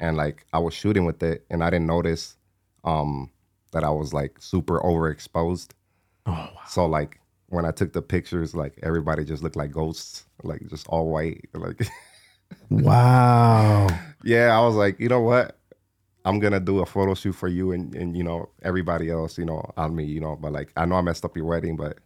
and 0.00 0.16
like 0.16 0.46
I 0.52 0.58
was 0.58 0.74
shooting 0.74 1.04
with 1.04 1.22
it 1.22 1.46
and 1.50 1.62
I 1.64 1.70
didn't 1.70 1.86
notice 1.86 2.36
um 2.84 3.30
that 3.72 3.84
I 3.84 3.90
was 3.90 4.12
like 4.14 4.40
super 4.40 4.80
overexposed. 4.80 5.70
Oh, 6.26 6.32
wow. 6.32 6.52
So 6.68 6.86
like 6.86 7.20
when 7.48 7.64
I 7.64 7.70
took 7.70 7.92
the 7.92 8.02
pictures, 8.02 8.54
like 8.54 8.78
everybody 8.82 9.24
just 9.24 9.42
looked 9.42 9.56
like 9.56 9.70
ghosts, 9.70 10.24
like 10.42 10.66
just 10.68 10.86
all 10.88 11.08
white. 11.10 11.48
Like 11.54 11.88
wow. 12.70 13.86
yeah, 14.24 14.56
I 14.56 14.60
was 14.64 14.74
like, 14.74 14.98
you 15.00 15.08
know 15.08 15.20
what? 15.20 15.58
I'm 16.24 16.40
gonna 16.40 16.58
do 16.60 16.80
a 16.80 16.86
photo 16.86 17.14
shoot 17.14 17.34
for 17.34 17.46
you 17.48 17.70
and, 17.72 17.94
and 17.94 18.16
you 18.16 18.24
know 18.24 18.48
everybody 18.62 19.10
else, 19.10 19.38
you 19.38 19.44
know, 19.44 19.70
on 19.76 19.94
me, 19.94 20.04
you 20.04 20.20
know. 20.20 20.36
But 20.36 20.52
like 20.52 20.72
I 20.76 20.84
know 20.84 20.96
I 20.96 21.00
messed 21.00 21.24
up 21.24 21.36
your 21.36 21.46
wedding, 21.46 21.76
but 21.76 21.98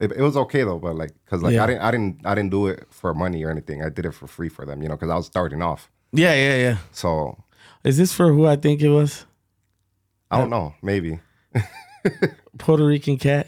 it, 0.00 0.12
it 0.12 0.22
was 0.22 0.36
okay 0.36 0.64
though. 0.64 0.78
But 0.78 0.96
like, 0.96 1.12
cause 1.26 1.42
like 1.42 1.54
Yeah. 1.54 1.64
I 1.64 1.66
didn't 1.66 1.82
I 1.82 1.90
didn't 1.90 2.20
I 2.26 2.34
didn't 2.34 2.50
do 2.50 2.66
it 2.66 2.86
for 2.90 3.14
money 3.14 3.44
or 3.44 3.50
anything. 3.50 3.82
I 3.84 3.90
did 3.90 4.06
it 4.06 4.12
for 4.12 4.26
free 4.26 4.48
for 4.48 4.66
them, 4.66 4.82
you 4.82 4.88
know, 4.88 4.96
because 4.96 5.10
I 5.10 5.16
was 5.16 5.26
starting 5.26 5.62
off. 5.62 5.90
Yeah, 6.12 6.34
yeah, 6.34 6.56
yeah. 6.56 6.76
So 6.92 7.42
Is 7.84 7.96
this 7.98 8.12
for 8.12 8.32
who 8.32 8.46
I 8.46 8.56
think 8.56 8.80
it 8.80 8.88
was? 8.88 9.26
I 10.30 10.38
don't 10.38 10.50
know, 10.50 10.74
maybe 10.82 11.20
Puerto 12.58 12.84
Rican 12.86 13.16
cat. 13.16 13.46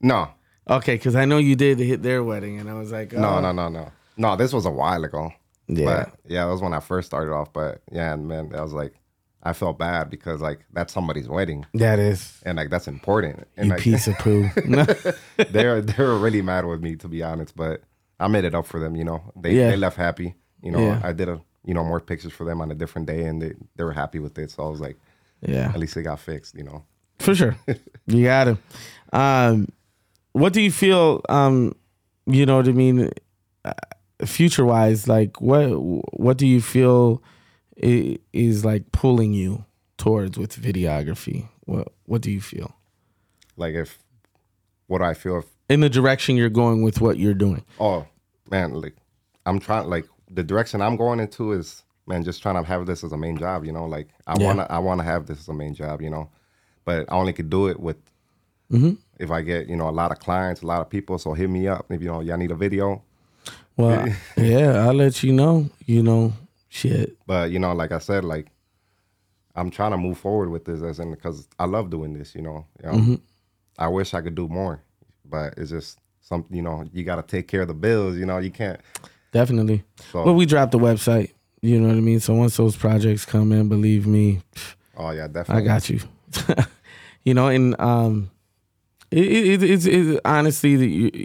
no, 0.00 0.30
Okay, 0.68 0.94
because 0.94 1.16
I 1.16 1.24
know 1.24 1.38
you 1.38 1.56
did 1.56 1.78
hit 1.78 2.02
their 2.02 2.22
wedding, 2.22 2.60
and 2.60 2.70
I 2.70 2.74
was 2.74 2.92
like, 2.92 3.12
no, 3.12 3.36
oh. 3.36 3.40
no, 3.40 3.52
no, 3.52 3.68
no, 3.68 3.90
no. 4.16 4.36
This 4.36 4.52
was 4.52 4.64
a 4.64 4.70
while 4.70 5.04
ago. 5.04 5.32
Yeah, 5.66 5.84
But 5.84 6.14
yeah, 6.26 6.44
that 6.44 6.50
was 6.50 6.62
when 6.62 6.72
I 6.72 6.80
first 6.80 7.06
started 7.06 7.32
off. 7.32 7.52
But 7.52 7.82
yeah, 7.90 8.12
and 8.12 8.28
man, 8.28 8.52
I 8.54 8.62
was 8.62 8.72
like, 8.72 8.94
I 9.42 9.52
felt 9.52 9.78
bad 9.78 10.08
because 10.08 10.40
like 10.40 10.60
that's 10.72 10.92
somebody's 10.92 11.28
wedding 11.28 11.66
that 11.74 11.98
is 11.98 12.40
and 12.44 12.56
like 12.56 12.70
that's 12.70 12.86
important. 12.86 13.46
And 13.56 13.66
you 13.66 13.72
like 13.72 13.82
piece 13.82 14.06
of 14.06 14.16
poo. 14.18 14.48
They're 15.50 15.80
they're 15.80 16.14
really 16.14 16.42
mad 16.42 16.64
with 16.64 16.80
me 16.80 16.96
to 16.96 17.08
be 17.08 17.22
honest, 17.22 17.56
but 17.56 17.82
I 18.20 18.28
made 18.28 18.44
it 18.44 18.54
up 18.54 18.66
for 18.66 18.78
them. 18.78 18.94
You 18.94 19.04
know, 19.04 19.32
they 19.34 19.54
Yeah. 19.54 19.70
they 19.70 19.76
left 19.76 19.96
happy. 19.96 20.36
You 20.62 20.70
know, 20.72 20.80
Yeah. 20.80 21.00
I 21.02 21.12
did 21.12 21.28
a 21.28 21.40
you 21.64 21.74
know 21.74 21.84
more 21.84 22.00
pictures 22.00 22.32
for 22.32 22.44
them 22.44 22.60
on 22.60 22.70
a 22.70 22.74
different 22.74 23.06
day, 23.06 23.24
and 23.24 23.40
they 23.42 23.54
they 23.76 23.84
were 23.84 23.92
happy 23.92 24.18
with 24.18 24.38
it. 24.38 24.50
So 24.50 24.66
I 24.66 24.70
was 24.70 24.80
like, 24.80 24.96
yeah, 25.40 25.68
at 25.74 25.78
least 25.78 25.96
it 25.96 26.02
got 26.02 26.20
fixed. 26.20 26.54
You 26.54 26.64
know, 26.64 26.84
for 27.18 27.34
sure. 27.34 27.56
You 28.06 28.24
got 28.24 28.48
it. 28.48 28.56
Um, 29.12 29.68
what 30.32 30.52
do 30.52 30.60
you 30.60 30.72
feel? 30.72 31.20
Um, 31.28 31.74
you 32.26 32.44
know 32.46 32.56
what 32.56 32.66
I 32.68 32.72
mean. 32.72 33.10
Uh, 33.64 33.72
future 34.26 34.64
wise, 34.64 35.06
like 35.08 35.40
what 35.40 35.66
what 35.68 36.36
do 36.36 36.46
you 36.46 36.60
feel 36.60 37.22
is 37.76 38.64
like 38.64 38.90
pulling 38.92 39.32
you 39.32 39.64
towards 39.98 40.38
with 40.38 40.60
videography? 40.60 41.48
What 41.64 41.92
what 42.06 42.22
do 42.22 42.30
you 42.30 42.40
feel 42.40 42.74
like 43.56 43.74
if 43.74 43.98
what 44.88 44.98
do 44.98 45.04
I 45.04 45.14
feel 45.14 45.38
if 45.38 45.46
in 45.68 45.80
the 45.80 45.88
direction 45.88 46.36
you're 46.36 46.50
going 46.50 46.82
with 46.82 47.00
what 47.00 47.18
you're 47.18 47.34
doing? 47.34 47.64
oh 47.78 48.06
man, 48.50 48.74
like 48.74 48.96
I'm 49.46 49.58
trying 49.60 49.88
like 49.88 50.06
the 50.32 50.42
direction 50.42 50.80
I'm 50.82 50.96
going 50.96 51.20
into 51.20 51.52
is 51.52 51.82
man, 52.06 52.24
just 52.24 52.42
trying 52.42 52.56
to 52.60 52.68
have 52.68 52.84
this 52.86 53.04
as 53.04 53.12
a 53.12 53.16
main 53.16 53.36
job. 53.38 53.64
You 53.64 53.72
know, 53.72 53.86
like 53.86 54.08
I 54.26 54.36
Yeah. 54.38 54.46
wanna 54.46 54.66
I 54.70 54.78
wanna 54.78 55.04
have 55.04 55.26
this 55.26 55.38
as 55.40 55.48
a 55.48 55.54
main 55.54 55.74
job. 55.74 56.00
You 56.02 56.10
know, 56.10 56.30
but 56.84 57.10
I 57.12 57.14
only 57.16 57.32
could 57.32 57.50
do 57.50 57.68
it 57.68 57.78
with 57.80 57.96
Mm-hmm. 58.70 58.92
if 59.18 59.30
I 59.30 59.42
get 59.42 59.68
you 59.68 59.76
know 59.76 59.88
a 59.88 59.92
lot 59.92 60.10
of 60.12 60.18
clients, 60.18 60.62
a 60.62 60.66
lot 60.66 60.80
of 60.80 60.88
people. 60.88 61.18
So 61.18 61.34
hit 61.34 61.50
me 61.50 61.68
up 61.68 61.86
if 61.90 62.00
you 62.00 62.08
know 62.08 62.20
y'all 62.20 62.38
need 62.38 62.50
a 62.50 62.54
video. 62.56 63.02
Well, 63.76 64.08
yeah, 64.36 64.86
I'll 64.86 64.94
let 64.94 65.22
you 65.22 65.32
know. 65.32 65.68
You 65.86 66.02
know, 66.02 66.32
shit. 66.70 67.16
But 67.26 67.50
you 67.50 67.58
know, 67.58 67.72
like 67.74 67.92
I 67.92 67.98
said, 67.98 68.24
like 68.24 68.46
I'm 69.54 69.70
trying 69.70 69.90
to 69.90 69.98
move 69.98 70.16
forward 70.18 70.48
with 70.50 70.64
this 70.64 70.82
as 70.82 70.98
in 70.98 71.10
because 71.10 71.46
I 71.58 71.66
love 71.66 71.90
doing 71.90 72.14
this. 72.14 72.34
You 72.34 72.42
know, 72.42 72.66
um, 72.84 73.00
Mm-hmm. 73.00 73.14
I 73.78 73.88
wish 73.88 74.14
I 74.14 74.22
could 74.22 74.34
do 74.34 74.48
more, 74.48 74.82
but 75.24 75.54
it's 75.56 75.70
just 75.70 75.98
something. 76.20 76.56
You 76.56 76.62
know, 76.62 76.84
you 76.92 77.04
got 77.04 77.16
to 77.16 77.22
take 77.22 77.48
care 77.48 77.62
of 77.62 77.68
the 77.68 77.74
bills. 77.74 78.16
You 78.16 78.26
know, 78.26 78.38
you 78.38 78.50
can't. 78.50 78.80
Definitely. 79.32 79.82
So, 80.12 80.24
Well, 80.24 80.34
we 80.34 80.46
dropped 80.46 80.72
the 80.72 80.78
website. 80.78 81.32
You 81.62 81.80
know 81.80 81.88
what 81.88 81.96
I 81.96 82.00
mean? 82.00 82.20
So 82.20 82.34
once 82.34 82.56
those 82.56 82.76
projects 82.76 83.24
come 83.24 83.52
in, 83.52 83.68
believe 83.68 84.06
me, 84.06 84.40
oh 84.96 85.10
yeah, 85.10 85.28
definitely. 85.28 85.62
I 85.62 85.66
got 85.66 85.88
you. 85.88 86.00
you 87.24 87.34
know, 87.34 87.48
and 87.48 87.80
um, 87.80 88.30
it, 89.10 89.24
it, 89.24 89.62
it's, 89.62 89.86
it's 89.86 90.20
honestly 90.24 90.76
the, 90.76 90.88
you, 90.88 91.24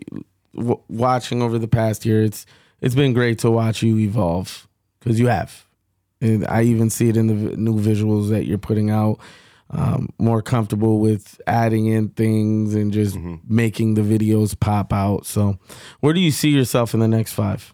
w- 0.55 0.79
watching 0.89 1.41
over 1.41 1.57
the 1.57 1.67
past 1.67 2.05
year. 2.05 2.23
It's 2.23 2.45
it's 2.81 2.93
been 2.95 3.13
great 3.13 3.39
to 3.39 3.49
watch 3.51 3.81
you 3.81 3.97
evolve 3.97 4.67
because 4.99 5.19
you 5.19 5.27
have. 5.27 5.65
And 6.21 6.45
I 6.47 6.63
even 6.63 6.89
see 6.91 7.09
it 7.09 7.17
in 7.17 7.27
the 7.27 7.33
v- 7.33 7.55
new 7.55 7.79
visuals 7.79 8.29
that 8.29 8.45
you're 8.45 8.57
putting 8.59 8.89
out. 8.91 9.19
Um, 9.69 10.09
more 10.17 10.41
comfortable 10.41 10.99
with 10.99 11.41
adding 11.45 11.87
in 11.87 12.09
things 12.09 12.73
and 12.73 12.93
just 12.93 13.17
making 13.45 13.95
the 13.95 14.01
videos 14.01 14.57
pop 14.57 14.93
out. 14.93 15.25
So, 15.25 15.57
where 15.99 16.13
do 16.13 16.21
you 16.21 16.31
see 16.31 16.49
yourself 16.51 16.93
in 16.93 17.01
the 17.01 17.07
next 17.07 17.33
five? 17.33 17.73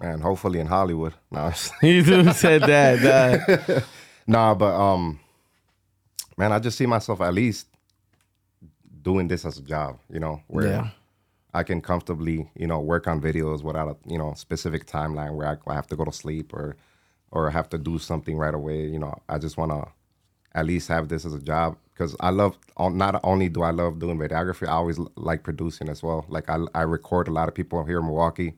And 0.00 0.22
hopefully 0.22 0.60
in 0.60 0.66
Hollywood. 0.66 1.14
No, 1.30 1.52
You 1.82 2.32
said 2.32 2.62
that. 2.62 3.68
uh, 3.68 3.80
nah, 4.26 4.54
but 4.54 4.74
um, 4.74 5.20
man, 6.36 6.52
I 6.52 6.58
just 6.58 6.78
see 6.78 6.86
myself 6.86 7.20
at 7.20 7.34
least 7.34 7.68
doing 9.02 9.28
this 9.28 9.44
as 9.44 9.58
a 9.58 9.62
job. 9.62 9.98
You 10.12 10.20
know, 10.20 10.42
where 10.48 10.66
yeah. 10.66 10.88
I 11.52 11.62
can 11.62 11.80
comfortably, 11.80 12.50
you 12.56 12.66
know, 12.66 12.80
work 12.80 13.06
on 13.06 13.20
videos 13.20 13.62
without 13.62 13.88
a, 13.88 13.96
you 14.10 14.18
know, 14.18 14.34
specific 14.34 14.86
timeline 14.86 15.34
where 15.36 15.48
I, 15.48 15.70
I 15.70 15.74
have 15.74 15.86
to 15.88 15.96
go 15.96 16.04
to 16.04 16.12
sleep 16.12 16.52
or, 16.52 16.76
or 17.30 17.50
have 17.50 17.68
to 17.70 17.78
do 17.78 17.98
something 17.98 18.36
right 18.36 18.54
away. 18.54 18.86
You 18.86 18.98
know, 18.98 19.14
I 19.28 19.38
just 19.38 19.56
want 19.56 19.70
to 19.72 19.86
at 20.54 20.66
least 20.66 20.88
have 20.88 21.08
this 21.08 21.24
as 21.24 21.34
a 21.34 21.40
job 21.40 21.76
because 21.92 22.16
I 22.20 22.30
love. 22.30 22.58
Not 22.78 23.20
only 23.24 23.48
do 23.48 23.62
I 23.62 23.70
love 23.70 23.98
doing 24.00 24.18
videography, 24.18 24.66
I 24.68 24.72
always 24.72 24.98
like 25.16 25.44
producing 25.44 25.88
as 25.88 26.02
well. 26.02 26.26
Like 26.28 26.50
I, 26.50 26.58
I 26.74 26.82
record 26.82 27.28
a 27.28 27.32
lot 27.32 27.48
of 27.48 27.54
people 27.54 27.84
here 27.84 28.00
in 28.00 28.06
Milwaukee. 28.06 28.54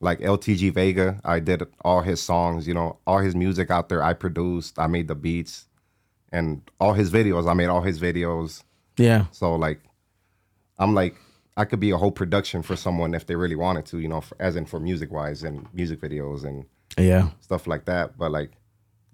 Like 0.00 0.20
LTG 0.20 0.72
Vega, 0.72 1.20
I 1.24 1.40
did 1.40 1.62
all 1.82 2.02
his 2.02 2.22
songs. 2.22 2.68
You 2.68 2.74
know, 2.74 2.98
all 3.06 3.18
his 3.18 3.34
music 3.34 3.70
out 3.70 3.88
there. 3.88 4.02
I 4.02 4.12
produced. 4.14 4.78
I 4.78 4.86
made 4.86 5.08
the 5.08 5.14
beats, 5.16 5.66
and 6.30 6.62
all 6.80 6.92
his 6.92 7.10
videos. 7.10 7.50
I 7.50 7.54
made 7.54 7.66
all 7.66 7.82
his 7.82 7.98
videos. 8.00 8.62
Yeah. 8.96 9.26
So 9.32 9.54
like, 9.56 9.80
I'm 10.78 10.94
like, 10.94 11.16
I 11.56 11.64
could 11.64 11.80
be 11.80 11.90
a 11.90 11.96
whole 11.96 12.12
production 12.12 12.62
for 12.62 12.76
someone 12.76 13.14
if 13.14 13.26
they 13.26 13.34
really 13.34 13.56
wanted 13.56 13.86
to, 13.86 13.98
you 13.98 14.08
know, 14.08 14.20
for, 14.20 14.36
as 14.40 14.54
in 14.54 14.64
for 14.66 14.78
music 14.78 15.10
wise 15.10 15.42
and 15.42 15.66
music 15.74 16.00
videos 16.00 16.44
and 16.44 16.64
Yeah. 16.96 17.30
stuff 17.40 17.66
like 17.66 17.84
that. 17.86 18.16
But 18.16 18.30
like, 18.30 18.52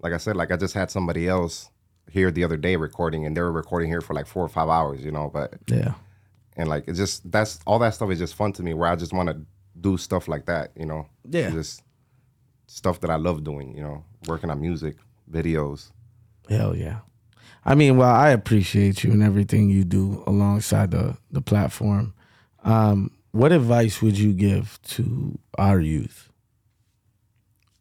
like 0.01 0.13
I 0.13 0.17
said, 0.17 0.35
like 0.35 0.51
I 0.51 0.55
just 0.57 0.75
had 0.75 0.91
somebody 0.91 1.27
else 1.27 1.69
here 2.11 2.29
the 2.29 2.43
other 2.43 2.57
day 2.57 2.75
recording, 2.75 3.25
and 3.25 3.35
they 3.35 3.41
were 3.41 3.51
recording 3.51 3.89
here 3.89 4.01
for 4.01 4.13
like 4.13 4.27
four 4.27 4.43
or 4.43 4.49
five 4.49 4.69
hours, 4.69 5.03
you 5.03 5.11
know. 5.11 5.31
But 5.33 5.55
Yeah. 5.67 5.95
and 6.55 6.69
like 6.69 6.83
it's 6.87 6.99
just 6.99 7.31
that's 7.31 7.59
all 7.65 7.79
that 7.79 7.95
stuff 7.95 8.11
is 8.11 8.19
just 8.19 8.35
fun 8.35 8.53
to 8.53 8.61
me. 8.63 8.75
Where 8.75 8.89
I 8.89 8.95
just 8.95 9.13
want 9.13 9.29
to 9.29 9.37
do 9.79 9.97
stuff 9.97 10.27
like 10.27 10.45
that, 10.45 10.71
you 10.75 10.85
know. 10.85 11.07
Yeah. 11.29 11.49
Just 11.49 11.83
stuff 12.67 12.99
that 13.01 13.09
I 13.09 13.15
love 13.15 13.43
doing, 13.43 13.75
you 13.75 13.83
know, 13.83 14.03
working 14.27 14.49
on 14.49 14.59
music 14.61 14.95
videos. 15.31 15.91
Hell 16.49 16.75
yeah. 16.75 16.99
I 17.63 17.75
mean, 17.75 17.97
well, 17.97 18.13
I 18.13 18.29
appreciate 18.29 19.03
you 19.03 19.11
and 19.11 19.23
everything 19.23 19.69
you 19.69 19.83
do 19.83 20.23
alongside 20.27 20.91
the 20.91 21.17
the 21.31 21.41
platform. 21.41 22.13
Um, 22.63 23.11
what 23.31 23.51
advice 23.51 24.01
would 24.01 24.17
you 24.17 24.33
give 24.33 24.79
to 24.83 25.37
our 25.57 25.79
youth? 25.79 26.29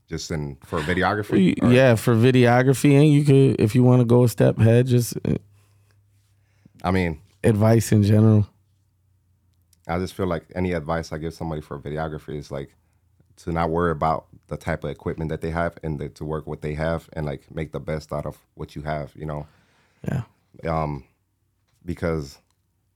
Just 0.09 0.31
in 0.31 0.57
for 0.65 0.81
videography. 0.81 1.55
Yeah, 1.63 1.95
for 1.95 2.15
videography, 2.15 2.93
and 2.99 3.13
you 3.13 3.25
could, 3.25 3.61
if 3.61 3.75
you 3.75 3.83
want 3.83 4.01
to 4.01 4.05
go 4.05 4.25
a 4.25 4.29
step 4.29 4.59
ahead, 4.59 4.87
just 4.87 5.17
uh, 5.25 5.37
I 6.83 6.91
mean, 6.91 7.21
advice 7.43 7.93
in 7.93 8.03
general? 8.03 8.47
I 9.87 9.99
just 9.99 10.15
feel 10.15 10.27
like 10.27 10.45
any 10.55 10.73
advice 10.73 11.13
I 11.13 11.19
give 11.19 11.35
somebody 11.35 11.61
for 11.61 11.79
videography 11.79 12.37
is 12.37 12.51
like 12.51 12.75
to 13.37 13.53
not 13.53 13.71
worry 13.71 13.91
about 13.91 14.27
the 14.47 14.57
type 14.57 14.85
of 14.85 14.91
equipment 14.91 15.29
that 15.31 15.41
they 15.41 15.51
have 15.51 15.77
and 15.83 15.99
the, 15.99 16.09
to 16.11 16.25
work 16.25 16.47
what 16.47 16.63
they 16.63 16.75
have 16.75 17.09
and 17.15 17.27
like 17.27 17.53
make 17.55 17.73
the 17.73 17.81
best 17.81 18.13
out 18.13 18.25
of 18.27 18.39
what 18.55 18.75
you 18.77 18.83
have, 18.83 19.13
you 19.17 19.27
know. 19.27 19.47
Yeah. 20.07 20.23
Um, 20.67 21.05
because 21.85 22.39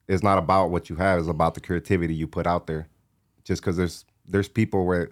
it's 0.07 0.23
not 0.23 0.39
about 0.39 0.71
what 0.71 0.89
you 0.89 0.97
have; 0.97 1.19
it's 1.19 1.29
about 1.29 1.55
the 1.55 1.61
creativity 1.61 2.15
you 2.15 2.27
put 2.27 2.47
out 2.47 2.67
there. 2.67 2.89
Just 3.45 3.61
because 3.63 3.77
there's 3.77 4.05
there's 4.27 4.49
people 4.49 4.87
where 4.87 5.11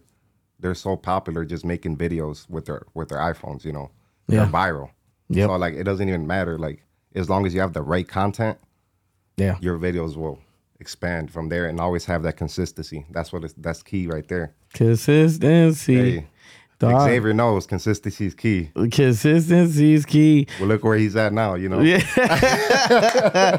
they're 0.61 0.75
so 0.75 0.97
popular 0.97 1.45
just 1.45 1.65
making 1.65 1.97
videos 1.99 2.49
with 2.49 2.67
their 2.67 2.83
with 2.95 3.09
their 3.09 3.19
iPhones, 3.19 3.65
you 3.65 3.73
know, 3.73 3.91
Yeah. 4.29 4.45
they're 4.45 4.53
viral. 4.53 4.91
Yep. 5.29 5.49
So 5.49 5.57
like 5.57 5.75
it 5.75 5.85
doesn't 5.85 6.09
even 6.09 6.27
matter. 6.27 6.59
Like 6.59 6.83
as 7.15 7.29
long 7.29 7.45
as 7.47 7.53
you 7.55 7.61
have 7.61 7.73
the 7.75 7.83
right 7.83 8.07
content, 8.09 8.59
Yeah. 9.37 9.59
your 9.61 9.79
videos 9.79 10.17
will 10.17 10.39
expand 10.81 11.31
from 11.31 11.49
there 11.49 11.67
and 11.67 11.81
always 11.81 12.05
have 12.07 12.23
that 12.25 12.37
consistency. 12.37 13.07
That's 13.11 13.33
what 13.33 13.43
that's 13.59 13.83
key 13.83 14.07
right 14.07 14.27
there. 14.29 14.55
Consistency. 14.75 15.95
Hey, 16.21 16.27
Dog. 16.79 17.09
Xavier 17.09 17.33
knows 17.33 17.67
consistency 17.67 18.27
is 18.27 18.35
key. 18.35 18.71
Consistency 18.93 19.95
is 19.95 20.05
key. 20.05 20.47
Well, 20.61 20.69
look 20.69 20.85
where 20.85 20.99
he's 20.99 21.17
at 21.17 21.33
now. 21.33 21.55
You 21.55 21.71
know. 21.71 21.81
Yeah. 21.81 23.59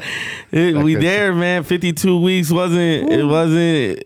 We 0.52 0.94
there, 0.94 1.32
man. 1.34 1.62
52 1.64 2.20
weeks 2.20 2.50
wasn't 2.50 3.10
it 3.12 3.24
wasn't 3.24 3.58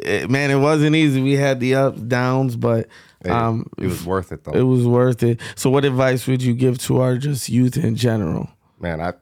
it- 0.02 0.30
man, 0.30 0.50
it 0.50 0.56
wasn't 0.58 0.96
easy. 0.96 1.22
We 1.22 1.34
had 1.34 1.60
the 1.60 1.74
ups, 1.76 2.00
downs, 2.00 2.56
but 2.56 2.88
Hey, 3.22 3.30
um 3.30 3.68
it 3.78 3.86
was 3.86 4.04
worth 4.04 4.32
it 4.32 4.42
though. 4.44 4.52
it 4.52 4.62
was 4.62 4.86
worth 4.86 5.22
it. 5.22 5.40
So 5.54 5.70
what 5.70 5.84
advice 5.84 6.26
would 6.26 6.42
you 6.42 6.54
give 6.54 6.78
to 6.78 7.00
our 7.00 7.16
just 7.18 7.48
youth 7.48 7.76
in 7.76 7.94
general? 7.96 8.48
man, 8.80 9.00
I 9.00 9.12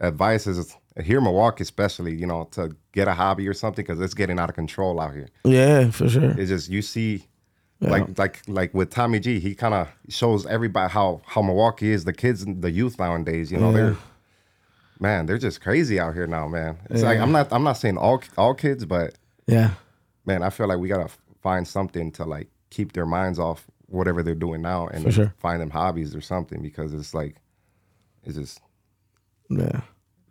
advice 0.00 0.46
is 0.46 0.76
here 1.02 1.18
in 1.18 1.24
Milwaukee, 1.24 1.62
especially, 1.62 2.14
you 2.14 2.26
know, 2.26 2.48
to 2.52 2.76
get 2.92 3.08
a 3.08 3.14
hobby 3.14 3.48
or 3.48 3.54
something 3.54 3.84
because 3.84 4.00
it's 4.00 4.14
getting 4.14 4.38
out 4.38 4.48
of 4.50 4.54
control 4.54 5.00
out 5.00 5.14
here. 5.14 5.28
Yeah, 5.44 5.90
for 5.90 6.08
sure. 6.08 6.30
It's 6.38 6.50
just 6.50 6.68
you 6.68 6.82
see, 6.82 7.24
like 7.80 8.18
like 8.18 8.42
like 8.46 8.74
with 8.74 8.90
Tommy 8.90 9.18
G, 9.20 9.40
he 9.40 9.54
kind 9.54 9.74
of 9.74 9.88
shows 10.08 10.46
everybody 10.46 10.92
how 10.92 11.22
how 11.26 11.42
Milwaukee 11.42 11.92
is. 11.92 12.04
The 12.04 12.12
kids, 12.12 12.44
the 12.46 12.70
youth 12.70 12.98
nowadays, 12.98 13.50
you 13.50 13.58
know, 13.58 13.70
Yeah. 13.70 13.76
they're 13.76 13.96
man, 15.00 15.26
they're 15.26 15.38
just 15.38 15.60
crazy 15.60 15.98
out 15.98 16.14
here 16.14 16.26
now, 16.26 16.46
man. 16.46 16.78
It's 16.90 17.02
like 17.02 17.18
I'm 17.18 17.32
not 17.32 17.52
I'm 17.52 17.64
not 17.64 17.74
saying 17.78 17.96
all 17.98 18.22
all 18.36 18.54
kids, 18.54 18.84
but 18.84 19.14
Yeah. 19.46 19.70
man, 20.26 20.42
I 20.42 20.50
feel 20.50 20.68
like 20.68 20.78
we 20.78 20.88
gotta 20.88 21.10
find 21.42 21.66
something 21.66 22.12
to 22.12 22.24
like 22.24 22.48
keep 22.70 22.92
their 22.92 23.06
minds 23.06 23.38
off 23.38 23.66
whatever 23.86 24.22
they're 24.22 24.34
doing 24.34 24.62
now 24.62 24.86
and 24.86 25.12
sure. 25.12 25.34
find 25.38 25.60
them 25.60 25.68
hobbies 25.70 26.14
or 26.14 26.20
something 26.20 26.62
because 26.62 26.94
it's 26.94 27.12
like 27.14 27.36
it's 28.24 28.36
just 28.36 28.60
Yeah. 29.50 29.80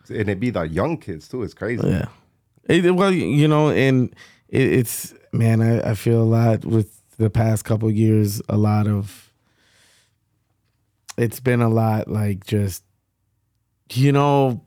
And 0.09 0.29
it 0.29 0.39
be 0.39 0.49
the 0.49 0.63
young 0.63 0.97
kids 0.97 1.27
too. 1.27 1.43
It's 1.43 1.53
crazy. 1.53 1.87
Yeah. 1.87 2.07
It, 2.65 2.95
well, 2.95 3.11
you 3.11 3.47
know, 3.47 3.69
and 3.69 4.13
it, 4.47 4.61
it's 4.61 5.13
man, 5.31 5.61
I, 5.61 5.91
I 5.91 5.93
feel 5.95 6.21
a 6.21 6.23
lot 6.23 6.65
with 6.65 7.01
the 7.17 7.29
past 7.29 7.65
couple 7.65 7.89
of 7.89 7.95
years. 7.95 8.41
A 8.49 8.57
lot 8.57 8.87
of 8.87 9.31
it's 11.17 11.39
been 11.39 11.61
a 11.61 11.69
lot 11.69 12.07
like 12.07 12.45
just 12.45 12.83
you 13.91 14.11
know 14.11 14.61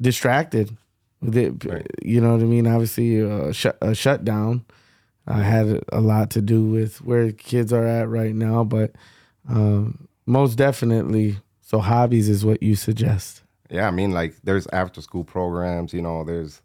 distracted. 0.00 0.76
Right. 1.22 1.86
You 2.02 2.20
know 2.20 2.32
what 2.32 2.42
I 2.42 2.44
mean? 2.44 2.66
Obviously, 2.66 3.22
uh, 3.22 3.52
shut, 3.52 3.78
a 3.80 3.94
shutdown 3.94 4.66
uh, 5.26 5.40
had 5.40 5.82
a 5.90 6.00
lot 6.00 6.30
to 6.30 6.42
do 6.42 6.64
with 6.64 7.00
where 7.02 7.32
kids 7.32 7.72
are 7.72 7.86
at 7.86 8.08
right 8.08 8.34
now, 8.34 8.64
but 8.64 8.92
um, 9.48 10.08
most 10.26 10.56
definitely. 10.56 11.38
So 11.62 11.78
hobbies 11.78 12.28
is 12.28 12.44
what 12.44 12.62
you 12.62 12.76
suggest. 12.76 13.42
Yeah, 13.70 13.88
I 13.88 13.90
mean, 13.90 14.12
like 14.12 14.34
there's 14.44 14.66
after 14.72 15.00
school 15.00 15.24
programs. 15.24 15.92
You 15.92 16.02
know, 16.02 16.24
there's, 16.24 16.60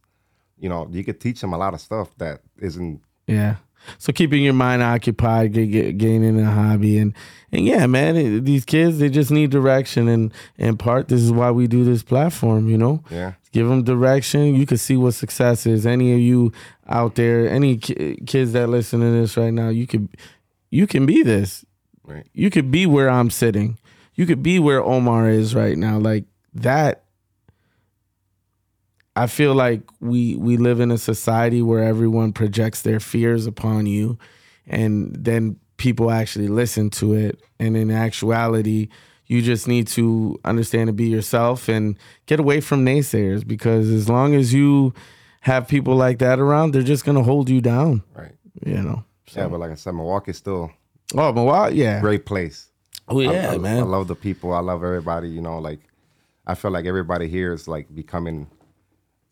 you 0.58 0.70
know, 0.70 0.88
you 0.92 1.04
could 1.04 1.20
teach 1.20 1.42
them 1.42 1.54
a 1.54 1.58
lot 1.58 1.74
of 1.74 1.82
stuff 1.82 2.10
that 2.18 2.42
isn't. 2.58 3.02
Yeah. 3.28 3.56
So 3.98 4.12
keeping 4.12 4.44
your 4.44 4.54
mind 4.54 4.84
occupied, 4.84 5.54
get, 5.54 5.68
get, 5.68 5.98
gaining 5.98 6.38
a 6.40 6.52
hobby, 6.52 6.98
and 6.98 7.14
and 7.54 7.66
yeah, 7.66 7.86
man, 7.88 8.18
it, 8.18 8.42
these 8.44 8.66
kids 8.66 9.00
they 9.00 9.10
just 9.10 9.32
need 9.32 9.52
direction, 9.52 10.10
and 10.10 10.34
in 10.58 10.76
part 10.76 11.08
this 11.08 11.22
is 11.22 11.32
why 11.32 11.50
we 11.52 11.66
do 11.68 11.86
this 11.86 12.04
platform. 12.04 12.68
You 12.70 12.78
know, 12.78 13.04
Yeah, 13.10 13.34
give 13.54 13.70
them 13.70 13.84
direction. 13.84 14.54
You 14.56 14.66
can 14.66 14.76
see 14.78 14.98
what 14.98 15.14
success 15.14 15.66
is. 15.66 15.86
Any 15.86 16.12
of 16.14 16.20
you 16.20 16.52
out 16.90 17.16
there, 17.16 17.48
any 17.50 17.78
ki- 17.78 18.20
kids 18.28 18.52
that 18.52 18.68
listen 18.68 19.00
to 19.00 19.12
this 19.12 19.38
right 19.38 19.54
now, 19.54 19.70
you 19.70 19.88
could 19.88 20.10
you 20.70 20.86
can 20.86 21.06
be 21.06 21.24
this. 21.24 21.64
right. 22.04 22.28
You 22.34 22.50
could 22.50 22.70
be 22.72 22.86
where 22.86 23.10
I'm 23.10 23.30
sitting. 23.30 23.80
You 24.14 24.26
could 24.26 24.44
be 24.44 24.60
where 24.60 24.84
Omar 24.84 25.30
is 25.30 25.56
right 25.56 25.78
now. 25.78 25.98
Like 26.00 26.26
that. 26.64 27.04
I 29.16 29.28
feel 29.28 29.54
like 29.54 29.82
we 30.00 30.36
we 30.36 30.58
live 30.58 30.80
in 30.80 30.92
a 30.92 30.98
society 30.98 31.62
where 31.62 31.84
everyone 31.84 32.32
projects 32.32 32.84
their 32.84 33.00
fears 33.00 33.46
upon 33.48 33.86
you, 33.86 34.18
and 34.68 35.14
then 35.18 35.58
people 35.78 36.10
actually 36.12 36.48
listen 36.48 36.90
to 36.92 37.14
it. 37.14 37.42
And 37.60 37.76
in 37.76 37.92
actuality, 37.92 38.88
you 39.26 39.42
just 39.42 39.68
need 39.68 39.88
to 39.90 40.40
understand 40.46 40.88
to 40.88 40.94
be 40.94 41.08
yourself 41.10 41.68
and 41.68 41.98
get 42.28 42.40
away 42.40 42.62
from 42.62 42.86
naysayers 42.86 43.46
because 43.46 43.90
as 43.90 44.08
long 44.08 44.36
as 44.36 44.54
you 44.54 44.94
have 45.42 45.68
people 45.68 45.96
like 45.96 46.20
that 46.20 46.40
around, 46.40 46.72
they're 46.74 46.82
just 46.84 47.04
gonna 47.04 47.24
hold 47.24 47.50
you 47.50 47.60
down. 47.62 48.04
Right. 48.16 48.36
You 48.66 48.82
know. 48.82 49.04
Yeah, 49.36 49.48
but 49.48 49.60
like 49.60 49.72
I 49.72 49.76
said, 49.76 49.94
Milwaukee's 49.96 50.38
still 50.38 50.72
Oh, 51.16 51.32
wow, 51.32 51.68
yeah. 51.68 52.00
great 52.02 52.26
place. 52.26 52.68
Oh 53.08 53.20
I- 53.20 53.24
yeah, 53.34 53.52
I, 53.52 53.58
man. 53.58 53.80
I 53.80 53.82
love 53.86 54.08
the 54.08 54.16
people. 54.16 54.54
I 54.54 54.60
love 54.60 54.84
everybody. 54.84 55.30
You 55.30 55.42
know, 55.42 55.60
like 55.60 55.80
I 56.50 56.56
feel 56.56 56.72
like 56.72 56.86
everybody 56.86 57.28
here 57.28 57.54
is 57.54 57.68
like 57.68 57.94
becoming. 57.94 58.50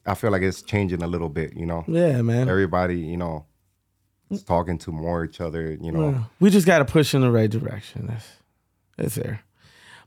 I 0.06 0.14
feel 0.14 0.32
like 0.32 0.44
it's 0.44 0.62
changing 0.62 1.02
a 1.02 1.08
little 1.08 1.30
bit. 1.30 1.56
You 1.56 1.66
know, 1.66 1.84
yeah, 1.88 2.22
man. 2.22 2.48
everybody. 2.48 3.00
You 3.00 3.18
know, 3.18 3.46
is 4.30 4.44
talking 4.44 4.78
to 4.80 4.92
more 4.92 5.26
each 5.26 5.42
other. 5.42 5.72
You 5.82 5.92
know, 5.92 6.10
Yeah. 6.10 6.24
We 6.40 6.50
just 6.52 6.68
got 6.68 6.80
to 6.80 6.86
push 6.86 7.16
in 7.16 7.22
the 7.22 7.32
right 7.32 7.50
direction. 7.50 8.06
That's 8.08 8.28
that's 8.98 9.16
there. 9.16 9.42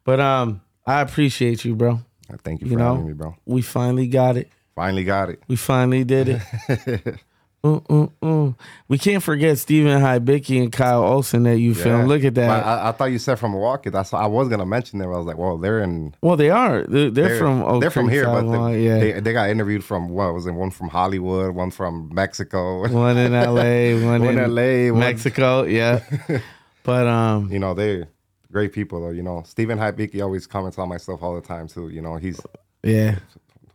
But 0.05 0.21
um, 0.21 0.61
I 0.87 1.01
appreciate 1.01 1.65
you, 1.65 1.75
bro. 1.75 2.01
I 2.33 2.37
thank 2.45 2.61
you 2.61 2.69
You 2.69 2.75
for 2.75 2.79
know, 2.79 2.91
having 2.95 3.09
me, 3.09 3.13
bro. 3.13 3.35
we 3.45 3.61
finally 3.61 4.07
got 4.07 4.37
it. 4.37 4.49
Finally 4.77 5.05
got 5.05 5.31
it. 5.31 5.43
We 5.49 5.57
finally 5.57 6.05
did 6.05 6.41
it. 6.69 7.17
Uh, 7.63 7.79
uh, 7.91 8.07
uh. 8.23 8.53
We 8.89 8.97
can't 8.97 9.23
forget 9.23 9.59
Stephen 9.59 10.01
Hibicki 10.01 10.63
and 10.63 10.73
Kyle 10.73 11.03
Olsen 11.05 11.43
that 11.43 11.59
you 11.59 11.73
Yeah. 11.73 11.83
filmed. 11.83 12.09
Look 12.09 12.25
at 12.25 12.35
that. 12.37 12.65
I, 12.65 12.89
I 12.89 12.93
thought 12.93 13.07
you 13.13 13.19
said 13.19 13.39
from 13.39 13.53
Milwaukee. 13.53 13.91
That's 13.91 14.15
I 14.15 14.27
was 14.27 14.49
gonna 14.49 14.65
mention 14.65 14.99
them. 14.99 15.13
I 15.13 15.17
was 15.19 15.27
like, 15.27 15.37
well, 15.37 15.59
they're 15.59 15.81
in. 15.81 16.15
well, 16.23 16.37
they 16.37 16.49
are. 16.49 16.85
They're, 16.85 17.11
they're, 17.11 17.39
from. 17.39 17.63
Oak 17.63 17.83
they're 17.83 17.91
from 17.91 18.09
here, 18.09 18.25
but 18.25 18.51
they, 18.71 18.85
yeah, 18.85 18.99
they 18.99 19.21
they 19.21 19.33
got 19.35 19.51
interviewed 19.51 19.85
from 19.85 20.09
what 20.09 20.33
was 20.33 20.47
it? 20.47 20.53
One 20.53 20.71
from 20.71 20.89
Hollywood, 20.89 21.55
one 21.55 21.71
from 21.71 22.11
Mexico. 22.15 22.89
one 22.93 23.19
in 23.19 23.35
L.A., 23.35 23.95
one, 24.05 24.25
One 24.25 24.39
in 24.39 24.55
LA, 24.55 24.91
one- 24.93 25.01
Mexico. 25.01 25.65
Yeah, 25.65 26.01
but 26.83 27.07
um, 27.07 27.53
you 27.53 27.59
know, 27.59 27.75
they're 27.75 28.09
great 28.51 28.73
people 28.73 29.03
though. 29.03 29.11
You 29.11 29.23
know, 29.23 29.43
Stephen 29.47 29.79
Hibicki 29.79 30.23
always 30.23 30.47
comments 30.47 30.79
on 30.79 30.89
my 30.89 30.97
stuff 30.97 31.23
all 31.23 31.35
the 31.35 31.43
time 31.43 31.69
too. 31.69 31.91
You 31.91 32.01
know, 32.01 32.17
he's 32.17 32.41
yeah. 32.83 33.19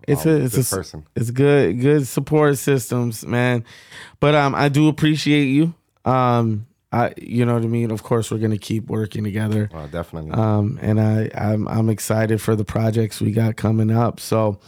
It's 0.07 0.25
um, 0.25 0.31
a 0.31 0.35
it's 0.35 0.53
a 0.53 0.57
good 0.57 0.61
s- 0.61 0.69
person. 0.73 1.05
It's 1.15 1.31
good, 1.31 1.79
good 1.81 2.07
support 2.07 2.57
systems, 2.57 3.25
man. 3.25 3.63
But 4.19 4.35
um, 4.35 4.55
I 4.55 4.69
do 4.69 4.87
appreciate 4.87 5.45
you. 5.45 5.73
Um, 6.05 6.67
I, 6.91 7.13
you 7.17 7.45
know 7.45 7.55
what 7.55 7.63
I 7.63 7.67
mean. 7.67 7.91
Of 7.91 8.03
course, 8.03 8.31
we're 8.31 8.37
gonna 8.37 8.57
keep 8.57 8.87
working 8.87 9.23
together. 9.23 9.69
Uh, 9.73 9.87
definitely. 9.87 10.31
Um, 10.31 10.79
and 10.81 11.01
I, 11.01 11.29
I'm, 11.35 11.67
I'm 11.67 11.89
excited 11.89 12.41
for 12.41 12.55
the 12.55 12.63
projects 12.65 13.19
we 13.19 13.31
got 13.31 13.55
coming 13.57 13.91
up. 13.91 14.19
So, 14.19 14.59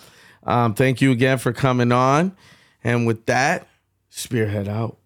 um, 0.43 0.73
thank 0.73 1.01
you 1.01 1.11
again 1.11 1.37
for 1.37 1.53
coming 1.53 1.91
on. 1.91 2.35
And 2.83 3.05
with 3.07 3.25
that, 3.27 3.67
spearhead 4.09 4.67
out. 4.67 4.97